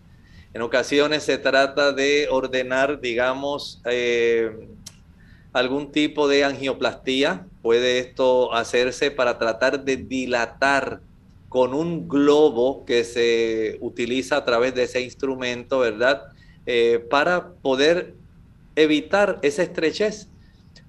en 0.58 0.64
ocasiones 0.64 1.22
se 1.22 1.38
trata 1.38 1.92
de 1.92 2.30
ordenar, 2.32 3.00
digamos, 3.00 3.80
eh, 3.86 4.68
algún 5.54 5.92
tipo 5.92 6.28
de 6.28 6.46
angioplastía. 6.46 7.46
Puede 7.62 8.00
esto 8.00 8.52
hacerse 8.56 9.12
para 9.12 9.38
tratar 9.38 9.84
de 9.86 9.98
dilatar 9.98 11.02
con 11.48 11.76
un 11.76 12.08
globo 12.08 12.86
que 12.86 13.04
se 13.04 13.78
utiliza 13.82 14.38
a 14.38 14.46
través 14.46 14.74
de 14.74 14.86
ese 14.86 15.00
instrumento, 15.00 15.78
¿verdad? 15.78 16.24
Eh, 16.66 17.06
para 17.08 17.50
poder 17.50 18.16
evitar 18.76 19.38
esa 19.44 19.62
estrechez. 19.62 20.28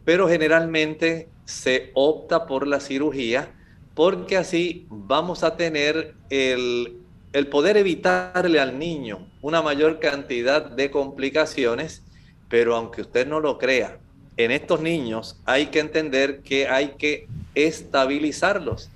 Pero 0.03 0.31
generalmente 0.31 1.29
se 1.45 1.91
opta 1.93 2.47
por 2.47 2.67
la 2.67 2.81
cirugía 2.81 3.55
porque 3.93 4.39
así 4.39 4.87
vamos 4.89 5.45
a 5.45 5.59
tener 5.59 6.15
el 6.31 7.03
el 7.39 7.47
poder 7.47 7.77
evitarle 7.77 8.59
al 8.59 8.79
niño 8.79 9.27
una 9.41 9.63
mayor 9.63 10.01
cantidad 10.01 10.65
de 10.65 10.91
complicaciones, 10.91 12.03
pero 12.49 12.75
aunque 12.75 13.03
usted 13.03 13.27
no 13.27 13.39
lo 13.41 13.59
crea, 13.59 13.99
en 14.37 14.51
estos 14.51 14.81
niños 14.81 15.41
hay 15.45 15.67
que 15.67 15.81
entender 15.81 16.41
que 16.41 16.69
hay 16.69 16.95
que 16.99 17.29
estabilizarlos. 17.55 18.91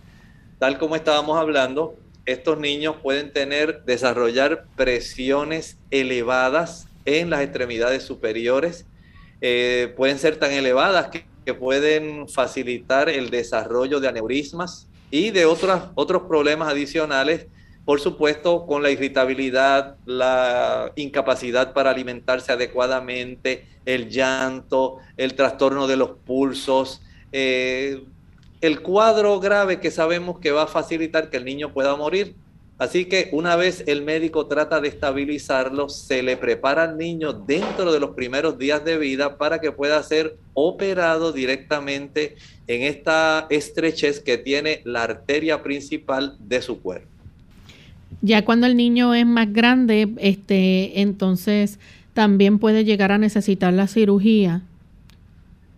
Tal 0.58 0.78
como 0.78 0.96
estábamos 0.96 1.38
hablando, 1.38 1.96
estos 2.26 2.58
niños 2.58 2.96
pueden 3.02 3.32
tener, 3.32 3.84
desarrollar 3.84 4.64
presiones 4.76 5.78
elevadas 5.90 6.88
en 7.04 7.30
las 7.30 7.42
extremidades 7.42 8.02
superiores, 8.04 8.86
eh, 9.40 9.92
pueden 9.96 10.18
ser 10.18 10.36
tan 10.36 10.52
elevadas 10.52 11.08
que, 11.08 11.24
pueden 11.58 12.28
facilitar 12.28 13.08
el 13.08 13.30
desarrollo 13.30 13.98
de 13.98 14.06
aneurismas 14.06 14.86
y 15.10 15.32
de 15.32 15.44
otros 15.44 15.82
otros 15.96 16.22
problemas 16.28 16.68
adicionales 16.68 17.48
por 17.84 18.00
supuesto, 18.00 18.64
con 18.66 18.82
la 18.82 18.90
irritabilidad, 18.90 19.96
la 20.06 20.92
incapacidad 20.94 21.72
para 21.72 21.90
alimentarse 21.90 22.52
adecuadamente, 22.52 23.66
el 23.84 24.08
llanto, 24.08 24.98
el 25.16 25.34
trastorno 25.34 25.88
de 25.88 25.96
los 25.96 26.10
pulsos, 26.10 27.02
eh, 27.32 28.04
el 28.60 28.82
cuadro 28.82 29.40
grave 29.40 29.80
que 29.80 29.90
sabemos 29.90 30.38
que 30.38 30.52
va 30.52 30.62
a 30.62 30.66
facilitar 30.68 31.28
que 31.28 31.38
el 31.38 31.44
niño 31.44 31.72
pueda 31.72 31.96
morir. 31.96 32.36
Así 32.78 33.04
que 33.04 33.28
una 33.32 33.54
vez 33.56 33.84
el 33.86 34.02
médico 34.02 34.46
trata 34.46 34.80
de 34.80 34.88
estabilizarlo, 34.88 35.88
se 35.88 36.22
le 36.22 36.36
prepara 36.36 36.84
al 36.84 36.96
niño 36.96 37.32
dentro 37.32 37.92
de 37.92 38.00
los 38.00 38.10
primeros 38.10 38.58
días 38.58 38.84
de 38.84 38.98
vida 38.98 39.38
para 39.38 39.60
que 39.60 39.72
pueda 39.72 40.02
ser 40.02 40.36
operado 40.54 41.32
directamente 41.32 42.36
en 42.66 42.82
esta 42.82 43.46
estrechez 43.50 44.20
que 44.20 44.38
tiene 44.38 44.80
la 44.84 45.02
arteria 45.02 45.62
principal 45.62 46.36
de 46.40 46.62
su 46.62 46.80
cuerpo. 46.80 47.11
Ya 48.22 48.44
cuando 48.44 48.68
el 48.68 48.76
niño 48.76 49.14
es 49.14 49.26
más 49.26 49.52
grande, 49.52 50.08
este, 50.18 51.00
entonces 51.00 51.78
también 52.14 52.60
puede 52.60 52.84
llegar 52.84 53.10
a 53.10 53.18
necesitar 53.18 53.72
la 53.72 53.88
cirugía. 53.88 54.62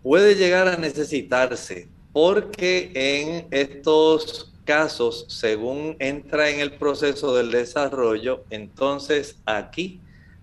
Puede 0.03 0.35
llegar 0.35 0.69
a 0.69 0.77
necesitarse, 0.77 1.89
porque 2.13 2.91
en 2.95 3.47
estos 3.51 4.53
casos, 4.67 5.25
según 5.29 5.97
entra 5.99 6.51
en 6.51 6.61
el 6.61 6.73
proceso 6.73 7.35
del 7.35 7.51
desarrollo, 7.51 8.45
entonces 8.51 9.37
aquí 9.47 10.01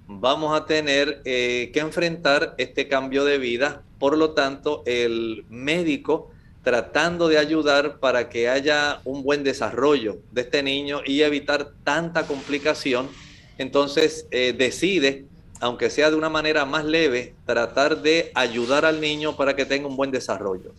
vamos 0.08 0.60
a 0.60 0.66
tener 0.66 1.22
eh, 1.26 1.70
que 1.72 1.80
enfrentar 1.80 2.56
este 2.58 2.88
cambio 2.88 3.26
de 3.26 3.38
vida. 3.38 3.84
Por 4.00 4.18
lo 4.18 4.32
tanto, 4.32 4.82
el 4.88 5.46
médico 5.50 6.32
tratando 6.64 7.28
de 7.28 7.38
ayudar 7.38 8.00
para 8.00 8.30
que 8.30 8.48
haya 8.48 9.02
un 9.04 9.24
buen 9.24 9.44
desarrollo 9.44 10.20
de 10.32 10.42
este 10.42 10.62
niño 10.64 11.02
y 11.06 11.22
evitar 11.22 11.72
tanta 11.84 12.28
complicación, 12.28 13.10
entonces 13.58 14.28
eh, 14.32 14.54
decide, 14.58 15.26
aunque 15.60 15.90
sea 15.90 16.12
de 16.12 16.16
una 16.16 16.30
manera 16.30 16.66
más 16.66 16.86
leve, 16.86 17.34
tratar 17.46 18.02
de 18.02 18.32
ayudar 18.36 18.86
al 18.86 19.02
niño 19.02 19.36
para 19.36 19.56
que 19.56 19.66
tenga 19.66 19.88
un 19.88 19.96
buen 19.96 20.12
desarrollo. 20.12 20.74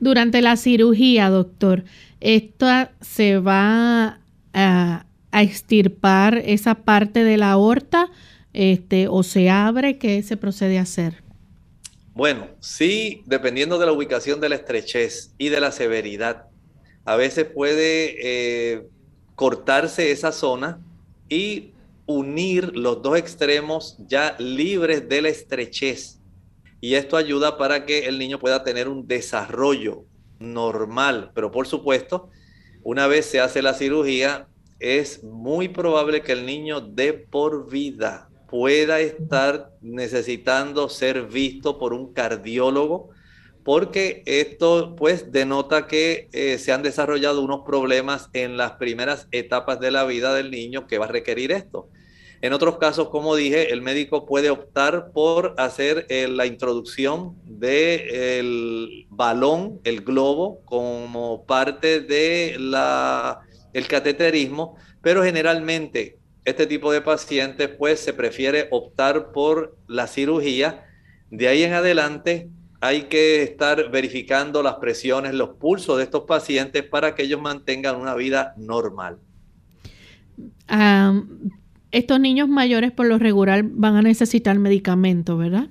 Durante 0.00 0.42
la 0.42 0.56
cirugía, 0.56 1.28
doctor, 1.30 1.84
¿esto 2.20 2.66
se 3.00 3.38
va 3.38 4.20
a, 4.52 5.06
a 5.30 5.42
extirpar 5.42 6.38
esa 6.38 6.74
parte 6.76 7.24
de 7.24 7.36
la 7.36 7.52
aorta 7.52 8.10
este, 8.52 9.06
o 9.08 9.22
se 9.22 9.48
abre? 9.48 9.98
¿Qué 9.98 10.22
se 10.22 10.36
procede 10.36 10.78
a 10.78 10.82
hacer? 10.82 11.22
Bueno, 12.14 12.48
sí, 12.60 13.22
dependiendo 13.24 13.78
de 13.78 13.86
la 13.86 13.92
ubicación 13.92 14.38
de 14.40 14.50
la 14.50 14.56
estrechez 14.56 15.34
y 15.38 15.48
de 15.48 15.60
la 15.60 15.72
severidad, 15.72 16.44
a 17.06 17.16
veces 17.16 17.46
puede 17.46 18.16
eh, 18.20 18.86
cortarse 19.34 20.10
esa 20.10 20.30
zona 20.30 20.80
y 21.30 21.72
unir 22.04 22.76
los 22.76 23.00
dos 23.00 23.16
extremos 23.16 23.96
ya 24.06 24.36
libres 24.38 25.08
de 25.08 25.22
la 25.22 25.30
estrechez. 25.30 26.20
Y 26.82 26.96
esto 26.96 27.16
ayuda 27.16 27.56
para 27.56 27.86
que 27.86 28.06
el 28.06 28.18
niño 28.18 28.38
pueda 28.38 28.62
tener 28.62 28.88
un 28.88 29.06
desarrollo 29.06 30.04
normal. 30.38 31.30
Pero 31.34 31.50
por 31.50 31.66
supuesto, 31.66 32.28
una 32.82 33.06
vez 33.06 33.24
se 33.24 33.40
hace 33.40 33.62
la 33.62 33.72
cirugía, 33.72 34.48
es 34.80 35.24
muy 35.24 35.68
probable 35.68 36.22
que 36.22 36.32
el 36.32 36.44
niño 36.44 36.80
de 36.82 37.14
por 37.14 37.70
vida 37.70 38.28
pueda 38.52 39.00
estar 39.00 39.70
necesitando 39.80 40.90
ser 40.90 41.22
visto 41.22 41.78
por 41.78 41.94
un 41.94 42.12
cardiólogo, 42.12 43.08
porque 43.64 44.22
esto 44.26 44.94
pues 44.94 45.32
denota 45.32 45.86
que 45.86 46.28
eh, 46.32 46.58
se 46.58 46.70
han 46.70 46.82
desarrollado 46.82 47.40
unos 47.40 47.62
problemas 47.64 48.28
en 48.34 48.58
las 48.58 48.72
primeras 48.72 49.26
etapas 49.32 49.80
de 49.80 49.90
la 49.90 50.04
vida 50.04 50.34
del 50.34 50.50
niño 50.50 50.86
que 50.86 50.98
va 50.98 51.06
a 51.06 51.08
requerir 51.08 51.50
esto. 51.50 51.88
En 52.42 52.52
otros 52.52 52.76
casos, 52.76 53.08
como 53.08 53.36
dije, 53.36 53.72
el 53.72 53.80
médico 53.80 54.26
puede 54.26 54.50
optar 54.50 55.12
por 55.12 55.54
hacer 55.56 56.04
eh, 56.10 56.28
la 56.28 56.44
introducción 56.44 57.34
del 57.46 59.06
balón, 59.08 59.80
el 59.84 60.02
globo, 60.02 60.60
como 60.66 61.46
parte 61.46 62.00
de 62.00 62.56
el 63.72 63.88
cateterismo, 63.88 64.76
pero 65.00 65.24
generalmente 65.24 66.18
este 66.44 66.66
tipo 66.66 66.92
de 66.92 67.00
pacientes 67.00 67.68
pues 67.68 68.00
se 68.00 68.12
prefiere 68.12 68.68
optar 68.70 69.32
por 69.32 69.76
la 69.86 70.06
cirugía. 70.06 70.86
De 71.30 71.48
ahí 71.48 71.62
en 71.62 71.72
adelante 71.72 72.50
hay 72.80 73.02
que 73.04 73.42
estar 73.42 73.90
verificando 73.90 74.62
las 74.62 74.74
presiones, 74.76 75.34
los 75.34 75.50
pulsos 75.50 75.98
de 75.98 76.04
estos 76.04 76.24
pacientes 76.24 76.82
para 76.82 77.14
que 77.14 77.22
ellos 77.22 77.40
mantengan 77.40 77.96
una 77.96 78.14
vida 78.14 78.54
normal 78.56 79.18
estos 81.92 82.18
niños 82.18 82.48
mayores 82.48 82.90
por 82.90 83.06
lo 83.06 83.18
regular 83.18 83.62
van 83.64 83.96
a 83.96 84.02
necesitar 84.02 84.58
medicamentos, 84.58 85.38
¿verdad? 85.38 85.68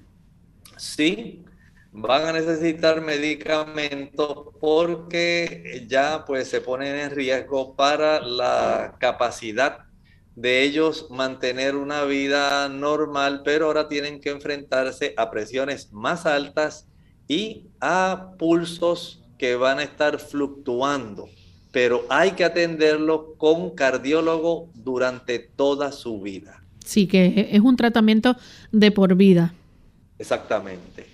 Sí, 0.77 1.43
van 1.91 2.27
a 2.27 2.31
necesitar 2.31 3.01
medicamentos 3.01 4.49
porque 4.59 5.85
ya 5.87 6.23
pues 6.25 6.47
se 6.47 6.61
ponen 6.61 6.95
en 6.95 7.11
riesgo 7.11 7.75
para 7.75 8.21
la 8.21 8.95
capacidad 8.99 9.79
de 10.35 10.63
ellos 10.63 11.07
mantener 11.09 11.75
una 11.75 12.03
vida 12.03 12.69
normal, 12.69 13.41
pero 13.43 13.67
ahora 13.67 13.87
tienen 13.87 14.21
que 14.21 14.29
enfrentarse 14.29 15.13
a 15.17 15.29
presiones 15.29 15.91
más 15.91 16.25
altas 16.25 16.87
y 17.27 17.67
a 17.79 18.31
pulsos 18.37 19.23
que 19.37 19.55
van 19.55 19.79
a 19.79 19.83
estar 19.83 20.19
fluctuando 20.19 21.27
pero 21.71 22.05
hay 22.09 22.31
que 22.31 22.43
atenderlo 22.43 23.35
con 23.37 23.71
cardiólogo 23.71 24.69
durante 24.75 25.39
toda 25.39 25.91
su 25.91 26.21
vida. 26.21 26.61
Sí, 26.83 27.07
que 27.07 27.49
es 27.51 27.61
un 27.61 27.77
tratamiento 27.77 28.35
de 28.71 28.91
por 28.91 29.15
vida. 29.15 29.53
Exactamente. 30.19 31.05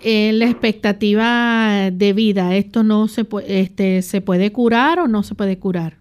Eh, 0.00 0.32
la 0.32 0.46
expectativa 0.46 1.90
de 1.92 2.12
vida, 2.12 2.56
¿esto 2.56 2.82
no 2.82 3.06
se, 3.06 3.26
este, 3.46 4.02
se 4.02 4.20
puede 4.20 4.50
curar 4.50 4.98
o 4.98 5.06
no 5.06 5.22
se 5.22 5.34
puede 5.34 5.58
curar? 5.58 5.99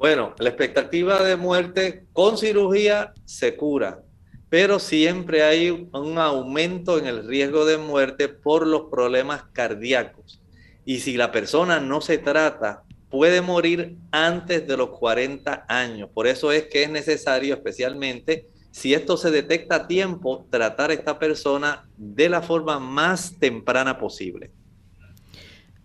Bueno, 0.00 0.34
la 0.38 0.48
expectativa 0.48 1.22
de 1.22 1.36
muerte 1.36 2.06
con 2.14 2.38
cirugía 2.38 3.12
se 3.26 3.54
cura, 3.54 4.00
pero 4.48 4.78
siempre 4.78 5.42
hay 5.42 5.68
un 5.68 6.16
aumento 6.16 6.98
en 6.98 7.06
el 7.06 7.26
riesgo 7.28 7.66
de 7.66 7.76
muerte 7.76 8.28
por 8.30 8.66
los 8.66 8.84
problemas 8.90 9.42
cardíacos. 9.52 10.40
Y 10.86 11.00
si 11.00 11.18
la 11.18 11.30
persona 11.30 11.80
no 11.80 12.00
se 12.00 12.16
trata, 12.16 12.82
puede 13.10 13.42
morir 13.42 13.98
antes 14.10 14.66
de 14.66 14.78
los 14.78 14.88
40 14.88 15.66
años. 15.68 16.08
Por 16.14 16.26
eso 16.26 16.50
es 16.50 16.62
que 16.68 16.84
es 16.84 16.90
necesario, 16.90 17.52
especialmente 17.52 18.46
si 18.70 18.94
esto 18.94 19.18
se 19.18 19.30
detecta 19.30 19.74
a 19.74 19.86
tiempo, 19.86 20.46
tratar 20.48 20.88
a 20.88 20.94
esta 20.94 21.18
persona 21.18 21.86
de 21.98 22.30
la 22.30 22.40
forma 22.40 22.78
más 22.78 23.38
temprana 23.38 23.98
posible. 23.98 24.50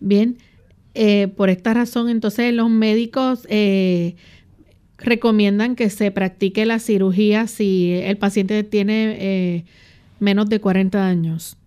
Bien, 0.00 0.38
eh, 0.96 1.28
por 1.28 1.50
esta 1.50 1.74
razón, 1.74 2.08
entonces 2.08 2.52
los 2.54 2.70
médicos 2.70 3.46
eh, 3.50 4.16
recomiendan 4.98 5.76
que 5.76 5.90
se 5.90 6.10
practique 6.10 6.64
la 6.64 6.78
cirugía 6.78 7.46
si 7.46 7.92
el 7.92 8.16
paciente 8.16 8.64
tiene 8.64 9.16
eh, 9.20 9.64
menos 10.20 10.48
de 10.48 10.60
40 10.60 11.06
años. 11.06 11.58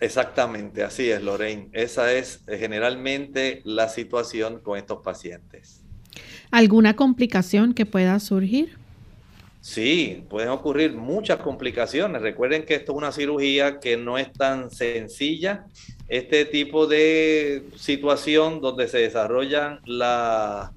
Exactamente, 0.00 0.82
así 0.82 1.08
es, 1.08 1.22
Lorraine. 1.22 1.68
Esa 1.72 2.12
es 2.12 2.42
generalmente 2.48 3.62
la 3.64 3.88
situación 3.88 4.58
con 4.60 4.76
estos 4.76 5.02
pacientes. 5.02 5.80
¿Alguna 6.50 6.96
complicación 6.96 7.74
que 7.74 7.86
pueda 7.86 8.18
surgir? 8.18 8.76
Sí, 9.60 10.24
pueden 10.28 10.50
ocurrir 10.50 10.92
muchas 10.94 11.38
complicaciones. 11.38 12.20
Recuerden 12.20 12.66
que 12.66 12.74
esto 12.74 12.92
es 12.92 12.98
una 12.98 13.12
cirugía 13.12 13.80
que 13.80 13.96
no 13.96 14.18
es 14.18 14.30
tan 14.32 14.70
sencilla. 14.70 15.64
Este 16.08 16.44
tipo 16.44 16.86
de 16.86 17.64
situación 17.76 18.60
donde 18.60 18.88
se 18.88 18.98
desarrolla 18.98 19.80
la 19.86 20.72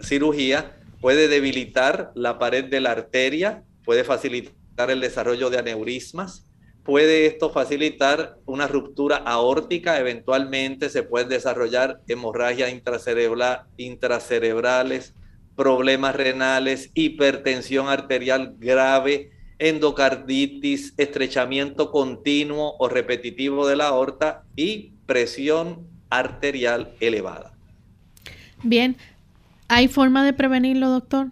cirugía 0.00 0.76
puede 1.00 1.28
debilitar 1.28 2.12
la 2.14 2.38
pared 2.38 2.64
de 2.64 2.80
la 2.80 2.92
arteria, 2.92 3.64
puede 3.84 4.04
facilitar 4.04 4.90
el 4.90 5.00
desarrollo 5.00 5.50
de 5.50 5.58
aneurismas, 5.58 6.46
puede 6.84 7.26
esto 7.26 7.50
facilitar 7.50 8.38
una 8.46 8.66
ruptura 8.66 9.16
aórtica, 9.16 9.98
eventualmente 9.98 10.88
se 10.88 11.02
pueden 11.02 11.28
desarrollar 11.28 12.00
hemorragias 12.08 12.72
intracerebrales, 13.76 15.14
problemas 15.56 16.14
renales, 16.14 16.90
hipertensión 16.94 17.88
arterial 17.88 18.54
grave, 18.58 19.32
endocarditis, 19.58 20.94
estrechamiento 20.96 21.90
continuo 21.90 22.76
o 22.78 22.88
repetitivo 22.88 23.66
de 23.66 23.76
la 23.76 23.88
aorta 23.88 24.44
y 24.56 24.92
presión 25.06 25.86
arterial 26.10 26.92
elevada. 27.00 27.52
Bien, 28.62 28.96
¿hay 29.68 29.88
forma 29.88 30.24
de 30.24 30.32
prevenirlo, 30.32 30.88
doctor? 30.88 31.28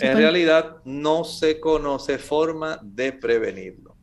en 0.00 0.16
realidad 0.16 0.76
no 0.86 1.24
se 1.24 1.60
conoce 1.60 2.16
forma 2.16 2.78
de 2.82 3.12
prevenirlo. 3.12 3.94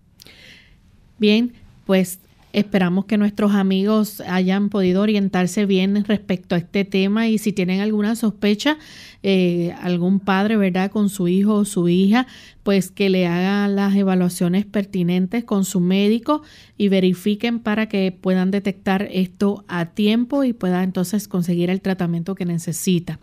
Bien, 1.17 1.53
pues 1.85 2.19
esperamos 2.53 3.05
que 3.05 3.17
nuestros 3.17 3.53
amigos 3.53 4.21
hayan 4.21 4.69
podido 4.69 5.01
orientarse 5.01 5.65
bien 5.65 6.03
respecto 6.05 6.55
a 6.55 6.57
este 6.57 6.85
tema 6.85 7.27
y 7.27 7.37
si 7.37 7.53
tienen 7.53 7.81
alguna 7.81 8.15
sospecha, 8.15 8.77
eh, 9.23 9.73
algún 9.81 10.19
padre, 10.19 10.57
¿verdad?, 10.57 10.91
con 10.91 11.09
su 11.09 11.27
hijo 11.27 11.55
o 11.55 11.65
su 11.65 11.89
hija, 11.89 12.27
pues 12.63 12.91
que 12.91 13.09
le 13.09 13.27
hagan 13.27 13.75
las 13.75 13.95
evaluaciones 13.95 14.65
pertinentes 14.65 15.43
con 15.43 15.65
su 15.65 15.79
médico 15.79 16.41
y 16.77 16.89
verifiquen 16.89 17.59
para 17.59 17.87
que 17.87 18.11
puedan 18.11 18.51
detectar 18.51 19.07
esto 19.11 19.63
a 19.67 19.87
tiempo 19.87 20.43
y 20.43 20.53
pueda 20.53 20.83
entonces 20.83 21.27
conseguir 21.27 21.69
el 21.69 21.81
tratamiento 21.81 22.35
que 22.35 22.45
necesita. 22.45 23.19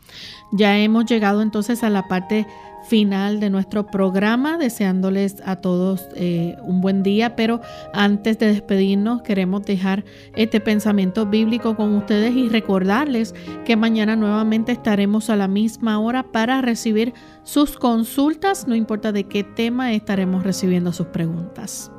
Ya 0.53 0.79
hemos 0.79 1.07
llegado 1.07 1.43
entonces 1.43 1.83
a 1.83 1.91
la 1.91 2.09
parte 2.09 2.47
final 2.89 3.39
de 3.39 3.51
nuestro 3.51 3.87
programa, 3.87 4.57
deseándoles 4.57 5.37
a 5.45 5.57
todos 5.57 6.09
eh, 6.15 6.57
un 6.63 6.81
buen 6.81 7.03
día, 7.03 7.37
pero 7.37 7.61
antes 7.93 8.39
de 8.39 8.47
despedirnos 8.47 9.23
queremos 9.23 9.63
dejar 9.65 10.05
este 10.35 10.61
pensamiento 10.61 11.27
bíblico 11.27 11.77
con 11.77 11.95
ustedes 11.95 12.35
y 12.35 12.49
recordarles 12.49 13.35
que 13.65 13.77
mañana 13.77 14.17
nuevamente 14.17 14.73
estaremos 14.73 15.31
a 15.31 15.37
la 15.37 15.49
misma 15.49 16.01
hora 16.01 16.25
para 16.25 16.63
recibir 16.63 17.13
sus 17.43 17.77
consultas, 17.77 18.67
no 18.67 18.75
importa 18.75 19.13
de 19.13 19.25
qué 19.25 19.45
tema 19.45 19.93
estaremos 19.93 20.43
recibiendo 20.43 20.93
sus 20.93 21.07
preguntas. 21.09 21.93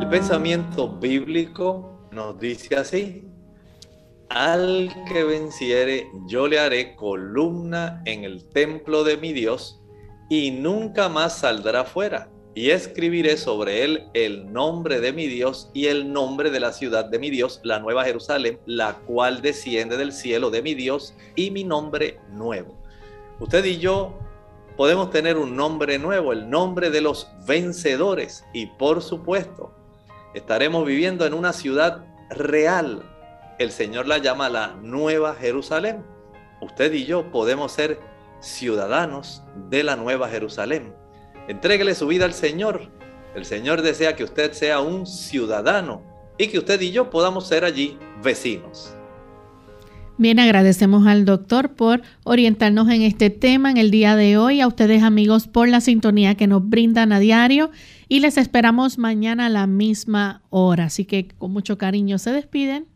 El 0.00 0.08
pensamiento 0.08 0.98
bíblico 0.98 2.08
nos 2.12 2.38
dice 2.38 2.76
así, 2.76 3.35
al 4.28 4.92
que 5.08 5.24
venciere, 5.24 6.08
yo 6.26 6.48
le 6.48 6.58
haré 6.58 6.96
columna 6.96 8.02
en 8.04 8.24
el 8.24 8.48
templo 8.48 9.04
de 9.04 9.16
mi 9.16 9.32
Dios, 9.32 9.80
y 10.28 10.50
nunca 10.50 11.08
más 11.08 11.38
saldrá 11.38 11.84
fuera. 11.84 12.30
Y 12.54 12.70
escribiré 12.70 13.36
sobre 13.36 13.84
él 13.84 14.08
el 14.14 14.50
nombre 14.50 15.00
de 15.00 15.12
mi 15.12 15.26
Dios 15.26 15.70
y 15.74 15.86
el 15.86 16.10
nombre 16.10 16.50
de 16.50 16.58
la 16.58 16.72
ciudad 16.72 17.04
de 17.04 17.18
mi 17.18 17.28
Dios, 17.28 17.60
la 17.64 17.78
nueva 17.80 18.04
Jerusalén, 18.04 18.58
la 18.64 18.94
cual 18.94 19.42
desciende 19.42 19.98
del 19.98 20.10
cielo 20.12 20.50
de 20.50 20.62
mi 20.62 20.74
Dios, 20.74 21.14
y 21.34 21.50
mi 21.50 21.64
nombre 21.64 22.18
nuevo. 22.32 22.74
Usted 23.38 23.64
y 23.66 23.76
yo 23.78 24.18
podemos 24.76 25.10
tener 25.10 25.36
un 25.36 25.56
nombre 25.56 25.98
nuevo, 25.98 26.32
el 26.32 26.48
nombre 26.48 26.90
de 26.90 27.00
los 27.00 27.28
vencedores. 27.46 28.44
Y 28.52 28.66
por 28.66 29.02
supuesto, 29.02 29.72
estaremos 30.34 30.86
viviendo 30.86 31.26
en 31.26 31.34
una 31.34 31.52
ciudad 31.52 32.04
real, 32.30 33.02
el 33.58 33.70
Señor 33.70 34.06
la 34.06 34.18
llama 34.18 34.48
la 34.48 34.76
Nueva 34.82 35.34
Jerusalén. 35.34 36.04
Usted 36.60 36.92
y 36.92 37.04
yo 37.04 37.30
podemos 37.30 37.72
ser 37.72 38.00
ciudadanos 38.40 39.42
de 39.70 39.82
la 39.82 39.96
Nueva 39.96 40.28
Jerusalén. 40.28 40.94
Entréguele 41.48 41.94
su 41.94 42.06
vida 42.06 42.24
al 42.24 42.34
Señor. 42.34 42.90
El 43.34 43.44
Señor 43.44 43.82
desea 43.82 44.16
que 44.16 44.24
usted 44.24 44.52
sea 44.52 44.80
un 44.80 45.06
ciudadano 45.06 46.02
y 46.38 46.48
que 46.48 46.58
usted 46.58 46.80
y 46.80 46.90
yo 46.90 47.10
podamos 47.10 47.46
ser 47.46 47.64
allí 47.64 47.98
vecinos. 48.22 48.92
Bien, 50.18 50.38
agradecemos 50.38 51.06
al 51.06 51.26
doctor 51.26 51.74
por 51.74 52.00
orientarnos 52.24 52.88
en 52.88 53.02
este 53.02 53.28
tema 53.28 53.70
en 53.70 53.76
el 53.76 53.90
día 53.90 54.16
de 54.16 54.38
hoy, 54.38 54.62
a 54.62 54.66
ustedes 54.66 55.02
amigos 55.02 55.46
por 55.46 55.68
la 55.68 55.82
sintonía 55.82 56.36
que 56.36 56.46
nos 56.46 56.66
brindan 56.66 57.12
a 57.12 57.18
diario 57.18 57.70
y 58.08 58.20
les 58.20 58.38
esperamos 58.38 58.96
mañana 58.96 59.46
a 59.46 59.50
la 59.50 59.66
misma 59.66 60.42
hora. 60.48 60.84
Así 60.84 61.04
que 61.04 61.28
con 61.36 61.52
mucho 61.52 61.76
cariño 61.76 62.18
se 62.18 62.32
despiden. 62.32 62.95